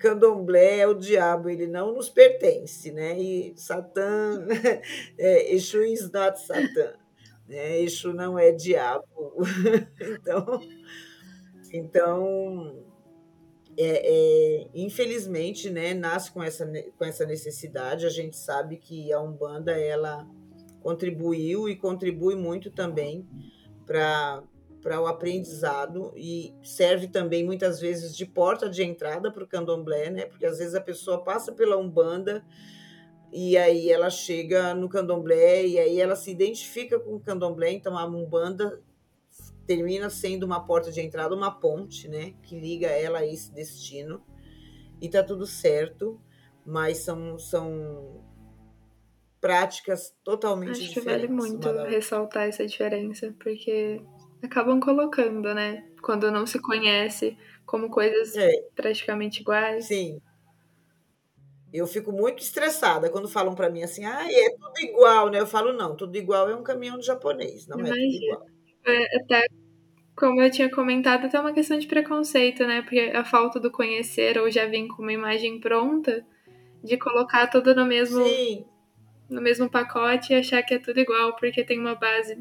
candomblé 0.00 0.80
é 0.80 0.86
o 0.88 0.94
diabo, 0.94 1.48
ele 1.48 1.68
não 1.68 1.94
nos 1.94 2.08
pertence, 2.08 2.90
né? 2.90 3.16
E 3.16 3.54
Satã, 3.56 4.44
é, 5.16 5.54
Exu 5.54 5.84
is 5.84 6.10
not 6.10 6.40
Satã, 6.44 6.94
né? 7.46 7.80
Exu 7.80 8.12
não 8.12 8.36
é 8.36 8.50
diabo. 8.50 9.04
então, 10.02 10.60
então 11.72 12.84
é, 13.78 14.62
é, 14.64 14.68
infelizmente, 14.74 15.70
né, 15.70 15.94
nasce 15.94 16.32
com 16.32 16.42
essa, 16.42 16.66
com 16.98 17.04
essa 17.04 17.24
necessidade. 17.24 18.04
A 18.04 18.10
gente 18.10 18.36
sabe 18.36 18.78
que 18.78 19.12
a 19.12 19.20
Umbanda 19.20 19.70
ela 19.70 20.26
contribuiu 20.82 21.68
e 21.68 21.76
contribui 21.76 22.34
muito 22.34 22.70
também 22.70 23.26
para 23.86 24.42
para 24.82 25.00
o 25.00 25.06
aprendizado 25.06 26.12
e 26.16 26.52
serve 26.60 27.06
também 27.06 27.44
muitas 27.44 27.80
vezes 27.80 28.16
de 28.16 28.26
porta 28.26 28.68
de 28.68 28.82
entrada 28.82 29.30
para 29.30 29.44
o 29.44 29.46
candomblé, 29.46 30.10
né? 30.10 30.26
Porque 30.26 30.44
às 30.44 30.58
vezes 30.58 30.74
a 30.74 30.80
pessoa 30.80 31.22
passa 31.22 31.52
pela 31.52 31.76
Umbanda 31.76 32.44
e 33.32 33.56
aí 33.56 33.88
ela 33.88 34.10
chega 34.10 34.74
no 34.74 34.88
candomblé 34.88 35.64
e 35.64 35.78
aí 35.78 36.00
ela 36.00 36.16
se 36.16 36.32
identifica 36.32 36.98
com 36.98 37.14
o 37.14 37.20
candomblé, 37.20 37.70
então 37.70 37.96
a 37.96 38.04
Umbanda 38.04 38.82
termina 39.66 40.10
sendo 40.10 40.42
uma 40.44 40.66
porta 40.66 40.90
de 40.90 41.00
entrada, 41.00 41.34
uma 41.34 41.50
ponte, 41.50 42.08
né, 42.08 42.34
que 42.42 42.58
liga 42.58 42.88
ela 42.88 43.20
a 43.20 43.26
esse 43.26 43.52
destino. 43.52 44.20
E 45.00 45.08
tá 45.08 45.22
tudo 45.22 45.46
certo, 45.46 46.20
mas 46.66 46.98
são 46.98 47.38
são 47.38 48.24
práticas 49.42 50.14
totalmente 50.22 50.70
Acho 50.70 50.82
diferentes. 50.82 51.24
Acho 51.24 51.28
que 51.28 51.34
vale 51.34 51.50
muito 51.50 51.68
ressaltar 51.90 52.48
essa 52.48 52.64
diferença, 52.64 53.34
porque 53.42 54.00
acabam 54.40 54.78
colocando, 54.78 55.52
né, 55.52 55.84
quando 56.00 56.30
não 56.30 56.46
se 56.46 56.60
conhece, 56.60 57.36
como 57.66 57.90
coisas 57.90 58.36
é. 58.36 58.50
praticamente 58.74 59.40
iguais. 59.40 59.86
Sim. 59.86 60.20
Eu 61.72 61.86
fico 61.86 62.12
muito 62.12 62.40
estressada 62.40 63.10
quando 63.10 63.28
falam 63.28 63.54
para 63.54 63.68
mim 63.68 63.82
assim, 63.82 64.04
ah, 64.04 64.30
é 64.30 64.50
tudo 64.50 64.78
igual, 64.78 65.30
né? 65.30 65.40
Eu 65.40 65.46
falo, 65.46 65.72
não, 65.72 65.96
tudo 65.96 66.16
igual 66.16 66.48
é 66.48 66.54
um 66.54 66.62
caminhão 66.62 66.98
de 66.98 67.06
japonês, 67.06 67.66
não 67.66 67.78
Imagina. 67.78 67.96
é 67.96 68.06
tudo 68.06 68.24
igual. 68.24 68.46
É, 68.84 69.16
até 69.16 69.46
como 70.14 70.40
eu 70.40 70.50
tinha 70.50 70.70
comentado, 70.70 71.24
até 71.24 71.40
uma 71.40 71.52
questão 71.52 71.78
de 71.78 71.86
preconceito, 71.86 72.64
né? 72.66 72.82
Porque 72.82 73.10
a 73.14 73.24
falta 73.24 73.58
do 73.58 73.70
conhecer 73.70 74.38
ou 74.38 74.50
já 74.50 74.66
vir 74.66 74.86
com 74.88 75.02
uma 75.02 75.12
imagem 75.12 75.58
pronta, 75.58 76.24
de 76.84 76.98
colocar 76.98 77.46
tudo 77.46 77.74
no 77.74 77.86
mesmo 77.86 78.22
Sim. 78.24 78.64
No 79.28 79.40
mesmo 79.40 79.70
pacote 79.70 80.32
e 80.32 80.36
achar 80.36 80.62
que 80.62 80.74
é 80.74 80.78
tudo 80.78 81.00
igual 81.00 81.36
porque 81.36 81.64
tem 81.64 81.78
uma 81.78 81.94
base 81.94 82.38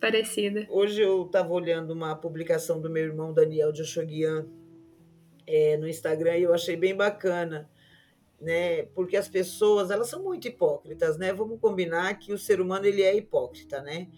parecida. 0.00 0.66
Hoje 0.70 1.02
eu 1.02 1.24
estava 1.24 1.52
olhando 1.52 1.90
uma 1.92 2.14
publicação 2.16 2.80
do 2.80 2.88
meu 2.88 3.04
irmão 3.04 3.32
Daniel 3.32 3.72
de 3.72 3.82
Oxoguian 3.82 4.46
é, 5.46 5.76
no 5.76 5.88
Instagram 5.88 6.36
e 6.36 6.42
eu 6.44 6.54
achei 6.54 6.76
bem 6.76 6.94
bacana, 6.94 7.68
né? 8.40 8.82
Porque 8.94 9.16
as 9.16 9.28
pessoas 9.28 9.90
elas 9.90 10.08
são 10.08 10.22
muito 10.22 10.46
hipócritas, 10.46 11.18
né? 11.18 11.32
Vamos 11.32 11.60
combinar 11.60 12.18
que 12.18 12.32
o 12.32 12.38
ser 12.38 12.60
humano 12.60 12.86
ele 12.86 13.02
é 13.02 13.16
hipócrita, 13.16 13.80
né? 13.80 14.08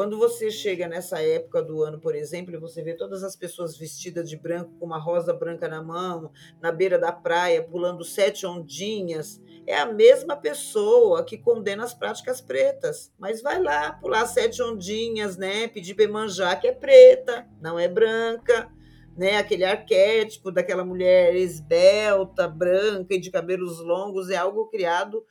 Quando 0.00 0.16
você 0.16 0.50
chega 0.50 0.88
nessa 0.88 1.20
época 1.20 1.62
do 1.62 1.82
ano, 1.82 2.00
por 2.00 2.14
exemplo, 2.14 2.54
e 2.54 2.58
você 2.58 2.82
vê 2.82 2.94
todas 2.94 3.22
as 3.22 3.36
pessoas 3.36 3.76
vestidas 3.76 4.30
de 4.30 4.34
branco, 4.34 4.72
com 4.80 4.86
uma 4.86 4.98
rosa 4.98 5.30
branca 5.30 5.68
na 5.68 5.82
mão, 5.82 6.32
na 6.58 6.72
beira 6.72 6.98
da 6.98 7.12
praia, 7.12 7.62
pulando 7.62 8.02
sete 8.02 8.46
ondinhas, 8.46 9.38
é 9.66 9.76
a 9.76 9.84
mesma 9.84 10.38
pessoa 10.38 11.22
que 11.22 11.36
condena 11.36 11.84
as 11.84 11.92
práticas 11.92 12.40
pretas. 12.40 13.12
Mas 13.18 13.42
vai 13.42 13.60
lá 13.60 13.92
pular 13.92 14.24
sete 14.24 14.62
ondinhas, 14.62 15.36
né? 15.36 15.68
Pedir 15.68 15.94
para 15.94 16.56
que 16.56 16.68
é 16.68 16.72
preta, 16.72 17.46
não 17.60 17.78
é 17.78 17.86
branca. 17.86 18.70
Né, 19.18 19.36
aquele 19.36 19.64
arquétipo 19.64 20.50
daquela 20.50 20.84
mulher 20.84 21.34
esbelta, 21.34 22.48
branca 22.48 23.12
e 23.12 23.20
de 23.20 23.30
cabelos 23.30 23.78
longos 23.80 24.30
é 24.30 24.36
algo 24.36 24.68
criado 24.68 25.22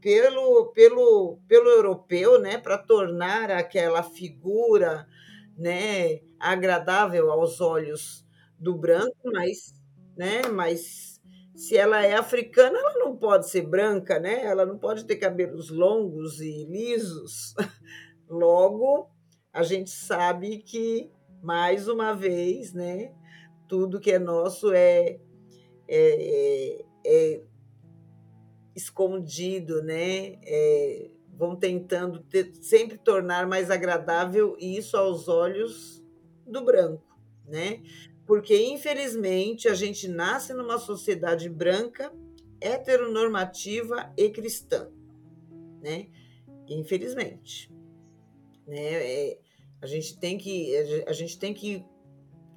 pelo, 0.00 0.66
pelo, 0.72 1.38
pelo 1.48 1.68
europeu, 1.68 2.40
né, 2.40 2.58
para 2.58 2.78
tornar 2.78 3.50
aquela 3.50 4.02
figura, 4.02 5.06
né, 5.56 6.20
agradável 6.38 7.30
aos 7.30 7.60
olhos 7.60 8.24
do 8.58 8.74
branco, 8.74 9.16
mas, 9.24 9.74
né, 10.16 10.42
mas 10.52 11.20
se 11.54 11.76
ela 11.76 12.04
é 12.04 12.14
africana, 12.14 12.78
ela 12.78 12.98
não 12.98 13.16
pode 13.16 13.48
ser 13.48 13.62
branca, 13.62 14.18
né? 14.18 14.44
Ela 14.44 14.66
não 14.66 14.78
pode 14.78 15.04
ter 15.06 15.16
cabelos 15.16 15.70
longos 15.70 16.38
e 16.40 16.64
lisos. 16.66 17.54
Logo, 18.28 19.08
a 19.52 19.62
gente 19.62 19.90
sabe 19.90 20.58
que 20.58 21.10
mais 21.42 21.88
uma 21.88 22.12
vez, 22.12 22.74
né, 22.74 23.12
tudo 23.68 24.00
que 24.00 24.12
é 24.12 24.18
nosso 24.18 24.72
é, 24.72 25.18
é, 25.88 26.84
é 27.06 27.42
escondido, 28.76 29.82
né? 29.82 30.38
É, 30.44 31.10
vão 31.36 31.56
tentando 31.56 32.20
ter, 32.20 32.52
sempre 32.60 32.98
tornar 32.98 33.46
mais 33.46 33.70
agradável 33.70 34.56
isso 34.60 34.96
aos 34.96 35.28
olhos 35.28 36.04
do 36.46 36.62
branco, 36.62 37.18
né? 37.46 37.82
Porque, 38.26 38.56
infelizmente, 38.66 39.68
a 39.68 39.74
gente 39.74 40.06
nasce 40.06 40.52
numa 40.52 40.78
sociedade 40.78 41.48
branca, 41.48 42.12
heteronormativa 42.60 44.12
e 44.16 44.28
cristã, 44.30 44.90
né? 45.82 46.08
Infelizmente. 46.68 47.72
Né? 48.66 48.76
É, 48.76 49.38
a 49.80 49.86
gente 49.86 50.18
tem 50.18 50.36
que 50.36 50.74
a 51.06 51.12
gente 51.12 51.38
tem 51.38 51.54
que 51.54 51.84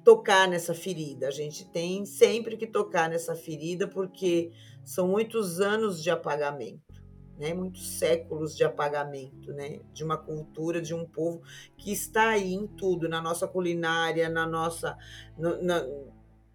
tocar 0.04 0.48
nessa 0.48 0.74
ferida. 0.74 1.28
A 1.28 1.30
gente 1.30 1.64
tem 1.70 2.04
sempre 2.04 2.56
que 2.56 2.66
tocar 2.66 3.08
nessa 3.08 3.36
ferida 3.36 3.86
porque 3.86 4.50
são 4.84 5.08
muitos 5.08 5.60
anos 5.60 6.02
de 6.02 6.10
apagamento, 6.10 7.02
né? 7.38 7.54
Muitos 7.54 7.98
séculos 7.98 8.56
de 8.56 8.64
apagamento, 8.64 9.52
né? 9.52 9.80
De 9.92 10.04
uma 10.04 10.16
cultura, 10.16 10.80
de 10.80 10.94
um 10.94 11.06
povo 11.06 11.42
que 11.76 11.92
está 11.92 12.30
aí 12.30 12.52
em 12.54 12.66
tudo, 12.66 13.08
na 13.08 13.20
nossa 13.20 13.46
culinária, 13.48 14.28
na 14.28 14.46
nossa 14.46 14.96
na, 15.38 15.84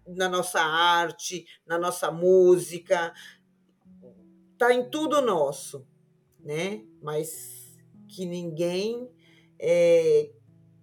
na 0.06 0.28
nossa 0.28 0.60
arte, 0.60 1.44
na 1.66 1.78
nossa 1.78 2.10
música, 2.10 3.12
tá 4.58 4.72
em 4.72 4.88
tudo 4.90 5.20
nosso, 5.20 5.86
né? 6.40 6.84
Mas 7.02 7.76
que 8.08 8.24
ninguém 8.24 9.08
é, 9.60 10.30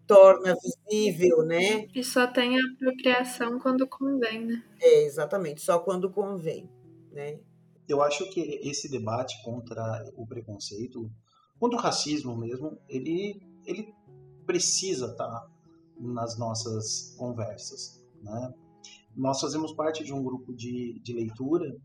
torna 0.07 0.55
visível, 0.89 1.43
né? 1.43 1.87
E 1.95 2.03
só 2.03 2.27
tem 2.27 2.57
a 2.57 2.61
apropriação 2.73 3.59
quando 3.59 3.87
convém, 3.87 4.45
né? 4.45 4.63
É, 4.81 5.03
exatamente, 5.03 5.61
só 5.61 5.79
quando 5.79 6.09
convém, 6.09 6.69
né? 7.13 7.39
Eu 7.87 8.01
acho 8.01 8.29
que 8.29 8.39
esse 8.63 8.89
debate 8.89 9.41
contra 9.43 10.03
o 10.15 10.25
preconceito, 10.25 11.11
contra 11.59 11.77
o 11.77 11.81
racismo 11.81 12.35
mesmo, 12.35 12.77
ele, 12.87 13.41
ele 13.65 13.93
precisa 14.45 15.07
estar 15.07 15.27
tá 15.27 15.51
nas 15.97 16.37
nossas 16.37 17.15
conversas, 17.17 18.03
né? 18.21 18.53
Nós 19.15 19.39
fazemos 19.39 19.73
parte 19.73 20.03
de 20.03 20.11
um 20.11 20.23
grupo 20.23 20.53
de, 20.53 20.99
de 21.03 21.13
leitura 21.13 21.77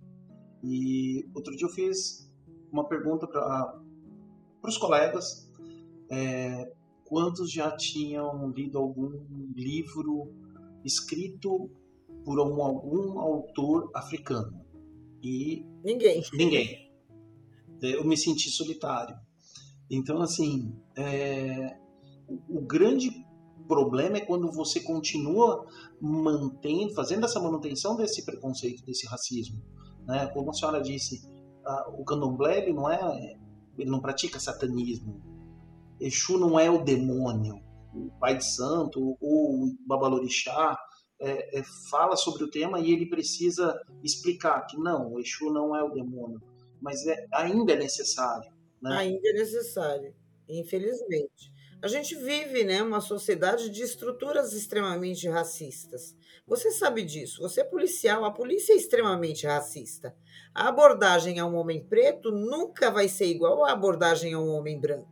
e 0.62 1.28
outro 1.34 1.54
dia 1.54 1.66
eu 1.66 1.70
fiz 1.70 2.32
uma 2.72 2.88
pergunta 2.88 3.26
para 3.26 3.80
os 4.64 4.78
colegas 4.78 5.48
é, 6.10 6.72
quantos 7.04 7.50
já 7.50 7.74
tinham 7.76 8.50
lido 8.50 8.78
algum 8.78 9.10
livro 9.54 10.32
escrito 10.84 11.70
por 12.24 12.40
um, 12.40 12.62
algum 12.62 13.18
autor 13.18 13.90
africano? 13.94 14.64
E 15.22 15.64
ninguém. 15.84 16.22
Ninguém. 16.32 16.90
Eu 17.82 18.04
me 18.04 18.16
senti 18.16 18.50
solitário. 18.50 19.16
Então, 19.90 20.20
assim, 20.20 20.74
é, 20.96 21.76
o, 22.48 22.60
grande 22.60 23.10
problema 23.66 24.18
é 24.18 24.20
quando 24.20 24.50
você 24.52 24.80
continua 24.80 25.66
mantendo, 26.00 26.94
fazendo 26.94 27.24
essa 27.24 27.40
manutenção 27.40 27.96
desse 27.96 28.24
preconceito, 28.24 28.84
desse 28.84 29.06
racismo. 29.06 29.62
Né? 30.06 30.26
Como 30.28 30.50
a 30.50 30.54
senhora 30.54 30.80
disse, 30.80 31.22
a, 31.64 31.90
o 31.90 32.04
candomblé 32.04 32.58
ele 32.58 32.72
não 32.72 32.90
é, 32.90 33.36
ele 33.78 33.90
não 33.90 34.00
pratica 34.00 34.38
satanismo. 34.38 35.22
Exu 36.00 36.38
não 36.38 36.58
é 36.58 36.70
o 36.70 36.84
demônio. 36.84 37.62
O 37.94 38.10
pai 38.20 38.36
de 38.36 38.44
santo 38.44 39.16
ou 39.20 39.64
o 39.64 39.76
babalorixá 39.86 40.76
é, 41.20 41.58
é, 41.58 41.62
fala 41.90 42.16
sobre 42.16 42.44
o 42.44 42.50
tema 42.50 42.80
e 42.80 42.92
ele 42.92 43.06
precisa 43.06 43.80
explicar 44.02 44.66
que 44.66 44.76
não, 44.76 45.12
o 45.12 45.20
Exu 45.20 45.52
não 45.52 45.74
é 45.74 45.82
o 45.82 45.90
demônio, 45.90 46.40
mas 46.80 47.06
é, 47.06 47.26
ainda 47.32 47.72
é 47.72 47.76
necessário. 47.76 48.50
Né? 48.80 48.96
Ainda 48.96 49.28
é 49.28 49.32
necessário, 49.32 50.14
infelizmente. 50.48 51.52
A 51.80 51.86
gente 51.86 52.16
vive 52.16 52.64
né, 52.64 52.82
uma 52.82 53.00
sociedade 53.00 53.70
de 53.70 53.82
estruturas 53.82 54.52
extremamente 54.52 55.28
racistas. 55.28 56.16
Você 56.46 56.72
sabe 56.72 57.04
disso. 57.04 57.40
Você 57.42 57.60
é 57.60 57.64
policial, 57.64 58.24
a 58.24 58.32
polícia 58.32 58.72
é 58.72 58.76
extremamente 58.76 59.46
racista. 59.46 60.14
A 60.52 60.68
abordagem 60.68 61.38
a 61.38 61.46
um 61.46 61.54
homem 61.54 61.84
preto 61.84 62.32
nunca 62.32 62.90
vai 62.90 63.08
ser 63.08 63.26
igual 63.26 63.64
à 63.64 63.72
abordagem 63.72 64.34
a 64.34 64.40
um 64.40 64.48
homem 64.48 64.80
branco. 64.80 65.08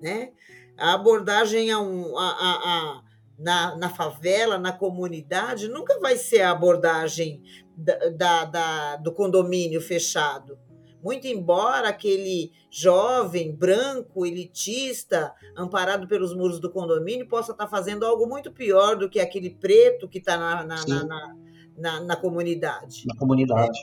Né? 0.00 0.32
A 0.78 0.94
abordagem 0.94 1.70
a 1.70 1.78
um, 1.78 2.16
a, 2.16 2.30
a, 2.30 2.98
a 2.98 3.05
na, 3.38 3.76
na 3.76 3.88
favela, 3.88 4.58
na 4.58 4.72
comunidade, 4.72 5.68
nunca 5.68 5.98
vai 6.00 6.16
ser 6.16 6.42
a 6.42 6.50
abordagem 6.50 7.42
da, 7.76 8.08
da, 8.10 8.44
da, 8.44 8.96
do 8.96 9.12
condomínio 9.12 9.80
fechado. 9.80 10.58
Muito 11.02 11.26
embora 11.26 11.88
aquele 11.88 12.50
jovem, 12.70 13.54
branco, 13.54 14.26
elitista, 14.26 15.32
amparado 15.56 16.08
pelos 16.08 16.34
muros 16.34 16.58
do 16.58 16.70
condomínio, 16.70 17.28
possa 17.28 17.52
estar 17.52 17.68
fazendo 17.68 18.04
algo 18.04 18.26
muito 18.26 18.50
pior 18.50 18.96
do 18.96 19.08
que 19.08 19.20
aquele 19.20 19.50
preto 19.50 20.08
que 20.08 20.18
está 20.18 20.36
na, 20.36 20.64
na, 20.64 20.86
na, 20.86 21.36
na, 21.76 22.00
na, 22.00 22.16
comunidade. 22.16 23.04
Na 23.06 23.16
comunidade. 23.16 23.78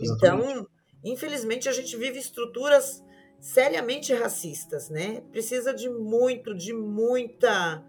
É. 0.00 0.04
Então, 0.04 0.66
infelizmente, 1.02 1.68
a 1.68 1.72
gente 1.72 1.96
vive 1.96 2.18
estruturas 2.18 3.02
seriamente 3.40 4.12
racistas, 4.12 4.90
né? 4.90 5.22
Precisa 5.30 5.72
de 5.72 5.88
muito, 5.88 6.54
de 6.54 6.72
muita 6.72 7.82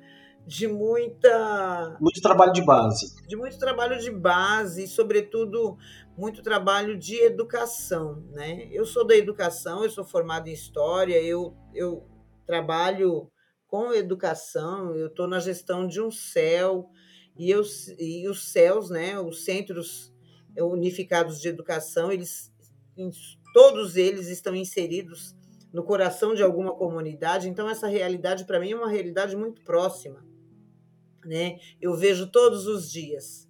de 0.49 0.67
muita. 0.67 1.95
Muito 2.01 2.19
trabalho 2.19 2.51
de 2.51 2.63
base. 2.63 3.15
De 3.27 3.35
muito 3.35 3.59
trabalho 3.59 3.99
de 3.99 4.09
base, 4.09 4.85
e, 4.85 4.87
sobretudo, 4.87 5.77
muito 6.17 6.41
trabalho 6.41 6.97
de 6.97 7.21
educação. 7.21 8.23
Né? 8.31 8.67
Eu 8.71 8.83
sou 8.83 9.05
da 9.05 9.15
educação, 9.15 9.83
eu 9.83 9.91
sou 9.91 10.03
formada 10.03 10.49
em 10.49 10.53
história, 10.53 11.21
eu, 11.21 11.55
eu 11.71 12.03
trabalho 12.47 13.31
com 13.67 13.93
educação, 13.93 14.95
eu 14.95 15.05
estou 15.05 15.27
na 15.27 15.39
gestão 15.39 15.87
de 15.87 16.01
um 16.01 16.09
CEL, 16.09 16.89
e, 17.37 17.51
eu, 17.51 17.61
e 17.99 18.27
os 18.27 18.51
CELs, 18.51 18.89
né, 18.89 19.19
os 19.19 19.45
Centros 19.45 20.11
Unificados 20.57 21.39
de 21.39 21.47
Educação, 21.47 22.11
eles, 22.11 22.51
todos 23.53 23.95
eles 23.95 24.29
estão 24.29 24.55
inseridos 24.55 25.35
no 25.71 25.83
coração 25.83 26.33
de 26.33 26.41
alguma 26.41 26.75
comunidade, 26.75 27.47
então 27.47 27.69
essa 27.69 27.87
realidade 27.87 28.45
para 28.45 28.59
mim 28.59 28.71
é 28.71 28.75
uma 28.75 28.89
realidade 28.89 29.35
muito 29.35 29.61
próxima 29.61 30.27
né? 31.25 31.59
Eu 31.81 31.93
vejo 31.93 32.27
todos 32.27 32.67
os 32.67 32.91
dias. 32.91 33.49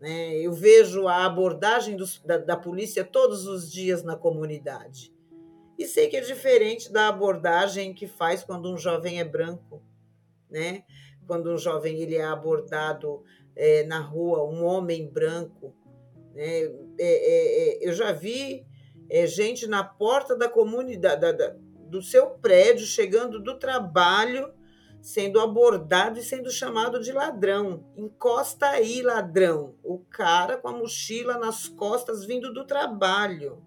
Né? 0.00 0.36
Eu 0.36 0.52
vejo 0.52 1.08
a 1.08 1.24
abordagem 1.24 1.96
dos, 1.96 2.20
da, 2.24 2.38
da 2.38 2.56
polícia 2.56 3.04
todos 3.04 3.46
os 3.46 3.70
dias 3.70 4.02
na 4.02 4.16
comunidade. 4.16 5.12
E 5.78 5.86
sei 5.86 6.08
que 6.08 6.16
é 6.16 6.20
diferente 6.20 6.90
da 6.90 7.08
abordagem 7.08 7.92
que 7.92 8.06
faz 8.06 8.42
quando 8.42 8.72
um 8.72 8.78
jovem 8.78 9.20
é 9.20 9.24
branco, 9.24 9.82
né? 10.50 10.84
Quando 11.26 11.52
um 11.52 11.58
jovem 11.58 12.00
ele 12.00 12.16
é 12.16 12.24
abordado 12.24 13.22
é, 13.54 13.84
na 13.84 14.00
rua, 14.00 14.44
um 14.44 14.64
homem 14.64 15.06
branco, 15.06 15.74
né? 16.34 16.60
É, 16.60 16.72
é, 16.98 17.78
é 17.78 17.88
eu 17.88 17.92
já 17.92 18.10
vi 18.12 18.66
é, 19.10 19.26
gente 19.26 19.66
na 19.66 19.84
porta 19.84 20.34
da 20.34 20.48
comunidade, 20.48 21.20
da, 21.20 21.32
da, 21.32 21.56
do 21.88 22.02
seu 22.02 22.30
prédio, 22.30 22.86
chegando 22.86 23.38
do 23.38 23.58
trabalho, 23.58 24.52
sendo 25.06 25.38
abordado 25.38 26.18
e 26.18 26.22
sendo 26.24 26.50
chamado 26.50 26.98
de 26.98 27.12
ladrão. 27.12 27.84
Encosta 27.96 28.66
aí, 28.70 29.02
ladrão. 29.02 29.76
O 29.84 30.00
cara 30.00 30.56
com 30.56 30.66
a 30.66 30.72
mochila 30.72 31.38
nas 31.38 31.68
costas 31.68 32.24
vindo 32.24 32.52
do 32.52 32.66
trabalho. 32.66 33.62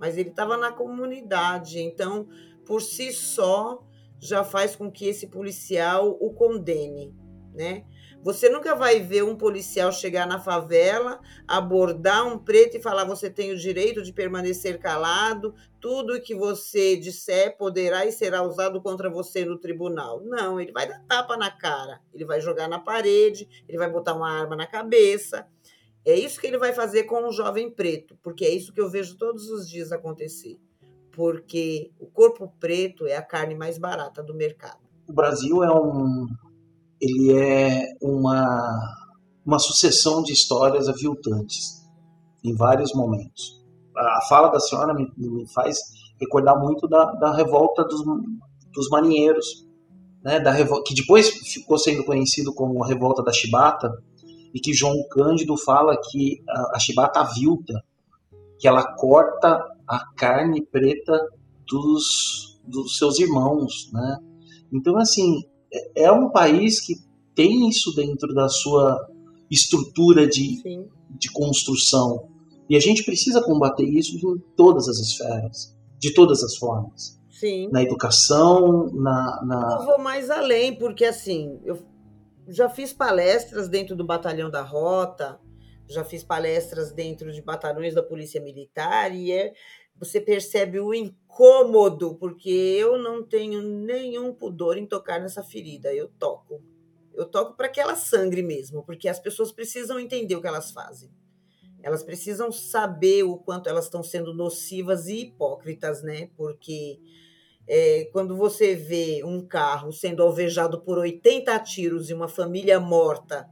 Mas 0.00 0.18
ele 0.18 0.30
estava 0.30 0.56
na 0.56 0.72
comunidade, 0.72 1.78
então, 1.78 2.26
por 2.66 2.82
si 2.82 3.12
só, 3.12 3.86
já 4.18 4.42
faz 4.42 4.74
com 4.74 4.90
que 4.90 5.06
esse 5.06 5.28
policial 5.28 6.18
o 6.20 6.34
condene, 6.34 7.14
né? 7.54 7.84
Você 8.24 8.48
nunca 8.48 8.74
vai 8.74 9.00
ver 9.00 9.22
um 9.22 9.36
policial 9.36 9.92
chegar 9.92 10.26
na 10.26 10.40
favela, 10.40 11.20
abordar 11.46 12.26
um 12.26 12.38
preto 12.38 12.74
e 12.74 12.80
falar: 12.80 13.04
você 13.04 13.28
tem 13.28 13.52
o 13.52 13.56
direito 13.56 14.02
de 14.02 14.14
permanecer 14.14 14.80
calado, 14.80 15.54
tudo 15.78 16.18
que 16.22 16.34
você 16.34 16.96
disser 16.96 17.54
poderá 17.58 18.06
e 18.06 18.12
será 18.12 18.42
usado 18.42 18.80
contra 18.80 19.10
você 19.10 19.44
no 19.44 19.58
tribunal. 19.58 20.22
Não, 20.24 20.58
ele 20.58 20.72
vai 20.72 20.88
dar 20.88 21.04
tapa 21.06 21.36
na 21.36 21.50
cara, 21.50 22.00
ele 22.14 22.24
vai 22.24 22.40
jogar 22.40 22.66
na 22.66 22.78
parede, 22.78 23.46
ele 23.68 23.76
vai 23.76 23.90
botar 23.90 24.14
uma 24.14 24.30
arma 24.30 24.56
na 24.56 24.66
cabeça. 24.66 25.46
É 26.02 26.14
isso 26.14 26.40
que 26.40 26.46
ele 26.46 26.58
vai 26.58 26.72
fazer 26.72 27.04
com 27.04 27.28
um 27.28 27.30
jovem 27.30 27.70
preto, 27.70 28.16
porque 28.22 28.46
é 28.46 28.50
isso 28.50 28.72
que 28.72 28.80
eu 28.80 28.88
vejo 28.88 29.18
todos 29.18 29.50
os 29.50 29.68
dias 29.68 29.92
acontecer. 29.92 30.58
Porque 31.12 31.92
o 31.98 32.06
corpo 32.06 32.50
preto 32.58 33.06
é 33.06 33.16
a 33.16 33.22
carne 33.22 33.54
mais 33.54 33.76
barata 33.76 34.22
do 34.22 34.34
mercado. 34.34 34.80
O 35.06 35.12
Brasil 35.12 35.62
é 35.62 35.70
um 35.70 36.26
ele 37.00 37.32
é 37.32 37.96
uma, 38.00 38.96
uma 39.44 39.58
sucessão 39.58 40.22
de 40.22 40.32
histórias 40.32 40.88
aviltantes 40.88 41.82
em 42.44 42.54
vários 42.54 42.92
momentos. 42.94 43.62
A 43.96 44.20
fala 44.28 44.48
da 44.48 44.60
senhora 44.60 44.92
me, 44.92 45.10
me 45.16 45.46
faz 45.52 45.78
recordar 46.20 46.58
muito 46.58 46.88
da, 46.88 47.04
da 47.12 47.34
revolta 47.34 47.84
dos, 47.84 48.02
dos 48.72 48.88
marinheiros, 48.88 49.66
né, 50.22 50.40
da 50.40 50.54
que 50.82 50.94
depois 50.94 51.28
ficou 51.28 51.78
sendo 51.78 52.04
conhecido 52.04 52.52
como 52.54 52.82
a 52.82 52.86
revolta 52.86 53.22
da 53.22 53.32
chibata, 53.32 53.92
e 54.54 54.60
que 54.60 54.72
João 54.72 54.94
Cândido 55.10 55.56
fala 55.56 55.96
que 56.10 56.42
a, 56.48 56.76
a 56.76 56.78
chibata 56.78 57.20
avilta, 57.20 57.82
que 58.58 58.68
ela 58.68 58.84
corta 58.94 59.62
a 59.86 60.06
carne 60.16 60.64
preta 60.64 61.20
dos, 61.66 62.60
dos 62.64 62.96
seus 62.96 63.18
irmãos, 63.18 63.90
né? 63.92 64.18
Então, 64.72 64.96
assim, 64.96 65.42
é 65.94 66.10
um 66.10 66.30
país 66.30 66.80
que 66.80 66.94
tem 67.34 67.68
isso 67.68 67.94
dentro 67.94 68.32
da 68.34 68.48
sua 68.48 69.08
estrutura 69.50 70.26
de, 70.26 70.62
de 71.10 71.30
construção. 71.32 72.28
E 72.68 72.76
a 72.76 72.80
gente 72.80 73.04
precisa 73.04 73.42
combater 73.42 73.84
isso 73.84 74.16
em 74.16 74.38
todas 74.56 74.88
as 74.88 74.98
esferas, 74.98 75.76
de 75.98 76.14
todas 76.14 76.42
as 76.42 76.56
formas. 76.56 77.20
Sim. 77.30 77.68
Na 77.70 77.82
educação, 77.82 78.90
na, 78.92 79.44
na. 79.44 79.78
Eu 79.80 79.86
vou 79.86 79.98
mais 79.98 80.30
além, 80.30 80.74
porque 80.74 81.04
assim, 81.04 81.60
eu 81.64 81.82
já 82.48 82.68
fiz 82.68 82.92
palestras 82.92 83.68
dentro 83.68 83.96
do 83.96 84.04
Batalhão 84.04 84.50
da 84.50 84.62
Rota, 84.62 85.38
já 85.88 86.04
fiz 86.04 86.22
palestras 86.22 86.92
dentro 86.92 87.32
de 87.32 87.42
batalhões 87.42 87.94
da 87.94 88.02
Polícia 88.02 88.40
Militar, 88.40 89.14
e 89.14 89.32
é, 89.32 89.52
você 89.98 90.20
percebe 90.20 90.80
o 90.80 90.92
incômodo, 90.92 92.16
porque 92.16 92.50
eu 92.50 92.98
não 92.98 93.22
tenho 93.22 93.62
nenhum 93.62 94.32
pudor 94.34 94.76
em 94.76 94.86
tocar 94.86 95.20
nessa 95.20 95.42
ferida. 95.42 95.94
Eu 95.94 96.08
toco. 96.18 96.62
Eu 97.14 97.26
toco 97.26 97.56
para 97.56 97.68
que 97.68 97.80
ela 97.80 97.94
sangre 97.94 98.42
mesmo, 98.42 98.82
porque 98.82 99.08
as 99.08 99.20
pessoas 99.20 99.52
precisam 99.52 100.00
entender 100.00 100.34
o 100.34 100.40
que 100.40 100.48
elas 100.48 100.72
fazem. 100.72 101.10
Elas 101.82 102.02
precisam 102.02 102.50
saber 102.50 103.22
o 103.24 103.36
quanto 103.36 103.68
elas 103.68 103.84
estão 103.84 104.02
sendo 104.02 104.32
nocivas 104.34 105.06
e 105.06 105.20
hipócritas, 105.20 106.02
né? 106.02 106.30
Porque 106.36 106.98
é, 107.66 108.08
quando 108.12 108.36
você 108.36 108.74
vê 108.74 109.22
um 109.24 109.46
carro 109.46 109.92
sendo 109.92 110.22
alvejado 110.22 110.80
por 110.80 110.98
80 110.98 111.58
tiros 111.60 112.10
e 112.10 112.14
uma 112.14 112.28
família 112.28 112.80
morta 112.80 113.48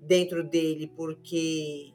dentro 0.00 0.42
dele 0.42 0.92
porque 0.96 1.91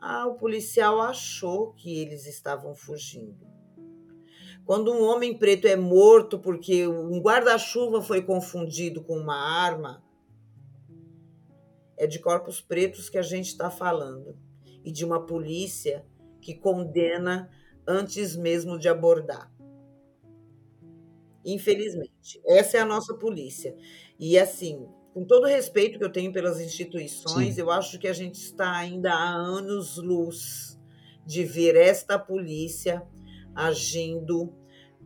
ah, 0.00 0.26
o 0.26 0.34
policial 0.34 1.00
achou 1.00 1.72
que 1.72 1.98
eles 1.98 2.26
estavam 2.26 2.74
fugindo. 2.74 3.46
Quando 4.64 4.92
um 4.92 5.02
homem 5.02 5.36
preto 5.36 5.66
é 5.66 5.76
morto 5.76 6.38
porque 6.38 6.86
um 6.86 7.20
guarda-chuva 7.20 8.02
foi 8.02 8.22
confundido 8.22 9.02
com 9.02 9.16
uma 9.16 9.36
arma, 9.36 10.04
é 11.96 12.06
de 12.06 12.18
corpos 12.18 12.60
pretos 12.60 13.08
que 13.08 13.18
a 13.18 13.22
gente 13.22 13.46
está 13.46 13.70
falando 13.70 14.38
e 14.84 14.92
de 14.92 15.04
uma 15.04 15.24
polícia 15.26 16.06
que 16.40 16.54
condena 16.54 17.50
antes 17.86 18.36
mesmo 18.36 18.78
de 18.78 18.88
abordar. 18.88 19.50
Infelizmente. 21.44 22.40
Essa 22.46 22.76
é 22.76 22.80
a 22.80 22.86
nossa 22.86 23.14
polícia. 23.14 23.74
E 24.18 24.38
assim, 24.38 24.86
com 25.18 25.24
todo 25.24 25.42
o 25.42 25.48
respeito 25.48 25.98
que 25.98 26.04
eu 26.04 26.12
tenho 26.12 26.32
pelas 26.32 26.60
instituições, 26.60 27.56
Sim. 27.56 27.60
eu 27.60 27.72
acho 27.72 27.98
que 27.98 28.06
a 28.06 28.12
gente 28.12 28.36
está 28.36 28.70
ainda 28.76 29.12
há 29.12 29.34
anos-luz 29.34 30.80
de 31.26 31.42
ver 31.42 31.74
esta 31.74 32.16
polícia 32.16 33.02
agindo 33.52 34.54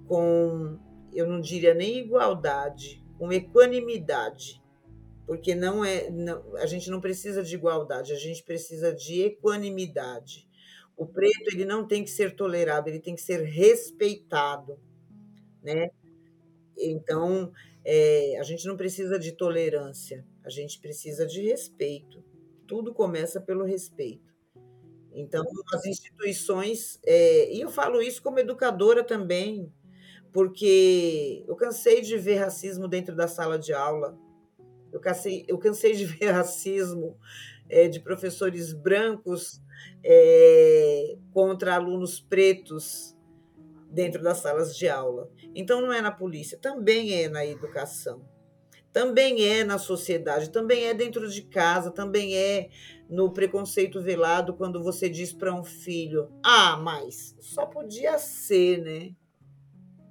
com, 0.06 0.78
eu 1.14 1.26
não 1.26 1.40
diria 1.40 1.72
nem 1.72 1.96
igualdade, 1.96 3.02
com 3.18 3.32
equanimidade. 3.32 4.62
Porque 5.26 5.54
não 5.54 5.82
é, 5.82 6.10
não, 6.10 6.56
a 6.56 6.66
gente 6.66 6.90
não 6.90 7.00
precisa 7.00 7.42
de 7.42 7.54
igualdade, 7.54 8.12
a 8.12 8.18
gente 8.18 8.42
precisa 8.42 8.94
de 8.94 9.22
equanimidade. 9.22 10.46
O 10.94 11.06
preto 11.06 11.48
ele 11.54 11.64
não 11.64 11.86
tem 11.86 12.04
que 12.04 12.10
ser 12.10 12.36
tolerado, 12.36 12.86
ele 12.86 13.00
tem 13.00 13.14
que 13.14 13.22
ser 13.22 13.40
respeitado, 13.44 14.78
né? 15.62 15.90
Então, 16.78 17.52
é, 17.84 18.38
a 18.38 18.42
gente 18.42 18.66
não 18.66 18.76
precisa 18.76 19.18
de 19.18 19.32
tolerância, 19.32 20.24
a 20.44 20.50
gente 20.50 20.80
precisa 20.80 21.26
de 21.26 21.42
respeito. 21.42 22.22
Tudo 22.66 22.94
começa 22.94 23.40
pelo 23.40 23.64
respeito. 23.64 24.32
Então, 25.12 25.44
as 25.74 25.84
instituições, 25.84 26.98
é, 27.04 27.52
e 27.52 27.60
eu 27.60 27.70
falo 27.70 28.00
isso 28.00 28.22
como 28.22 28.38
educadora 28.38 29.04
também, 29.04 29.70
porque 30.32 31.44
eu 31.46 31.54
cansei 31.54 32.00
de 32.00 32.16
ver 32.16 32.36
racismo 32.36 32.88
dentro 32.88 33.14
da 33.14 33.28
sala 33.28 33.58
de 33.58 33.74
aula, 33.74 34.18
eu 34.90 35.00
cansei, 35.00 35.44
eu 35.46 35.58
cansei 35.58 35.92
de 35.92 36.06
ver 36.06 36.30
racismo 36.30 37.18
é, 37.68 37.88
de 37.88 38.00
professores 38.00 38.72
brancos 38.72 39.60
contra 41.32 41.74
alunos 41.74 42.20
pretos 42.20 43.16
dentro 43.92 44.22
das 44.22 44.38
salas 44.38 44.76
de 44.76 44.88
aula. 44.88 45.30
Então, 45.54 45.80
não 45.82 45.92
é 45.92 46.00
na 46.00 46.10
polícia, 46.10 46.58
também 46.58 47.12
é 47.12 47.28
na 47.28 47.44
educação, 47.44 48.24
também 48.92 49.46
é 49.46 49.64
na 49.64 49.78
sociedade, 49.78 50.50
também 50.50 50.84
é 50.84 50.94
dentro 50.94 51.28
de 51.28 51.42
casa, 51.42 51.90
também 51.90 52.34
é 52.34 52.70
no 53.08 53.30
preconceito 53.32 54.00
velado 54.00 54.54
quando 54.54 54.82
você 54.82 55.08
diz 55.08 55.32
para 55.32 55.54
um 55.54 55.62
filho: 55.62 56.28
ah, 56.42 56.76
mas 56.76 57.36
só 57.40 57.66
podia 57.66 58.18
ser, 58.18 58.82
né? 58.82 59.10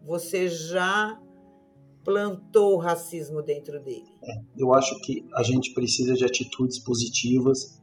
Você 0.05 0.47
já 0.47 1.19
plantou 2.03 2.73
o 2.73 2.79
racismo 2.79 3.41
dentro 3.43 3.79
dele. 3.83 4.09
É, 4.23 4.33
eu 4.57 4.73
acho 4.73 4.99
que 5.01 5.27
a 5.35 5.43
gente 5.43 5.73
precisa 5.73 6.15
de 6.15 6.25
atitudes 6.25 6.79
positivas 6.79 7.79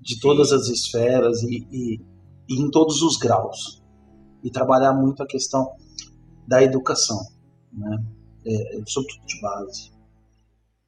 de 0.00 0.20
todas 0.20 0.52
as 0.52 0.68
esferas 0.68 1.42
e, 1.42 1.66
e, 1.72 2.00
e 2.48 2.62
em 2.62 2.70
todos 2.70 3.02
os 3.02 3.16
graus 3.16 3.82
e 4.42 4.50
trabalhar 4.50 4.92
muito 4.92 5.22
a 5.22 5.26
questão 5.26 5.72
da 6.46 6.62
educação, 6.62 7.18
né? 7.72 7.96
É, 8.46 8.80
sobretudo 8.86 9.26
de 9.26 9.40
base. 9.40 9.92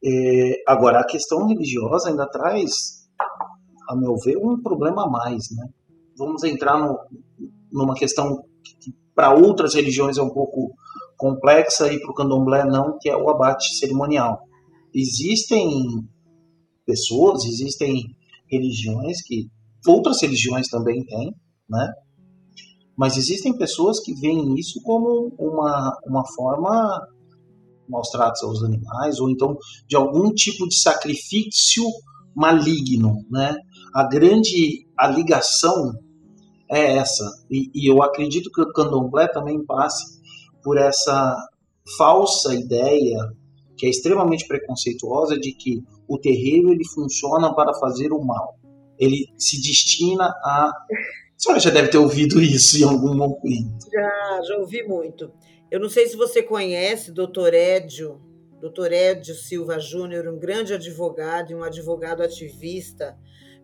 É, 0.02 0.62
agora, 0.66 1.00
a 1.00 1.06
questão 1.06 1.46
religiosa 1.46 2.08
ainda 2.08 2.26
traz, 2.26 3.06
a 3.88 3.94
meu 3.94 4.16
ver, 4.24 4.38
um 4.38 4.60
problema 4.62 5.04
a 5.04 5.10
mais. 5.10 5.50
Né? 5.54 5.68
Vamos 6.16 6.42
entrar 6.44 6.78
no, 6.78 6.98
numa 7.70 7.94
questão 7.94 8.42
que 8.80 8.94
para 9.14 9.34
outras 9.34 9.74
religiões 9.74 10.16
é 10.16 10.22
um 10.22 10.30
pouco 10.30 10.74
complexa 11.18 11.92
e 11.92 12.00
para 12.00 12.10
o 12.10 12.14
candomblé 12.14 12.64
não, 12.64 12.96
que 12.98 13.10
é 13.10 13.16
o 13.16 13.28
abate 13.28 13.76
cerimonial. 13.76 14.40
Existem 14.94 15.68
pessoas, 16.86 17.44
existem 17.44 18.16
religiões 18.50 19.22
que 19.22 19.48
outras 19.86 20.22
religiões 20.22 20.68
também 20.68 21.04
têm, 21.04 21.34
né? 21.68 21.92
Mas 23.00 23.16
existem 23.16 23.56
pessoas 23.56 23.98
que 23.98 24.12
veem 24.12 24.54
isso 24.58 24.78
como 24.82 25.32
uma, 25.38 25.98
uma 26.06 26.22
forma 26.36 27.08
maus 27.88 28.10
tratos 28.10 28.42
aos 28.42 28.62
animais, 28.62 29.18
ou 29.18 29.30
então 29.30 29.56
de 29.88 29.96
algum 29.96 30.30
tipo 30.34 30.68
de 30.68 30.78
sacrifício 30.78 31.82
maligno, 32.36 33.24
né? 33.30 33.56
A 33.94 34.06
grande 34.06 34.86
a 34.98 35.08
ligação 35.08 35.94
é 36.70 36.98
essa, 36.98 37.24
e, 37.50 37.70
e 37.74 37.90
eu 37.90 38.02
acredito 38.02 38.50
que 38.52 38.60
o 38.60 38.70
candomblé 38.70 39.28
também 39.28 39.64
passe 39.64 40.20
por 40.62 40.76
essa 40.76 41.34
falsa 41.96 42.54
ideia 42.54 43.16
que 43.78 43.86
é 43.86 43.88
extremamente 43.88 44.46
preconceituosa 44.46 45.38
de 45.38 45.52
que 45.54 45.82
o 46.06 46.18
terreiro 46.18 46.70
ele 46.70 46.86
funciona 46.86 47.54
para 47.54 47.72
fazer 47.80 48.12
o 48.12 48.22
mal. 48.22 48.56
Ele 48.98 49.24
se 49.38 49.58
destina 49.58 50.26
a 50.44 50.70
a 51.29 51.29
senhora 51.40 51.60
já 51.60 51.70
deve 51.70 51.88
ter 51.88 51.98
ouvido 51.98 52.40
isso 52.40 52.78
em 52.78 52.84
algum 52.84 53.14
momento. 53.14 53.90
Já, 53.90 54.40
já 54.42 54.56
ouvi 54.58 54.82
muito. 54.82 55.32
Eu 55.70 55.80
não 55.80 55.88
sei 55.88 56.06
se 56.06 56.16
você 56.16 56.42
conhece 56.42 57.12
doutor 57.12 57.54
Edio, 57.54 58.20
doutor 58.60 58.92
Edio 58.92 59.34
Silva 59.34 59.78
Júnior, 59.78 60.28
um 60.28 60.38
grande 60.38 60.74
advogado 60.74 61.50
e 61.50 61.54
um 61.54 61.62
advogado 61.62 62.22
ativista. 62.22 63.16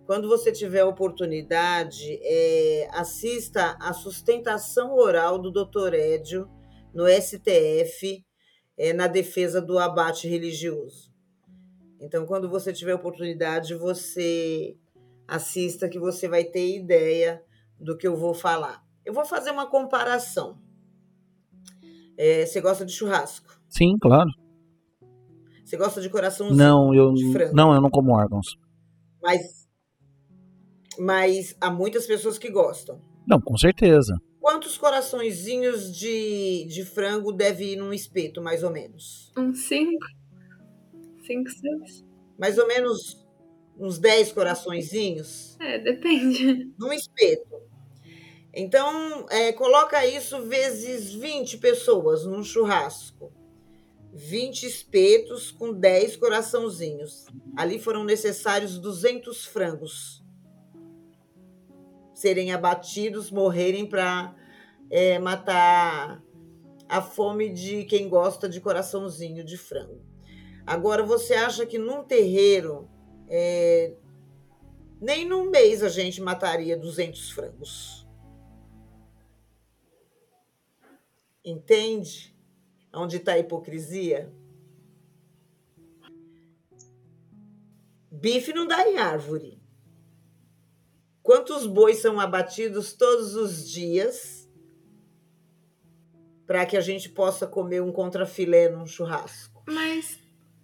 Quando 0.06 0.28
você 0.28 0.50
tiver 0.50 0.80
a 0.80 0.86
oportunidade, 0.86 2.18
é, 2.22 2.88
assista 2.92 3.76
a 3.80 3.92
sustentação 3.92 4.94
oral 4.94 5.38
do 5.38 5.50
doutor 5.50 5.92
Edio 5.92 6.48
no 6.94 7.06
STF 7.08 8.24
é, 8.78 8.92
na 8.92 9.06
defesa 9.06 9.60
do 9.60 9.78
abate 9.78 10.28
religioso. 10.28 11.12
Então, 12.00 12.24
quando 12.24 12.48
você 12.48 12.72
tiver 12.72 12.92
a 12.92 12.96
oportunidade, 12.96 13.74
você 13.74 14.76
assista 15.26 15.88
que 15.88 15.98
você 15.98 16.28
vai 16.28 16.44
ter 16.44 16.76
ideia 16.76 17.42
do 17.78 17.96
que 17.96 18.06
eu 18.06 18.16
vou 18.16 18.34
falar. 18.34 18.84
Eu 19.04 19.12
vou 19.12 19.24
fazer 19.24 19.50
uma 19.50 19.66
comparação. 19.66 20.58
É, 22.16 22.46
você 22.46 22.60
gosta 22.60 22.84
de 22.84 22.92
churrasco? 22.92 23.60
Sim, 23.68 23.96
claro. 24.00 24.30
Você 25.64 25.76
gosta 25.76 26.00
de 26.00 26.08
coraçãozinho 26.08 26.56
não, 26.56 26.94
eu, 26.94 27.12
de 27.12 27.32
frango? 27.32 27.54
Não, 27.54 27.74
eu 27.74 27.80
não 27.80 27.90
como 27.90 28.12
órgãos. 28.12 28.46
Mas, 29.22 29.68
mas 30.98 31.56
há 31.60 31.70
muitas 31.70 32.06
pessoas 32.06 32.38
que 32.38 32.50
gostam. 32.50 33.00
Não, 33.26 33.40
com 33.40 33.56
certeza. 33.56 34.16
Quantos 34.40 34.78
coraçõezinhos 34.78 35.92
de, 35.92 36.66
de 36.66 36.84
frango 36.84 37.32
deve 37.32 37.72
ir 37.72 37.76
num 37.76 37.92
espeto, 37.92 38.40
mais 38.40 38.62
ou 38.62 38.70
menos? 38.70 39.32
Uns 39.36 39.66
cinco. 39.66 40.06
Cinco, 41.26 41.50
seis. 41.50 42.06
Mais 42.38 42.56
ou 42.56 42.68
menos 42.68 43.25
uns 43.78 43.98
10 43.98 44.32
coraçõezinhos? 44.32 45.56
É, 45.60 45.78
depende. 45.78 46.72
Num 46.78 46.92
espeto. 46.92 47.62
Então, 48.52 49.26
é, 49.30 49.52
coloca 49.52 50.06
isso 50.06 50.40
vezes 50.42 51.12
20 51.12 51.58
pessoas 51.58 52.24
num 52.24 52.42
churrasco. 52.42 53.30
20 54.14 54.64
espetos 54.64 55.50
com 55.50 55.74
10 55.74 56.16
coraçãozinhos. 56.16 57.26
Ali 57.54 57.78
foram 57.78 58.02
necessários 58.02 58.78
200 58.78 59.44
frangos 59.44 60.24
serem 62.16 62.50
abatidos, 62.50 63.30
morrerem 63.30 63.84
para 63.84 64.34
é, 64.90 65.18
matar 65.18 66.22
a 66.88 67.02
fome 67.02 67.50
de 67.50 67.84
quem 67.84 68.08
gosta 68.08 68.48
de 68.48 68.58
coraçãozinho 68.58 69.44
de 69.44 69.58
frango. 69.58 70.00
Agora, 70.66 71.02
você 71.02 71.34
acha 71.34 71.66
que 71.66 71.78
num 71.78 72.02
terreiro 72.02 72.88
é, 73.28 73.94
nem 75.00 75.26
num 75.26 75.50
mês 75.50 75.82
a 75.82 75.88
gente 75.88 76.20
mataria 76.20 76.76
200 76.76 77.30
frangos. 77.30 78.06
Entende? 81.44 82.34
Onde 82.92 83.18
está 83.18 83.32
a 83.34 83.38
hipocrisia? 83.38 84.32
Bife 88.10 88.52
não 88.52 88.66
dá 88.66 88.88
em 88.88 88.96
árvore. 88.96 89.62
Quantos 91.22 91.66
bois 91.66 91.98
são 91.98 92.18
abatidos 92.18 92.92
todos 92.94 93.34
os 93.34 93.68
dias 93.68 94.48
para 96.46 96.64
que 96.64 96.76
a 96.76 96.80
gente 96.80 97.08
possa 97.08 97.46
comer 97.46 97.82
um 97.82 97.92
contrafilé 97.92 98.68
num 98.68 98.86
churrasco? 98.86 99.62
Mas, 99.66 100.18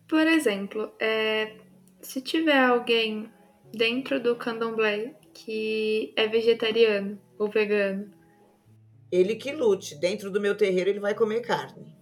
por 0.08 0.26
exemplo, 0.26 0.94
é, 1.00 1.58
se 2.02 2.20
tiver 2.20 2.58
alguém 2.58 3.30
dentro 3.72 4.20
do 4.20 4.36
candomblé 4.36 5.14
que 5.32 6.12
é 6.16 6.26
vegetariano 6.26 7.18
ou 7.38 7.48
vegano, 7.48 8.12
ele 9.10 9.36
que 9.36 9.52
lute. 9.52 9.94
Dentro 9.94 10.30
do 10.30 10.40
meu 10.40 10.56
terreiro 10.56 10.90
ele 10.90 11.00
vai 11.00 11.14
comer 11.14 11.40
carne. 11.40 11.96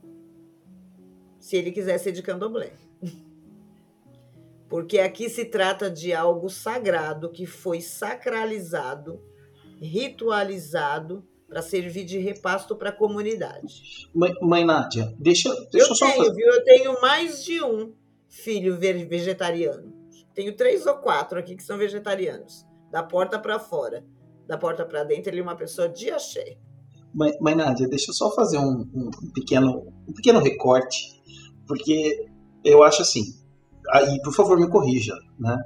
Se 1.38 1.56
ele 1.56 1.70
quiser 1.70 1.98
ser 1.98 2.12
de 2.12 2.22
candomblé. 2.22 2.72
Porque 4.68 4.98
aqui 5.00 5.28
se 5.28 5.44
trata 5.44 5.90
de 5.90 6.12
algo 6.12 6.48
sagrado 6.48 7.30
que 7.30 7.44
foi 7.44 7.80
sacralizado, 7.80 9.20
ritualizado 9.80 11.26
para 11.48 11.60
servir 11.60 12.04
de 12.04 12.18
repasto 12.18 12.76
para 12.76 12.90
a 12.90 12.92
comunidade. 12.92 14.08
Mãe, 14.14 14.32
mãe 14.40 14.64
Nádia, 14.64 15.12
deixa, 15.18 15.52
deixa 15.72 15.90
eu, 15.90 15.94
só 15.96 16.06
tenho, 16.12 16.32
viu? 16.32 16.46
Eu 16.46 16.64
tenho 16.64 17.00
mais 17.00 17.44
de 17.44 17.60
um 17.60 17.92
filho 18.30 18.78
vegetariano. 18.78 19.92
Tenho 20.32 20.56
três 20.56 20.86
ou 20.86 20.94
quatro 20.94 21.38
aqui 21.38 21.56
que 21.56 21.62
são 21.62 21.76
vegetarianos. 21.76 22.64
Da 22.90 23.02
porta 23.02 23.38
para 23.38 23.58
fora. 23.58 24.04
Da 24.46 24.56
porta 24.56 24.84
para 24.86 25.04
dentro, 25.04 25.30
ele 25.30 25.40
é 25.40 25.42
uma 25.42 25.56
pessoa 25.56 25.88
de 25.88 26.10
axé. 26.10 26.56
Mas, 27.12 27.36
mas 27.40 27.56
Nádia, 27.56 27.88
deixa 27.88 28.10
eu 28.10 28.14
só 28.14 28.32
fazer 28.32 28.58
um, 28.58 28.88
um, 28.94 29.10
pequeno, 29.34 29.92
um 30.08 30.12
pequeno 30.12 30.38
recorte, 30.38 31.20
porque 31.66 32.26
eu 32.64 32.82
acho 32.84 33.02
assim, 33.02 33.24
aí 33.92 34.20
por 34.22 34.32
favor 34.32 34.58
me 34.58 34.68
corrija, 34.68 35.14
né? 35.38 35.56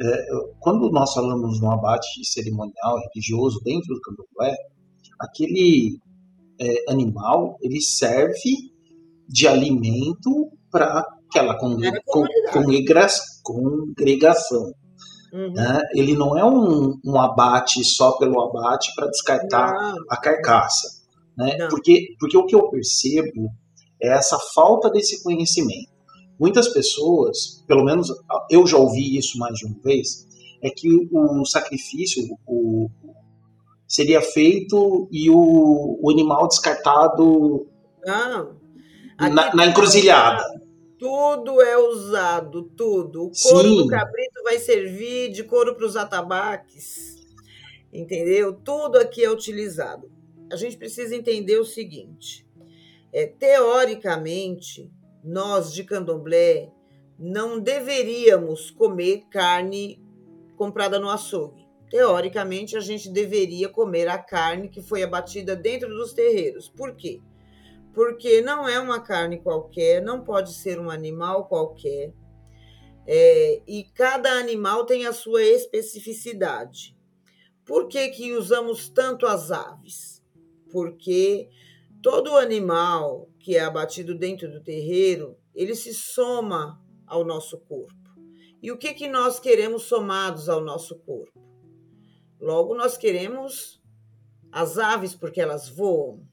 É, 0.00 0.26
quando 0.58 0.90
nós 0.90 1.12
falamos 1.12 1.60
no 1.60 1.70
abate 1.70 2.24
cerimonial 2.24 2.98
religioso 3.08 3.60
dentro 3.62 3.94
do 3.94 4.00
candomblé, 4.00 4.56
aquele 5.20 6.00
é, 6.58 6.90
animal 6.90 7.56
ele 7.60 7.80
serve 7.80 8.72
de 9.28 9.46
alimento 9.46 10.50
para 10.70 11.06
aquela 11.32 11.56
congregação. 13.42 14.72
Uhum. 15.32 15.52
Né? 15.54 15.80
Ele 15.94 16.14
não 16.14 16.36
é 16.36 16.44
um, 16.44 16.98
um, 17.04 17.18
abate 17.18 17.82
só 17.84 18.12
pelo 18.18 18.40
abate 18.42 18.94
para 18.94 19.08
descartar 19.08 19.72
não. 19.72 20.04
a 20.10 20.16
carcaça. 20.18 21.02
Né? 21.36 21.66
Porque, 21.70 22.14
porque 22.20 22.36
o 22.36 22.44
que 22.44 22.54
eu 22.54 22.68
percebo 22.68 23.48
é 24.00 24.08
essa 24.08 24.38
falta 24.54 24.90
desse 24.90 25.22
conhecimento. 25.22 25.90
Muitas 26.38 26.68
pessoas, 26.68 27.62
pelo 27.66 27.84
menos 27.84 28.12
eu 28.50 28.66
já 28.66 28.76
ouvi 28.76 29.16
isso 29.16 29.38
mais 29.38 29.54
de 29.54 29.66
uma 29.66 29.80
vez, 29.82 30.26
é 30.62 30.68
que 30.70 31.08
o 31.10 31.44
sacrifício 31.46 32.22
o, 32.46 32.90
seria 33.88 34.20
feito 34.20 35.08
e 35.10 35.30
o, 35.30 35.98
o 36.00 36.10
animal 36.10 36.46
descartado 36.48 37.66
não. 38.04 38.62
Na, 39.18 39.54
na, 39.54 39.66
encruzilhada. 39.66 40.42
Tudo 41.02 41.60
é 41.60 41.76
usado, 41.76 42.62
tudo. 42.62 43.24
O 43.24 43.32
couro 43.32 43.68
Sim. 43.68 43.76
do 43.76 43.88
cabrito 43.88 44.40
vai 44.44 44.56
servir 44.56 45.32
de 45.32 45.42
couro 45.42 45.74
para 45.74 45.84
os 45.84 45.96
atabaques. 45.96 47.26
Entendeu? 47.92 48.52
Tudo 48.52 48.98
aqui 48.98 49.24
é 49.24 49.28
utilizado. 49.28 50.08
A 50.48 50.54
gente 50.54 50.76
precisa 50.76 51.16
entender 51.16 51.58
o 51.58 51.64
seguinte: 51.64 52.46
é, 53.12 53.26
teoricamente, 53.26 54.92
nós 55.24 55.72
de 55.72 55.82
candomblé 55.82 56.70
não 57.18 57.58
deveríamos 57.58 58.70
comer 58.70 59.24
carne 59.28 60.00
comprada 60.56 61.00
no 61.00 61.10
açougue. 61.10 61.66
Teoricamente, 61.90 62.76
a 62.76 62.80
gente 62.80 63.10
deveria 63.10 63.68
comer 63.68 64.06
a 64.06 64.18
carne 64.18 64.68
que 64.68 64.80
foi 64.80 65.02
abatida 65.02 65.56
dentro 65.56 65.88
dos 65.88 66.12
terreiros. 66.12 66.68
Por 66.68 66.94
quê? 66.94 67.20
Porque 67.94 68.40
não 68.40 68.68
é 68.68 68.78
uma 68.78 69.00
carne 69.00 69.38
qualquer, 69.40 70.02
não 70.02 70.24
pode 70.24 70.54
ser 70.54 70.78
um 70.78 70.90
animal 70.90 71.46
qualquer, 71.46 72.12
é, 73.06 73.62
e 73.66 73.84
cada 73.94 74.30
animal 74.30 74.86
tem 74.86 75.06
a 75.06 75.12
sua 75.12 75.42
especificidade. 75.42 76.96
Por 77.64 77.88
que, 77.88 78.08
que 78.08 78.32
usamos 78.32 78.88
tanto 78.88 79.26
as 79.26 79.50
aves? 79.50 80.22
Porque 80.70 81.48
todo 82.02 82.36
animal 82.36 83.28
que 83.38 83.56
é 83.56 83.60
abatido 83.60 84.16
dentro 84.16 84.50
do 84.50 84.62
terreiro, 84.62 85.36
ele 85.54 85.74
se 85.74 85.92
soma 85.92 86.80
ao 87.06 87.24
nosso 87.24 87.58
corpo. 87.58 87.92
E 88.62 88.70
o 88.70 88.78
que, 88.78 88.94
que 88.94 89.08
nós 89.08 89.40
queremos 89.40 89.82
somados 89.82 90.48
ao 90.48 90.60
nosso 90.60 90.98
corpo? 91.00 91.40
Logo, 92.40 92.74
nós 92.74 92.96
queremos 92.96 93.82
as 94.50 94.78
aves 94.78 95.14
porque 95.14 95.40
elas 95.40 95.68
voam, 95.68 96.24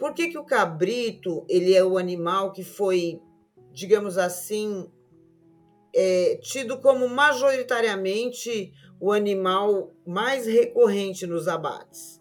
por 0.00 0.14
que, 0.14 0.28
que 0.28 0.38
o 0.38 0.44
cabrito 0.44 1.44
ele 1.46 1.74
é 1.74 1.84
o 1.84 1.98
animal 1.98 2.52
que 2.52 2.64
foi, 2.64 3.20
digamos 3.70 4.16
assim, 4.16 4.90
é, 5.94 6.36
tido 6.36 6.80
como 6.80 7.06
majoritariamente 7.06 8.72
o 8.98 9.12
animal 9.12 9.92
mais 10.06 10.46
recorrente 10.46 11.26
nos 11.26 11.46
abates? 11.46 12.18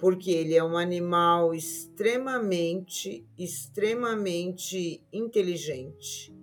Porque 0.00 0.32
ele 0.32 0.56
é 0.56 0.64
um 0.64 0.76
animal 0.76 1.54
extremamente, 1.54 3.24
extremamente 3.38 5.00
inteligente. 5.12 6.34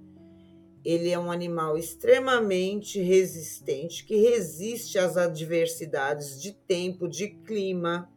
Ele 0.86 1.10
é 1.10 1.20
um 1.20 1.30
animal 1.30 1.78
extremamente 1.78 3.02
resistente, 3.02 4.06
que 4.06 4.16
resiste 4.16 4.98
às 4.98 5.18
adversidades 5.18 6.42
de 6.42 6.54
tempo, 6.54 7.06
de 7.06 7.28
clima 7.44 8.10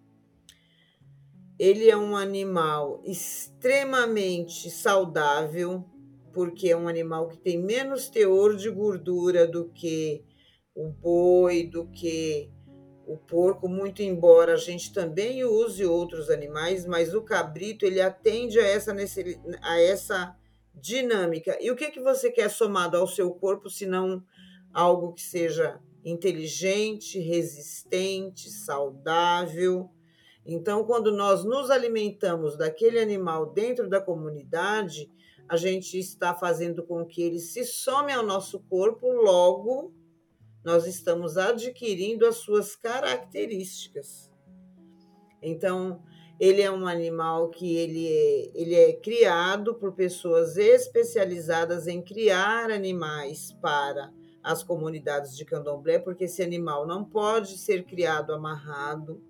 ele 1.62 1.88
é 1.88 1.96
um 1.96 2.16
animal 2.16 3.00
extremamente 3.04 4.68
saudável, 4.68 5.84
porque 6.32 6.70
é 6.70 6.76
um 6.76 6.88
animal 6.88 7.28
que 7.28 7.38
tem 7.38 7.56
menos 7.56 8.08
teor 8.08 8.56
de 8.56 8.68
gordura 8.68 9.46
do 9.46 9.68
que 9.68 10.24
o 10.74 10.88
boi, 10.88 11.62
do 11.62 11.86
que 11.86 12.50
o 13.06 13.16
porco, 13.16 13.68
muito 13.68 14.02
embora 14.02 14.54
a 14.54 14.56
gente 14.56 14.92
também 14.92 15.44
use 15.44 15.86
outros 15.86 16.30
animais, 16.30 16.84
mas 16.84 17.14
o 17.14 17.22
cabrito 17.22 17.86
ele 17.86 18.00
atende 18.00 18.58
a 18.58 18.66
essa, 18.66 18.92
a 19.62 19.80
essa 19.80 20.36
dinâmica. 20.74 21.56
E 21.60 21.70
o 21.70 21.76
que, 21.76 21.92
que 21.92 22.00
você 22.00 22.32
quer 22.32 22.50
somado 22.50 22.96
ao 22.96 23.06
seu 23.06 23.30
corpo, 23.30 23.70
se 23.70 23.86
não 23.86 24.20
algo 24.74 25.12
que 25.12 25.22
seja 25.22 25.78
inteligente, 26.04 27.20
resistente, 27.20 28.50
saudável? 28.50 29.88
Então, 30.44 30.84
quando 30.84 31.12
nós 31.12 31.44
nos 31.44 31.70
alimentamos 31.70 32.56
daquele 32.56 32.98
animal 32.98 33.46
dentro 33.46 33.88
da 33.88 34.00
comunidade, 34.00 35.10
a 35.48 35.56
gente 35.56 35.98
está 35.98 36.34
fazendo 36.34 36.82
com 36.82 37.04
que 37.04 37.22
ele 37.22 37.38
se 37.38 37.64
some 37.64 38.12
ao 38.12 38.24
nosso 38.24 38.60
corpo, 38.60 39.10
logo 39.12 39.92
nós 40.64 40.86
estamos 40.86 41.36
adquirindo 41.36 42.26
as 42.26 42.36
suas 42.36 42.76
características. 42.76 44.30
Então, 45.40 46.02
ele 46.38 46.62
é 46.62 46.70
um 46.70 46.86
animal 46.86 47.50
que 47.50 47.76
ele 47.76 48.08
é, 48.08 48.50
ele 48.54 48.74
é 48.74 48.92
criado 48.94 49.74
por 49.74 49.92
pessoas 49.92 50.56
especializadas 50.56 51.86
em 51.86 52.00
criar 52.00 52.70
animais 52.70 53.52
para 53.60 54.12
as 54.42 54.62
comunidades 54.62 55.36
de 55.36 55.44
candomblé, 55.44 55.98
porque 55.98 56.24
esse 56.24 56.42
animal 56.42 56.86
não 56.86 57.04
pode 57.04 57.58
ser 57.58 57.84
criado 57.84 58.32
amarrado, 58.32 59.22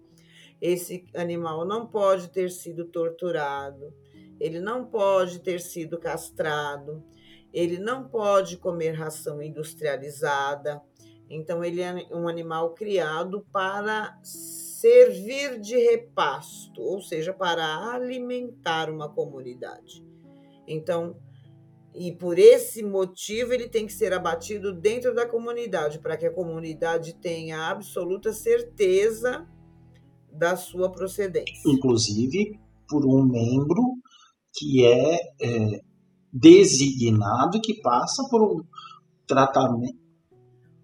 esse 0.62 1.04
animal 1.16 1.64
não 1.64 1.88
pode 1.88 2.28
ter 2.30 2.48
sido 2.48 2.84
torturado, 2.84 3.92
ele 4.38 4.60
não 4.60 4.86
pode 4.86 5.40
ter 5.40 5.60
sido 5.60 5.98
castrado, 5.98 7.02
ele 7.52 7.78
não 7.78 8.08
pode 8.08 8.56
comer 8.58 8.92
ração 8.92 9.42
industrializada. 9.42 10.80
Então, 11.28 11.64
ele 11.64 11.80
é 11.80 12.06
um 12.12 12.28
animal 12.28 12.74
criado 12.74 13.44
para 13.52 14.16
servir 14.22 15.58
de 15.58 15.76
repasto, 15.76 16.80
ou 16.80 17.00
seja, 17.00 17.32
para 17.32 17.92
alimentar 17.92 18.88
uma 18.88 19.08
comunidade. 19.08 20.06
Então, 20.66 21.16
e 21.92 22.12
por 22.12 22.38
esse 22.38 22.84
motivo 22.84 23.52
ele 23.52 23.68
tem 23.68 23.86
que 23.86 23.92
ser 23.92 24.12
abatido 24.12 24.72
dentro 24.72 25.12
da 25.12 25.26
comunidade, 25.26 25.98
para 25.98 26.16
que 26.16 26.26
a 26.26 26.32
comunidade 26.32 27.14
tenha 27.14 27.68
absoluta 27.68 28.32
certeza 28.32 29.46
da 30.32 30.56
sua 30.56 30.90
procedência. 30.90 31.62
Inclusive 31.66 32.58
por 32.88 33.06
um 33.06 33.24
membro 33.24 33.82
que 34.52 34.84
é, 34.84 35.14
é 35.40 35.80
designado 36.32 37.60
que 37.60 37.80
passa 37.80 38.22
por 38.30 38.42
um 38.42 38.64
tratamento. 39.26 40.00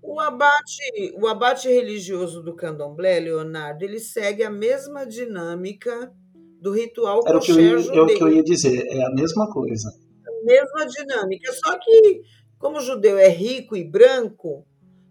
O 0.02 0.18
abate, 0.20 1.14
o 1.20 1.26
abate 1.26 1.68
religioso 1.68 2.42
do 2.42 2.54
candomblé, 2.54 3.20
Leonardo, 3.20 3.84
ele 3.84 4.00
segue 4.00 4.42
a 4.42 4.50
mesma 4.50 5.04
dinâmica 5.04 6.12
do 6.60 6.72
ritual 6.72 7.20
Era 7.26 7.38
que, 7.40 7.52
eu 7.52 7.78
é 7.78 8.00
o 8.00 8.06
que 8.06 8.22
eu 8.22 8.32
ia 8.32 8.42
dizer, 8.42 8.86
é 8.88 9.04
a 9.04 9.10
mesma 9.10 9.50
coisa. 9.52 9.88
A 10.26 10.44
mesma 10.44 10.86
dinâmica, 10.86 11.52
só 11.52 11.78
que 11.78 12.22
como 12.58 12.78
o 12.78 12.82
judeu 12.82 13.18
é 13.18 13.28
rico 13.28 13.76
e 13.76 13.84
branco, 13.84 14.66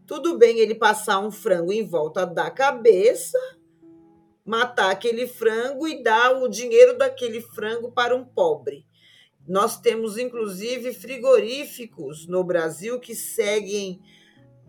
tudo 0.06 0.38
bem 0.38 0.60
ele 0.60 0.76
passar 0.76 1.20
um 1.20 1.32
frango 1.32 1.72
em 1.72 1.86
volta 1.86 2.26
da 2.26 2.50
cabeça, 2.50 3.38
matar 4.48 4.90
aquele 4.90 5.28
frango 5.28 5.86
e 5.86 6.02
dar 6.02 6.42
o 6.42 6.48
dinheiro 6.48 6.98
daquele 6.98 7.42
frango 7.42 7.92
para 7.92 8.16
um 8.16 8.24
pobre. 8.24 8.88
Nós 9.46 9.78
temos, 9.78 10.18
inclusive, 10.18 10.94
frigoríficos 10.94 12.26
no 12.28 12.46
Brasil 12.46 12.98
que 12.98 13.14
seguem 13.14 14.02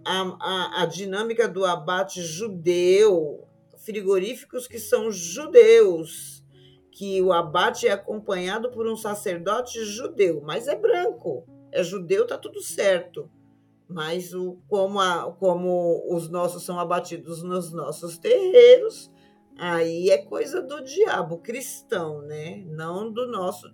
a, 0.05 0.21
a, 0.41 0.83
a 0.83 0.87
dinâmica 0.87 1.49
do 1.49 1.65
abate 1.65 2.21
judeu, 2.23 3.47
frigoríficos 3.85 4.67
que 4.67 4.81
são 4.81 5.13
judeus, 5.13 6.45
que 6.91 7.23
o 7.23 7.33
abate 7.33 7.87
é 7.87 7.93
acompanhado 7.93 8.73
por 8.73 8.89
um 8.89 8.97
sacerdote 8.97 9.85
judeu, 9.85 10.41
mas 10.45 10.67
é 10.67 10.75
branco, 10.75 11.47
é 11.71 11.85
judeu, 11.85 12.27
tá 12.27 12.37
tudo 12.37 12.61
certo. 12.61 13.31
Mas 13.89 14.35
o, 14.35 14.59
como, 14.69 15.01
a, 15.01 15.33
como 15.39 16.05
os 16.13 16.29
nossos 16.29 16.65
são 16.65 16.79
abatidos 16.81 17.43
nos 17.45 17.73
nossos 17.73 18.19
terreiros, 18.19 19.11
aí 19.59 20.11
é 20.11 20.19
coisa 20.19 20.63
do 20.63 20.83
diabo 20.83 21.39
cristão, 21.39 22.23
né? 22.23 22.65
Não 22.67 23.13
do 23.13 23.27
nosso. 23.27 23.67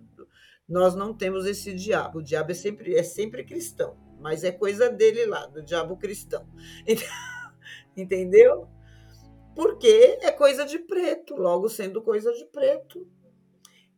Nós 0.67 0.95
não 0.95 1.13
temos 1.13 1.45
esse 1.45 1.73
diabo. 1.73 2.19
O 2.19 2.23
diabo 2.23 2.51
é 2.51 2.55
sempre, 2.55 2.95
é 2.95 3.03
sempre 3.03 3.45
cristão, 3.45 3.95
mas 4.19 4.43
é 4.43 4.51
coisa 4.51 4.89
dele 4.89 5.25
lá, 5.25 5.45
do 5.45 5.63
diabo 5.63 5.95
cristão. 5.97 6.45
Entendeu? 7.95 8.67
porque 9.55 10.19
é 10.21 10.31
coisa 10.31 10.65
de 10.65 10.77
preto, 10.77 11.35
logo 11.35 11.69
sendo 11.69 12.01
coisa 12.01 12.31
de 12.33 12.45
preto, 12.45 13.07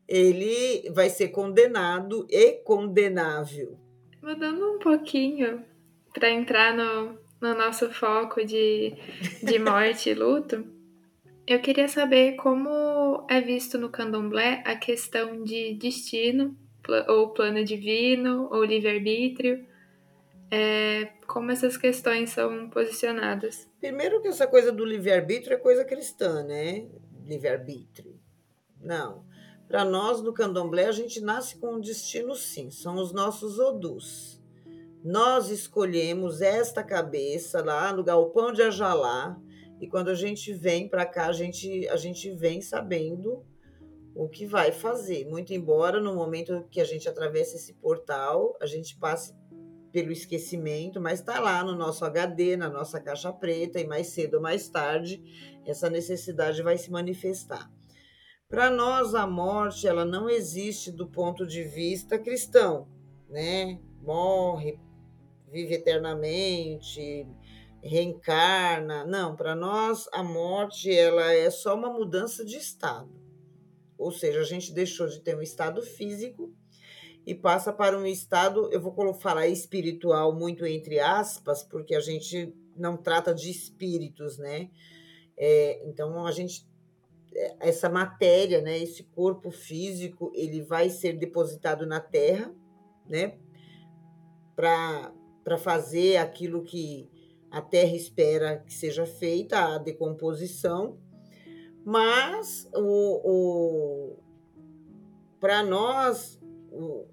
ele 0.07 0.89
vai 0.91 1.09
ser 1.09 1.29
condenado 1.29 2.25
e 2.29 2.53
condenável. 2.63 3.77
Mudando 4.21 4.75
um 4.75 4.79
pouquinho 4.79 5.65
para 6.13 6.29
entrar 6.29 6.77
no, 6.77 7.17
no 7.41 7.57
nosso 7.57 7.89
foco 7.89 8.45
de, 8.45 8.93
de 9.43 9.59
morte 9.59 10.11
e 10.11 10.13
luto, 10.13 10.63
eu 11.47 11.61
queria 11.61 11.87
saber 11.87 12.35
como 12.35 13.25
é 13.29 13.39
visto 13.39 13.77
no 13.77 13.89
candomblé 13.89 14.61
a 14.65 14.75
questão 14.75 15.43
de 15.45 15.73
destino, 15.75 16.57
ou 17.07 17.29
plano 17.29 17.63
divino, 17.63 18.49
ou 18.51 18.65
livre-arbítrio, 18.65 19.65
é, 20.51 21.05
como 21.25 21.49
essas 21.49 21.77
questões 21.77 22.31
são 22.31 22.69
posicionadas. 22.69 23.69
Primeiro 23.79 24.21
que 24.21 24.27
essa 24.27 24.45
coisa 24.45 24.73
do 24.73 24.83
livre-arbítrio 24.83 25.55
é 25.55 25.57
coisa 25.57 25.85
cristã, 25.85 26.43
né? 26.43 26.85
Livre-arbítrio. 27.25 28.19
Não. 28.81 29.25
Para 29.69 29.85
nós, 29.85 30.21
no 30.21 30.33
candomblé, 30.33 30.85
a 30.85 30.91
gente 30.91 31.21
nasce 31.21 31.57
com 31.57 31.75
um 31.75 31.79
destino 31.79 32.35
sim, 32.35 32.71
são 32.71 32.95
os 32.95 33.13
nossos 33.13 33.57
odus. 33.57 34.41
Nós 35.03 35.49
escolhemos 35.49 36.41
esta 36.41 36.83
cabeça 36.83 37.63
lá 37.63 37.93
no 37.93 38.03
galpão 38.03 38.51
de 38.51 38.61
Ajalá, 38.61 39.37
e 39.79 39.87
quando 39.87 40.09
a 40.09 40.15
gente 40.15 40.53
vem 40.53 40.87
para 40.87 41.05
cá, 41.05 41.27
a 41.27 41.33
gente, 41.33 41.87
a 41.89 41.95
gente 41.95 42.31
vem 42.31 42.61
sabendo 42.61 43.45
o 44.15 44.27
que 44.27 44.45
vai 44.45 44.71
fazer. 44.71 45.25
Muito 45.25 45.53
embora 45.53 46.01
no 46.01 46.15
momento 46.15 46.65
que 46.71 46.81
a 46.81 46.85
gente 46.85 47.07
atravessa 47.07 47.55
esse 47.55 47.73
portal, 47.75 48.57
a 48.59 48.65
gente 48.65 48.97
passe 48.97 49.35
pelo 49.91 50.11
esquecimento, 50.11 50.99
mas 50.99 51.19
está 51.19 51.39
lá 51.39 51.63
no 51.63 51.75
nosso 51.75 52.03
HD, 52.03 52.57
na 52.57 52.69
nossa 52.69 52.99
caixa 52.99 53.31
preta, 53.31 53.79
e 53.79 53.87
mais 53.87 54.07
cedo 54.07 54.35
ou 54.35 54.41
mais 54.41 54.67
tarde 54.67 55.21
essa 55.65 55.89
necessidade 55.89 56.61
vai 56.61 56.77
se 56.77 56.91
manifestar. 56.91 57.71
Para 58.49 58.69
nós, 58.69 59.13
a 59.13 59.27
morte 59.27 59.87
ela 59.87 60.05
não 60.05 60.29
existe 60.29 60.91
do 60.91 61.07
ponto 61.07 61.45
de 61.45 61.63
vista 61.63 62.17
cristão, 62.17 62.87
né? 63.29 63.79
Morre, 64.01 64.79
vive 65.51 65.75
eternamente, 65.75 67.27
reencarna. 67.83 69.05
Não, 69.05 69.35
para 69.35 69.55
nós 69.55 70.07
a 70.11 70.23
morte 70.23 70.91
ela 70.91 71.31
é 71.33 71.49
só 71.49 71.75
uma 71.75 71.91
mudança 71.91 72.43
de 72.43 72.57
estado. 72.57 73.09
Ou 73.97 74.11
seja, 74.11 74.41
a 74.41 74.45
gente 74.45 74.73
deixou 74.73 75.07
de 75.07 75.19
ter 75.19 75.35
um 75.35 75.41
estado 75.41 75.81
físico 75.81 76.53
e 77.25 77.33
passa 77.33 77.73
para 77.73 77.97
um 77.97 78.05
estado, 78.05 78.71
eu 78.71 78.79
vou 78.79 79.13
falar 79.13 79.47
espiritual 79.47 80.33
muito 80.33 80.65
entre 80.65 80.99
aspas, 80.99 81.63
porque 81.63 81.95
a 81.95 81.99
gente 81.99 82.53
não 82.75 82.95
trata 82.95 83.33
de 83.33 83.49
espíritos, 83.49 84.37
né? 84.37 84.69
É, 85.35 85.85
então 85.87 86.25
a 86.25 86.31
gente 86.31 86.65
essa 87.59 87.87
matéria, 87.89 88.61
né, 88.61 88.77
esse 88.79 89.03
corpo 89.03 89.51
físico, 89.51 90.31
ele 90.33 90.61
vai 90.61 90.89
ser 90.89 91.13
depositado 91.13 91.85
na 91.85 91.99
terra, 91.99 92.51
né, 93.05 93.37
para 94.55 95.57
fazer 95.59 96.17
aquilo 96.17 96.63
que 96.63 97.09
a 97.49 97.61
terra 97.61 97.95
espera 97.95 98.57
que 98.57 98.73
seja 98.73 99.05
feita, 99.05 99.75
a 99.75 99.77
decomposição, 99.77 100.97
mas 101.85 102.69
o, 102.73 103.21
o 103.23 104.17
para 105.39 105.63
nós 105.63 106.39
o, 106.71 107.05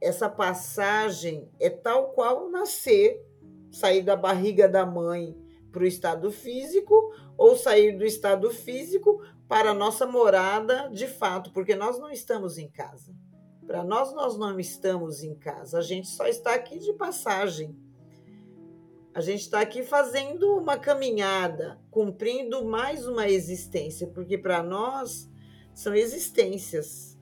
essa 0.00 0.28
passagem 0.28 1.48
é 1.60 1.70
tal 1.70 2.10
qual 2.12 2.50
nascer, 2.50 3.24
sair 3.70 4.02
da 4.02 4.16
barriga 4.16 4.68
da 4.68 4.84
mãe 4.84 5.36
para 5.70 5.82
o 5.82 5.86
estado 5.86 6.30
físico 6.30 7.12
ou 7.36 7.56
sair 7.56 7.96
do 7.96 8.04
estado 8.04 8.50
físico 8.50 9.22
para 9.48 9.70
a 9.70 9.74
nossa 9.74 10.06
morada 10.06 10.88
de 10.90 11.06
fato, 11.06 11.52
porque 11.52 11.74
nós 11.74 11.98
não 11.98 12.10
estamos 12.10 12.58
em 12.58 12.68
casa. 12.70 13.14
Para 13.66 13.84
nós, 13.84 14.12
nós 14.12 14.36
não 14.36 14.58
estamos 14.58 15.22
em 15.22 15.34
casa, 15.34 15.78
a 15.78 15.82
gente 15.82 16.08
só 16.08 16.26
está 16.26 16.54
aqui 16.54 16.78
de 16.78 16.92
passagem. 16.92 17.76
A 19.14 19.20
gente 19.20 19.40
está 19.40 19.60
aqui 19.60 19.82
fazendo 19.82 20.56
uma 20.56 20.78
caminhada, 20.78 21.78
cumprindo 21.90 22.64
mais 22.64 23.06
uma 23.06 23.28
existência, 23.28 24.06
porque 24.06 24.38
para 24.38 24.62
nós 24.62 25.30
são 25.74 25.94
existências, 25.94 27.18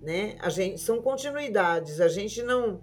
né? 0.00 0.36
A 0.40 0.48
gente 0.48 0.80
são 0.80 1.02
continuidades. 1.02 2.00
A 2.00 2.08
gente 2.08 2.42
não, 2.42 2.82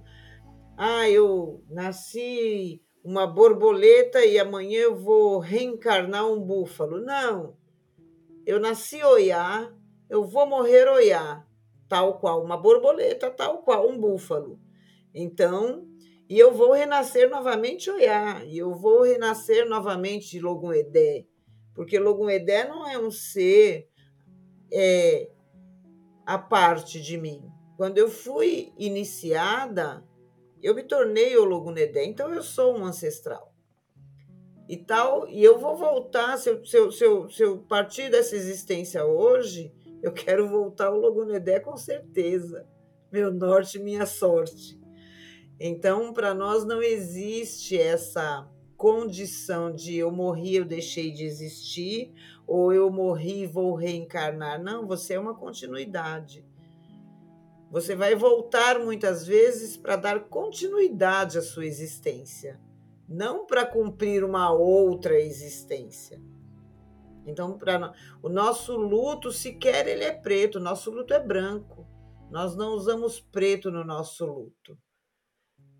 ah, 0.78 1.10
eu 1.10 1.64
nasci 1.70 2.82
uma 3.04 3.26
borboleta 3.26 4.24
e 4.26 4.38
amanhã 4.38 4.82
eu 4.82 4.96
vou 4.96 5.39
reencarnar 5.39 6.28
um 6.28 6.39
búfalo. 6.39 7.00
Não 7.02 7.56
eu 8.46 8.60
nasci 8.60 9.04
oiá, 9.04 9.74
eu 10.08 10.24
vou 10.24 10.46
morrer 10.46 10.88
oiá, 10.88 11.43
tal 11.89 12.20
qual 12.20 12.43
uma 12.43 12.56
borboleta, 12.56 13.32
tal 13.32 13.64
qual 13.64 13.89
um 13.89 14.00
búfalo. 14.00 14.60
Então, 15.14 15.88
e 16.30 16.39
eu 16.39 16.53
vou 16.53 16.73
renascer 16.73 17.30
novamente 17.30 17.89
oiá, 17.89 18.43
e 18.45 18.57
eu 18.57 18.73
vou 18.73 19.03
renascer 19.03 19.67
novamente 19.67 20.39
Logum 20.39 20.73
Edé, 20.73 21.26
porque 21.73 21.99
Logum 21.99 22.30
Edé 22.30 22.67
não 22.67 22.88
é 22.88 22.97
um 22.97 23.11
ser 23.11 23.88
é, 24.71 25.30
a 26.26 26.38
parte 26.38 27.01
de 27.01 27.17
mim. 27.17 27.43
Quando 27.78 27.97
eu 27.97 28.09
fui 28.09 28.71
iniciada, 28.78 30.03
eu 30.63 30.73
me 30.73 30.84
tornei 30.84 31.38
o 31.38 31.78
Edé, 31.78 32.05
então 32.05 32.34
eu 32.34 32.41
sou 32.41 32.76
um 32.78 32.86
ancestral 32.86 33.53
e 34.67 34.78
tal, 34.78 35.28
e 35.30 35.43
eu 35.43 35.59
vou 35.59 35.76
voltar, 35.76 36.38
se 36.38 36.49
eu, 36.49 36.65
se 36.65 36.78
eu, 36.78 36.91
se 36.91 37.03
eu, 37.03 37.30
se 37.30 37.43
eu 37.43 37.59
partir 37.59 38.09
dessa 38.09 38.36
existência 38.36 39.05
hoje, 39.05 39.71
eu 40.01 40.11
quero 40.11 40.47
voltar 40.47 40.88
ao 40.88 40.99
Logunedé 40.99 41.59
com 41.59 41.78
certeza. 41.78 42.67
Meu 43.11 43.32
norte, 43.32 43.80
minha 43.80 44.05
sorte. 44.05 44.80
Então, 45.60 46.14
para 46.14 46.34
nós 46.34 46.66
não 46.66 46.82
existe 46.82 47.78
essa 47.78 48.49
condição 48.76 49.74
de 49.74 49.95
eu 49.95 50.12
morri, 50.12 50.56
eu 50.56 50.66
deixei 50.66 51.12
de 51.12 51.24
existir, 51.24 52.14
ou 52.45 52.74
eu 52.74 52.91
morri 52.91 53.45
vou 53.45 53.74
reencarnar. 53.74 54.62
Não, 54.62 54.86
você 54.86 55.14
é 55.14 55.20
uma 55.20 55.34
continuidade. 55.34 56.45
Você 57.72 57.95
vai 57.95 58.16
voltar 58.16 58.80
muitas 58.80 59.26
vezes 59.26 59.76
para 59.78 59.95
dar 59.95 60.26
continuidade 60.26 61.38
à 61.38 61.41
sua 61.41 61.66
existência 61.66 62.60
não 63.08 63.45
para 63.45 63.66
cumprir 63.66 64.24
uma 64.24 64.51
outra 64.51 65.20
existência. 65.20 66.22
Então, 67.26 67.58
para 67.58 67.93
o 68.22 68.30
nosso 68.30 68.76
luto 68.76 69.32
sequer 69.32 69.88
ele 69.88 70.03
é 70.03 70.12
preto, 70.12 70.58
o 70.58 70.62
nosso 70.62 70.91
luto 70.91 71.14
é 71.14 71.20
branco. 71.20 71.88
Nós 72.30 72.56
não 72.56 72.74
usamos 72.74 73.20
preto 73.20 73.72
no 73.72 73.84
nosso 73.84 74.26
luto. 74.26 74.78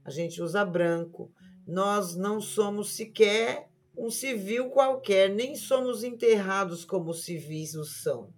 A 0.06 0.10
gente 0.10 0.42
usa 0.42 0.64
branco. 0.64 1.30
Nós 1.68 2.16
não 2.16 2.40
somos 2.40 2.92
sequer 2.96 3.68
um 3.98 4.10
civil 4.10 4.70
qualquer, 4.70 5.30
nem 5.30 5.56
somos 5.56 6.04
enterrados 6.04 6.86
como 6.86 7.14
civis 7.14 7.76
o 7.76 7.84
são 7.84 8.32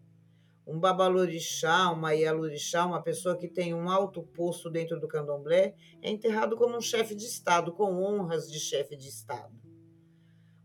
um 0.67 0.77
babalorixá, 0.77 1.89
uma 1.91 2.13
ialorixá, 2.13 2.85
uma 2.85 3.01
pessoa 3.01 3.37
que 3.37 3.47
tem 3.47 3.73
um 3.73 3.89
alto 3.89 4.21
posto 4.21 4.69
dentro 4.69 4.99
do 4.99 5.07
candomblé, 5.07 5.73
é 6.01 6.11
enterrado 6.11 6.57
como 6.57 6.75
um 6.75 6.81
chefe 6.81 7.15
de 7.15 7.23
Estado, 7.23 7.71
com 7.71 8.03
honras 8.03 8.51
de 8.51 8.59
chefe 8.59 8.97
de 8.97 9.07
Estado. 9.07 9.55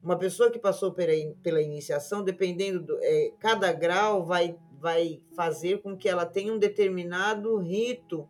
Uma 0.02 0.18
pessoa 0.18 0.50
que 0.50 0.58
passou 0.58 0.92
pela, 0.92 1.62
iniciação, 1.62 2.24
dependendo 2.24 2.80
do. 2.80 2.98
É, 3.00 3.32
cada 3.38 3.72
grau 3.72 4.24
vai, 4.24 4.58
vai 4.80 5.22
fazer 5.36 5.80
com 5.80 5.96
que 5.96 6.08
ela 6.08 6.26
tenha 6.26 6.52
um 6.52 6.58
determinado 6.58 7.56
rito 7.58 8.28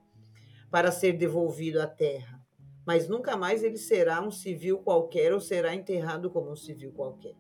para 0.70 0.92
ser 0.92 1.14
devolvido 1.14 1.80
à 1.80 1.86
terra. 1.86 2.31
Mas 2.86 3.08
nunca 3.08 3.36
mais 3.36 3.62
ele 3.62 3.76
será 3.76 4.22
um 4.22 4.30
civil 4.30 4.78
qualquer 4.78 5.32
ou 5.32 5.40
será 5.40 5.74
enterrado 5.74 6.30
como 6.30 6.50
um 6.50 6.56
civil 6.56 6.92
qualquer. 6.92 7.34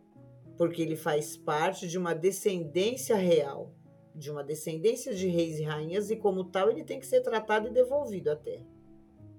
Porque 0.56 0.82
ele 0.82 0.96
faz 0.96 1.36
parte 1.36 1.88
de 1.88 1.98
uma 1.98 2.14
descendência 2.14 3.16
real 3.16 3.74
de 4.14 4.30
uma 4.30 4.44
descendência 4.44 5.14
de 5.14 5.26
reis 5.26 5.58
e 5.58 5.62
rainhas 5.62 6.10
e, 6.10 6.16
como 6.16 6.44
tal, 6.44 6.70
ele 6.70 6.84
tem 6.84 7.00
que 7.00 7.06
ser 7.06 7.22
tratado 7.22 7.68
e 7.68 7.72
devolvido 7.72 8.30
à 8.30 8.36
terra. 8.36 8.66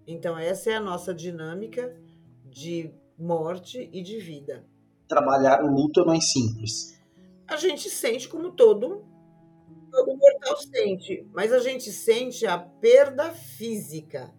Então, 0.07 0.37
essa 0.37 0.71
é 0.71 0.75
a 0.75 0.81
nossa 0.81 1.13
dinâmica 1.13 1.95
de 2.45 2.93
morte 3.17 3.89
e 3.93 4.01
de 4.01 4.19
vida. 4.19 4.65
Trabalhar 5.07 5.63
o 5.63 5.67
luto 5.67 6.01
é 6.01 6.05
mais 6.05 6.31
simples. 6.31 6.99
A 7.47 7.55
gente 7.57 7.89
sente 7.89 8.27
como 8.27 8.51
todo, 8.51 9.05
todo 9.91 10.17
mortal 10.17 10.57
sente, 10.57 11.27
mas 11.33 11.53
a 11.53 11.59
gente 11.59 11.91
sente 11.91 12.45
a 12.45 12.57
perda 12.57 13.31
física. 13.31 14.33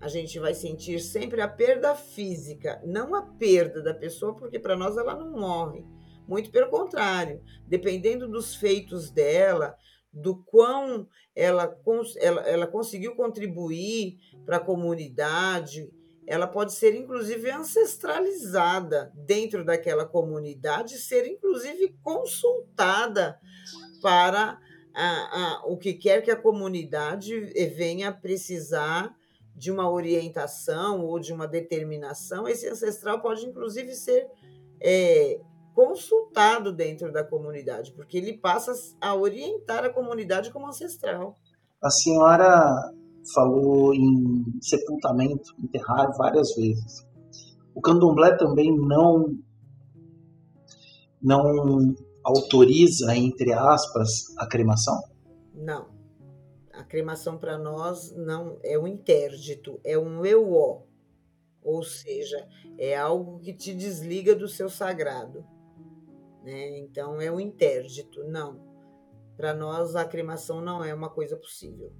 A 0.00 0.08
gente 0.08 0.38
vai 0.38 0.54
sentir 0.54 1.00
sempre 1.00 1.40
a 1.40 1.48
perda 1.48 1.94
física, 1.94 2.80
não 2.84 3.14
a 3.14 3.22
perda 3.22 3.82
da 3.82 3.94
pessoa, 3.94 4.34
porque 4.34 4.58
para 4.58 4.76
nós 4.76 4.96
ela 4.96 5.14
não 5.14 5.30
morre. 5.32 5.84
Muito 6.28 6.50
pelo 6.50 6.68
contrário, 6.68 7.40
dependendo 7.66 8.28
dos 8.28 8.54
feitos 8.54 9.10
dela, 9.10 9.76
do 10.12 10.42
quão 10.44 11.08
ela, 11.34 11.78
ela, 12.18 12.40
ela 12.42 12.66
conseguiu 12.66 13.14
contribuir 13.14 14.18
para 14.44 14.56
a 14.56 14.64
comunidade, 14.64 15.90
ela 16.26 16.46
pode 16.46 16.72
ser 16.72 16.94
inclusive 16.94 17.50
ancestralizada 17.50 19.12
dentro 19.14 19.64
daquela 19.64 20.04
comunidade, 20.04 20.98
ser 20.98 21.26
inclusive 21.26 21.96
consultada 22.02 23.38
para 24.02 24.58
a, 24.94 25.04
a, 25.04 25.66
o 25.66 25.76
que 25.76 25.94
quer 25.94 26.22
que 26.22 26.30
a 26.30 26.40
comunidade 26.40 27.38
venha 27.76 28.10
precisar 28.10 29.14
de 29.56 29.70
uma 29.72 29.90
orientação 29.90 31.04
ou 31.04 31.18
de 31.18 31.32
uma 31.32 31.48
determinação. 31.48 32.46
Esse 32.46 32.68
ancestral 32.68 33.20
pode 33.20 33.46
inclusive 33.46 33.94
ser 33.94 34.26
é, 34.80 35.40
consultado 35.74 36.72
dentro 36.72 37.12
da 37.12 37.24
comunidade, 37.24 37.92
porque 37.92 38.18
ele 38.18 38.38
passa 38.38 38.72
a 39.00 39.14
orientar 39.14 39.84
a 39.84 39.90
comunidade 39.90 40.50
como 40.50 40.66
ancestral. 40.66 41.36
A 41.82 41.90
senhora 41.90 42.92
falou 43.34 43.94
em 43.94 44.44
sepultamento, 44.60 45.54
enterrar 45.58 46.10
várias 46.16 46.54
vezes. 46.54 47.06
O 47.74 47.80
candomblé 47.80 48.36
também 48.36 48.74
não 48.76 49.36
não 51.22 51.94
autoriza, 52.22 53.16
entre 53.16 53.52
aspas, 53.52 54.36
a 54.38 54.46
cremação? 54.46 54.94
Não. 55.54 55.95
A 56.86 56.88
cremação 56.88 57.36
para 57.36 57.58
nós 57.58 58.14
não 58.16 58.60
é 58.62 58.78
um 58.78 58.86
interdito, 58.86 59.80
é 59.82 59.98
um 59.98 60.24
euó. 60.24 60.84
Ou 61.60 61.82
seja, 61.82 62.48
é 62.78 62.96
algo 62.96 63.40
que 63.40 63.52
te 63.52 63.74
desliga 63.74 64.36
do 64.36 64.46
seu 64.46 64.68
sagrado. 64.68 65.44
Né? 66.44 66.78
Então 66.78 67.20
é 67.20 67.28
um 67.28 67.40
interdito. 67.40 68.22
Não. 68.22 68.64
Para 69.36 69.52
nós 69.52 69.96
a 69.96 70.04
cremação 70.04 70.60
não 70.60 70.84
é 70.84 70.94
uma 70.94 71.10
coisa 71.10 71.36
possível 71.36 71.92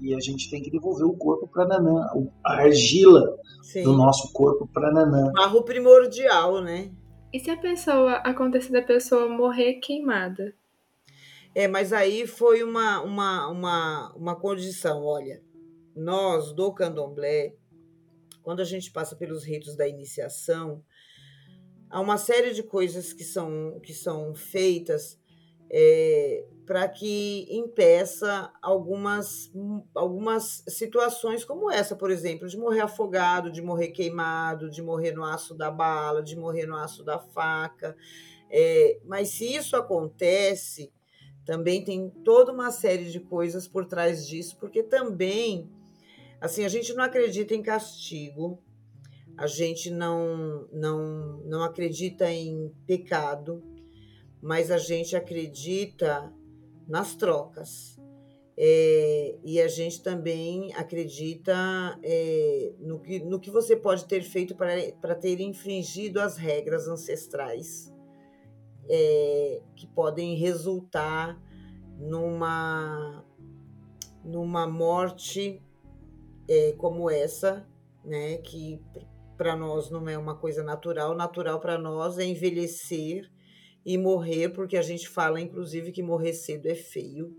e 0.00 0.14
a 0.14 0.18
gente 0.18 0.50
tem 0.50 0.60
que 0.60 0.70
devolver 0.70 1.06
o 1.06 1.16
corpo 1.16 1.46
para 1.46 1.68
Nanã, 1.68 2.04
a 2.44 2.54
argila 2.54 3.38
Sim. 3.62 3.84
do 3.84 3.92
nosso 3.92 4.32
corpo 4.32 4.66
para 4.66 4.90
Nanã. 4.90 5.30
Barro 5.32 5.62
primordial, 5.62 6.60
né? 6.60 6.90
E 7.32 7.38
se 7.38 7.50
a 7.50 7.56
pessoa 7.56 8.14
acontecer 8.14 8.72
da 8.72 8.82
pessoa 8.82 9.28
morrer 9.28 9.74
queimada? 9.74 10.52
É, 11.54 11.68
mas 11.68 11.92
aí 11.92 12.26
foi 12.26 12.62
uma, 12.62 13.02
uma, 13.02 13.48
uma, 13.48 14.12
uma 14.14 14.36
condição. 14.36 15.04
Olha, 15.04 15.42
nós 15.94 16.52
do 16.52 16.72
candomblé, 16.72 17.54
quando 18.42 18.60
a 18.60 18.64
gente 18.64 18.90
passa 18.90 19.14
pelos 19.14 19.44
ritos 19.44 19.76
da 19.76 19.86
iniciação, 19.86 20.82
há 21.90 22.00
uma 22.00 22.16
série 22.16 22.52
de 22.52 22.62
coisas 22.62 23.12
que 23.12 23.24
são, 23.24 23.78
que 23.80 23.92
são 23.92 24.34
feitas 24.34 25.20
é, 25.70 26.44
para 26.66 26.88
que 26.88 27.46
impeça 27.50 28.50
algumas, 28.62 29.50
algumas 29.94 30.64
situações 30.68 31.44
como 31.44 31.70
essa, 31.70 31.96
por 31.96 32.10
exemplo, 32.10 32.48
de 32.48 32.56
morrer 32.58 32.80
afogado, 32.80 33.50
de 33.50 33.60
morrer 33.60 33.88
queimado, 33.88 34.70
de 34.70 34.82
morrer 34.82 35.12
no 35.12 35.24
aço 35.24 35.54
da 35.54 35.70
bala, 35.70 36.22
de 36.22 36.36
morrer 36.36 36.66
no 36.66 36.76
aço 36.76 37.04
da 37.04 37.18
faca. 37.18 37.96
É, 38.50 38.98
mas 39.04 39.30
se 39.30 39.54
isso 39.54 39.76
acontece, 39.76 40.92
também 41.44 41.84
tem 41.84 42.08
toda 42.24 42.52
uma 42.52 42.70
série 42.70 43.10
de 43.10 43.18
coisas 43.18 43.66
por 43.66 43.86
trás 43.86 44.26
disso, 44.26 44.56
porque 44.58 44.82
também, 44.82 45.70
assim, 46.40 46.64
a 46.64 46.68
gente 46.68 46.92
não 46.94 47.02
acredita 47.02 47.54
em 47.54 47.62
castigo, 47.62 48.62
a 49.36 49.46
gente 49.46 49.90
não, 49.90 50.68
não, 50.72 51.42
não 51.44 51.62
acredita 51.62 52.30
em 52.30 52.72
pecado, 52.86 53.62
mas 54.40 54.70
a 54.70 54.78
gente 54.78 55.16
acredita 55.16 56.32
nas 56.86 57.14
trocas. 57.14 58.00
É, 58.54 59.38
e 59.42 59.60
a 59.60 59.66
gente 59.66 60.02
também 60.02 60.74
acredita 60.74 61.98
é, 62.02 62.72
no, 62.78 63.00
que, 63.00 63.18
no 63.20 63.40
que 63.40 63.50
você 63.50 63.74
pode 63.74 64.04
ter 64.04 64.22
feito 64.22 64.54
para 64.54 65.14
ter 65.14 65.40
infringido 65.40 66.20
as 66.20 66.36
regras 66.36 66.86
ancestrais 66.86 67.91
é, 68.88 69.62
que 69.76 69.86
podem 69.86 70.36
resultar 70.36 71.40
numa, 71.98 73.24
numa 74.24 74.66
morte 74.66 75.62
é, 76.48 76.72
como 76.72 77.10
essa, 77.10 77.66
né, 78.04 78.38
que 78.38 78.80
para 79.36 79.56
nós 79.56 79.90
não 79.90 80.08
é 80.08 80.16
uma 80.16 80.36
coisa 80.36 80.62
natural. 80.62 81.14
Natural 81.14 81.58
para 81.60 81.78
nós 81.78 82.18
é 82.18 82.24
envelhecer 82.24 83.30
e 83.84 83.98
morrer, 83.98 84.50
porque 84.50 84.76
a 84.76 84.82
gente 84.82 85.08
fala, 85.08 85.40
inclusive, 85.40 85.92
que 85.92 86.02
morrer 86.02 86.32
cedo 86.32 86.66
é 86.66 86.74
feio, 86.74 87.36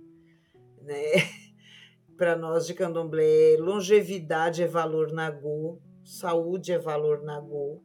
né? 0.82 1.02
Para 2.18 2.36
nós 2.36 2.68
de 2.68 2.74
candomblé, 2.74 3.56
longevidade 3.58 4.62
é 4.62 4.68
valor 4.68 5.12
nagô, 5.12 5.80
saúde 6.04 6.72
é 6.72 6.78
valor 6.78 7.24
nagô. 7.24 7.82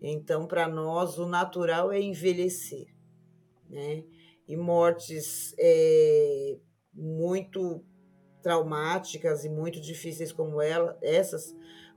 Então, 0.00 0.46
para 0.46 0.68
nós, 0.68 1.18
o 1.18 1.26
natural 1.26 1.92
é 1.92 2.00
envelhecer, 2.00 2.86
né? 3.68 4.02
E 4.48 4.56
mortes 4.56 5.54
é, 5.58 6.56
muito 6.92 7.84
traumáticas 8.42 9.44
e 9.44 9.48
muito 9.48 9.80
difíceis 9.80 10.32
como 10.32 10.60
ela, 10.60 10.98
essas, 11.02 11.54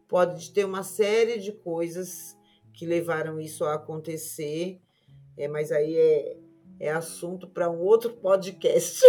pode 0.08 0.52
ter 0.52 0.66
uma 0.66 0.84
série 0.84 1.40
de 1.40 1.52
coisas 1.52 2.38
que 2.74 2.86
levaram 2.86 3.40
isso 3.40 3.64
a 3.64 3.76
acontecer 3.76 4.82
é, 5.38 5.48
mas 5.48 5.72
aí 5.72 5.96
é, 5.96 6.38
é 6.80 6.92
assunto 6.92 7.48
para 7.48 7.70
um 7.70 7.80
outro 7.80 8.12
podcast. 8.12 9.00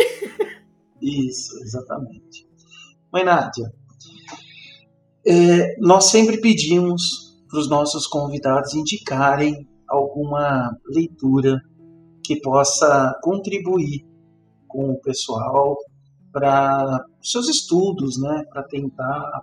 Isso, 1.01 1.62
exatamente. 1.62 2.49
Mãe 3.12 3.24
Nádia, 3.24 3.72
é, 5.26 5.78
nós 5.78 6.07
sempre 6.07 6.40
pedimos 6.40 7.23
para 7.55 7.61
os 7.61 7.70
nossos 7.70 8.09
convidados 8.09 8.74
indicarem 8.74 9.64
alguma 9.88 10.76
leitura 10.86 11.61
que 12.24 12.40
possa 12.40 13.16
contribuir 13.22 14.05
com 14.66 14.90
o 14.90 15.00
pessoal 15.00 15.76
para 16.32 17.05
seus 17.22 17.48
estudos, 17.48 18.20
né, 18.20 18.42
para 18.50 18.64
tentar 18.64 19.40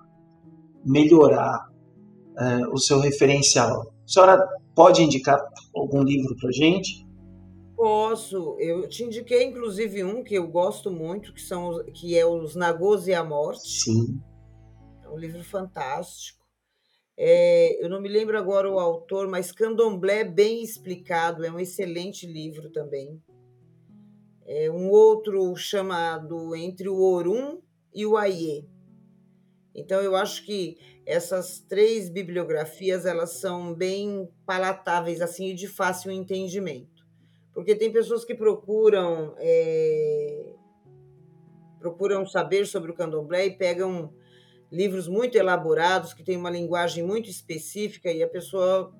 melhorar 0.84 1.70
é, 2.38 2.68
o 2.68 2.78
seu 2.78 3.00
referencial. 3.00 3.94
A 4.04 4.08
senhora 4.08 4.46
Pode 4.76 5.04
indicar 5.04 5.40
algum 5.76 6.02
livro 6.02 6.36
para 6.38 6.52
gente? 6.52 7.06
Posso. 7.76 8.56
Eu 8.58 8.88
te 8.88 9.04
indiquei, 9.04 9.44
inclusive, 9.44 10.04
um 10.04 10.24
que 10.24 10.36
eu 10.36 10.48
gosto 10.48 10.90
muito, 10.90 11.34
que, 11.34 11.42
são, 11.42 11.84
que 11.94 12.18
é 12.18 12.26
Os 12.26 12.56
Nagôs 12.56 13.06
e 13.08 13.14
a 13.14 13.24
Morte. 13.24 13.68
Sim. 13.68 14.22
É 15.04 15.10
um 15.10 15.18
livro 15.18 15.44
fantástico. 15.44 16.41
É, 17.18 17.84
eu 17.84 17.90
não 17.90 18.02
me 18.02 18.10
lembro 18.10 18.38
agora 18.38 18.70
o 18.70 18.80
autor, 18.80 19.28
mas 19.28 19.52
Candomblé 19.52 20.24
Bem 20.24 20.64
Explicado 20.64 21.46
é 21.46 21.52
um 21.52 21.60
excelente 21.60 22.26
livro 22.26 22.70
também. 22.72 23.22
É 24.46 24.70
um 24.72 24.90
outro 24.90 25.56
chamado 25.56 26.56
Entre 26.56 26.90
o 26.90 27.00
Orum 27.00 27.62
e 27.94 28.06
o 28.06 28.18
Aie. 28.18 28.68
Então, 29.74 30.02
eu 30.02 30.16
acho 30.16 30.46
que 30.46 30.78
essas 31.06 31.60
três 31.60 32.10
bibliografias 32.10 33.06
elas 33.06 33.40
são 33.40 33.74
bem 33.74 34.30
palatáveis 34.46 35.22
assim 35.22 35.50
e 35.50 35.54
de 35.54 35.68
fácil 35.68 36.12
entendimento, 36.12 37.06
porque 37.54 37.76
tem 37.76 37.92
pessoas 37.92 38.24
que 38.24 38.36
procuram 38.36 39.36
é, 39.40 40.54
procuram 41.80 42.26
saber 42.26 42.66
sobre 42.68 42.92
o 42.92 42.94
candomblé 42.94 43.48
e 43.48 43.58
pegam 43.58 44.14
livros 44.72 45.08
muito 45.08 45.38
elaborados 45.38 46.14
que 46.14 46.24
têm 46.24 46.38
uma 46.38 46.50
linguagem 46.50 47.04
muito 47.04 47.30
específica 47.30 48.12
e 48.12 48.24
a 48.24 48.28
pessoa 48.28 48.94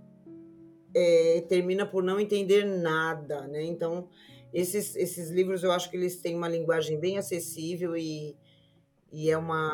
é, 0.94 1.46
termina 1.48 1.86
por 1.86 2.04
não 2.04 2.20
entender 2.20 2.66
nada, 2.66 3.48
né? 3.48 3.64
Então 3.64 4.10
esses, 4.54 4.96
esses 4.96 5.32
livros 5.32 5.64
eu 5.64 5.72
acho 5.72 5.90
que 5.90 5.96
eles 5.96 6.20
têm 6.22 6.36
uma 6.36 6.50
linguagem 6.50 7.00
bem 7.00 7.18
acessível 7.18 7.96
e, 7.96 8.36
e 9.12 9.30
é 9.30 9.38
uma 9.38 9.72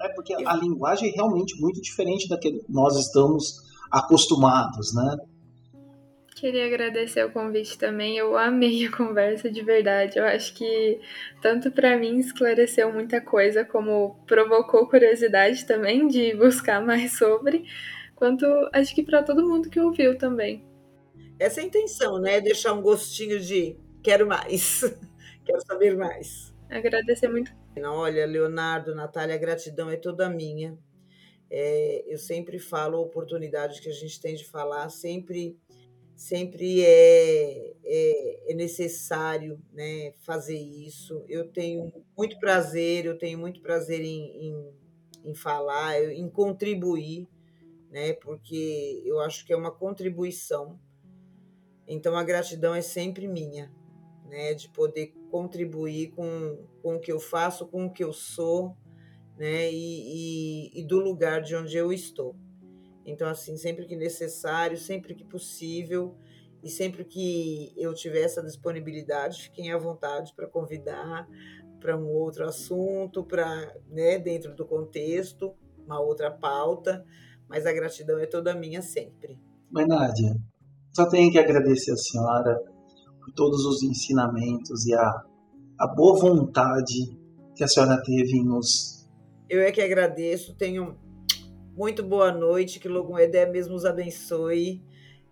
é 0.00 0.08
porque 0.10 0.34
a 0.34 0.56
linguagem 0.56 1.10
é 1.10 1.12
realmente 1.12 1.58
muito 1.60 1.80
diferente 1.80 2.28
da 2.28 2.38
que 2.38 2.62
nós 2.68 2.96
estamos 2.96 3.62
acostumados, 3.90 4.94
né? 4.94 5.16
Queria 6.36 6.66
agradecer 6.66 7.24
o 7.24 7.32
convite 7.32 7.78
também. 7.78 8.18
Eu 8.18 8.36
amei 8.36 8.84
a 8.84 8.94
conversa 8.94 9.50
de 9.50 9.62
verdade. 9.62 10.18
Eu 10.18 10.24
acho 10.26 10.52
que 10.52 11.00
tanto 11.40 11.72
para 11.72 11.96
mim 11.96 12.18
esclareceu 12.18 12.92
muita 12.92 13.22
coisa, 13.22 13.64
como 13.64 14.22
provocou 14.26 14.86
curiosidade 14.86 15.64
também 15.64 16.06
de 16.06 16.34
buscar 16.36 16.84
mais 16.84 17.16
sobre, 17.16 17.64
quanto 18.14 18.44
acho 18.74 18.94
que 18.94 19.02
para 19.02 19.22
todo 19.22 19.48
mundo 19.48 19.70
que 19.70 19.80
ouviu 19.80 20.18
também. 20.18 20.62
Essa 21.38 21.60
é 21.60 21.64
a 21.64 21.66
intenção, 21.66 22.20
né? 22.20 22.38
Deixar 22.38 22.74
um 22.74 22.82
gostinho 22.82 23.40
de 23.40 23.74
quero 24.02 24.26
mais, 24.26 24.82
quero 25.42 25.60
saber 25.66 25.96
mais. 25.96 26.54
Agradecer 26.68 27.28
muito 27.28 27.50
Olha, 27.82 28.26
Leonardo, 28.26 28.94
Natália, 28.94 29.34
a 29.34 29.38
gratidão 29.38 29.88
é 29.88 29.96
toda 29.96 30.28
minha. 30.28 30.78
É, 31.50 32.04
eu 32.06 32.18
sempre 32.18 32.58
falo 32.58 32.98
a 32.98 33.00
oportunidade 33.00 33.80
que 33.80 33.88
a 33.88 33.92
gente 33.92 34.20
tem 34.20 34.34
de 34.34 34.44
falar, 34.44 34.88
sempre 34.90 35.56
sempre 36.16 36.82
é, 36.84 37.76
é, 37.84 38.52
é, 38.52 38.54
necessário 38.54 39.60
né, 39.72 40.12
fazer 40.20 40.58
isso. 40.58 41.24
Eu 41.28 41.48
tenho 41.52 41.92
muito 42.18 42.38
prazer, 42.40 43.06
eu 43.06 43.18
tenho 43.18 43.38
muito 43.38 43.60
prazer 43.62 44.00
em, 44.02 44.48
em, 44.48 44.74
em 45.24 45.34
falar, 45.34 46.02
em 46.12 46.28
contribuir. 46.30 47.28
né? 47.90 48.14
Porque 48.14 49.02
eu 49.06 49.20
acho 49.20 49.46
que 49.46 49.52
é 49.52 49.56
uma 49.56 49.72
contribuição. 49.72 50.80
Então 51.86 52.16
a 52.16 52.24
gratidão 52.24 52.74
é 52.74 52.82
sempre 52.82 53.28
minha, 53.28 53.72
né? 54.26 54.54
De 54.54 54.68
poder 54.70 55.14
contribuir 55.30 56.10
com, 56.12 56.66
com 56.82 56.96
o 56.96 57.00
que 57.00 57.12
eu 57.12 57.20
faço, 57.20 57.66
com 57.68 57.86
o 57.86 57.92
que 57.92 58.04
eu 58.04 58.12
sou, 58.12 58.76
né? 59.38 59.70
E, 59.72 60.70
e, 60.74 60.80
e 60.80 60.84
do 60.84 60.98
lugar 60.98 61.42
de 61.42 61.54
onde 61.56 61.76
eu 61.76 61.92
estou. 61.92 62.36
Então, 63.06 63.28
assim, 63.28 63.56
sempre 63.56 63.86
que 63.86 63.94
necessário, 63.94 64.76
sempre 64.76 65.14
que 65.14 65.24
possível, 65.24 66.16
e 66.62 66.68
sempre 66.68 67.04
que 67.04 67.72
eu 67.76 67.94
tiver 67.94 68.22
essa 68.22 68.42
disponibilidade, 68.42 69.44
fiquem 69.44 69.72
à 69.72 69.78
vontade 69.78 70.34
para 70.34 70.48
convidar 70.48 71.28
para 71.78 71.96
um 71.96 72.08
outro 72.08 72.44
assunto, 72.44 73.22
para 73.22 73.72
né, 73.88 74.18
dentro 74.18 74.54
do 74.56 74.66
contexto, 74.66 75.54
uma 75.86 76.00
outra 76.00 76.30
pauta, 76.30 77.04
mas 77.48 77.64
a 77.64 77.72
gratidão 77.72 78.18
é 78.18 78.26
toda 78.26 78.56
minha 78.56 78.82
sempre. 78.82 79.38
Mas, 79.70 79.86
Nádia, 79.86 80.36
só 80.92 81.08
tenho 81.08 81.30
que 81.30 81.38
agradecer 81.38 81.92
a 81.92 81.96
senhora 81.96 82.58
por 83.20 83.32
todos 83.34 83.64
os 83.64 83.84
ensinamentos 83.84 84.86
e 84.86 84.94
a, 84.94 85.24
a 85.78 85.86
boa 85.86 86.18
vontade 86.18 87.16
que 87.54 87.62
a 87.62 87.68
senhora 87.68 88.02
teve 88.02 88.36
em 88.36 88.44
nos. 88.44 89.06
Eu 89.48 89.60
é 89.60 89.70
que 89.70 89.80
agradeço, 89.80 90.56
tenho 90.56 90.96
muito 91.76 92.02
boa 92.02 92.32
noite, 92.32 92.80
que 92.80 92.88
Logum 92.88 93.18
Edé 93.18 93.44
mesmo 93.44 93.74
os 93.74 93.84
abençoe 93.84 94.82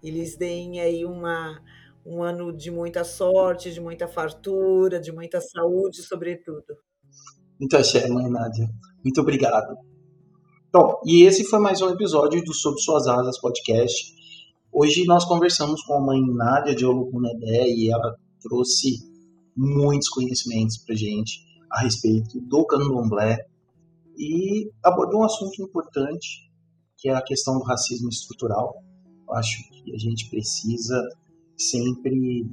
e 0.02 0.10
lhes 0.10 0.36
deem 0.36 0.78
aí 0.78 1.02
uma, 1.06 1.58
um 2.04 2.22
ano 2.22 2.54
de 2.54 2.70
muita 2.70 3.02
sorte, 3.02 3.72
de 3.72 3.80
muita 3.80 4.06
fartura, 4.06 5.00
de 5.00 5.10
muita 5.10 5.40
saúde, 5.40 6.02
sobretudo. 6.02 6.76
Muito 7.58 7.74
axé, 7.76 8.06
mãe 8.08 8.30
Nádia. 8.30 8.68
Muito 9.02 9.22
obrigado. 9.22 9.74
Bom, 10.70 11.00
e 11.06 11.22
esse 11.22 11.44
foi 11.44 11.58
mais 11.60 11.80
um 11.80 11.88
episódio 11.88 12.44
do 12.44 12.52
Sob 12.52 12.78
Suas 12.78 13.06
Asas 13.06 13.40
podcast. 13.40 14.12
Hoje 14.70 15.06
nós 15.06 15.24
conversamos 15.24 15.82
com 15.84 15.94
a 15.94 16.00
mãe 16.00 16.20
Nádia 16.20 16.74
de 16.74 16.84
Olucunedé 16.84 17.68
e 17.68 17.90
ela 17.90 18.18
trouxe 18.42 18.98
muitos 19.56 20.10
conhecimentos 20.10 20.76
para 20.76 20.94
gente 20.94 21.40
a 21.70 21.80
respeito 21.80 22.38
do 22.38 22.66
candomblé 22.66 23.46
e 24.16 24.70
abordou 24.82 25.20
um 25.20 25.24
assunto 25.24 25.62
importante 25.62 26.50
que 26.96 27.08
é 27.08 27.14
a 27.14 27.22
questão 27.22 27.58
do 27.58 27.64
racismo 27.64 28.08
estrutural. 28.08 28.82
Eu 29.28 29.34
acho 29.34 29.56
que 29.70 29.94
a 29.94 29.98
gente 29.98 30.28
precisa 30.30 31.00
sempre 31.56 32.48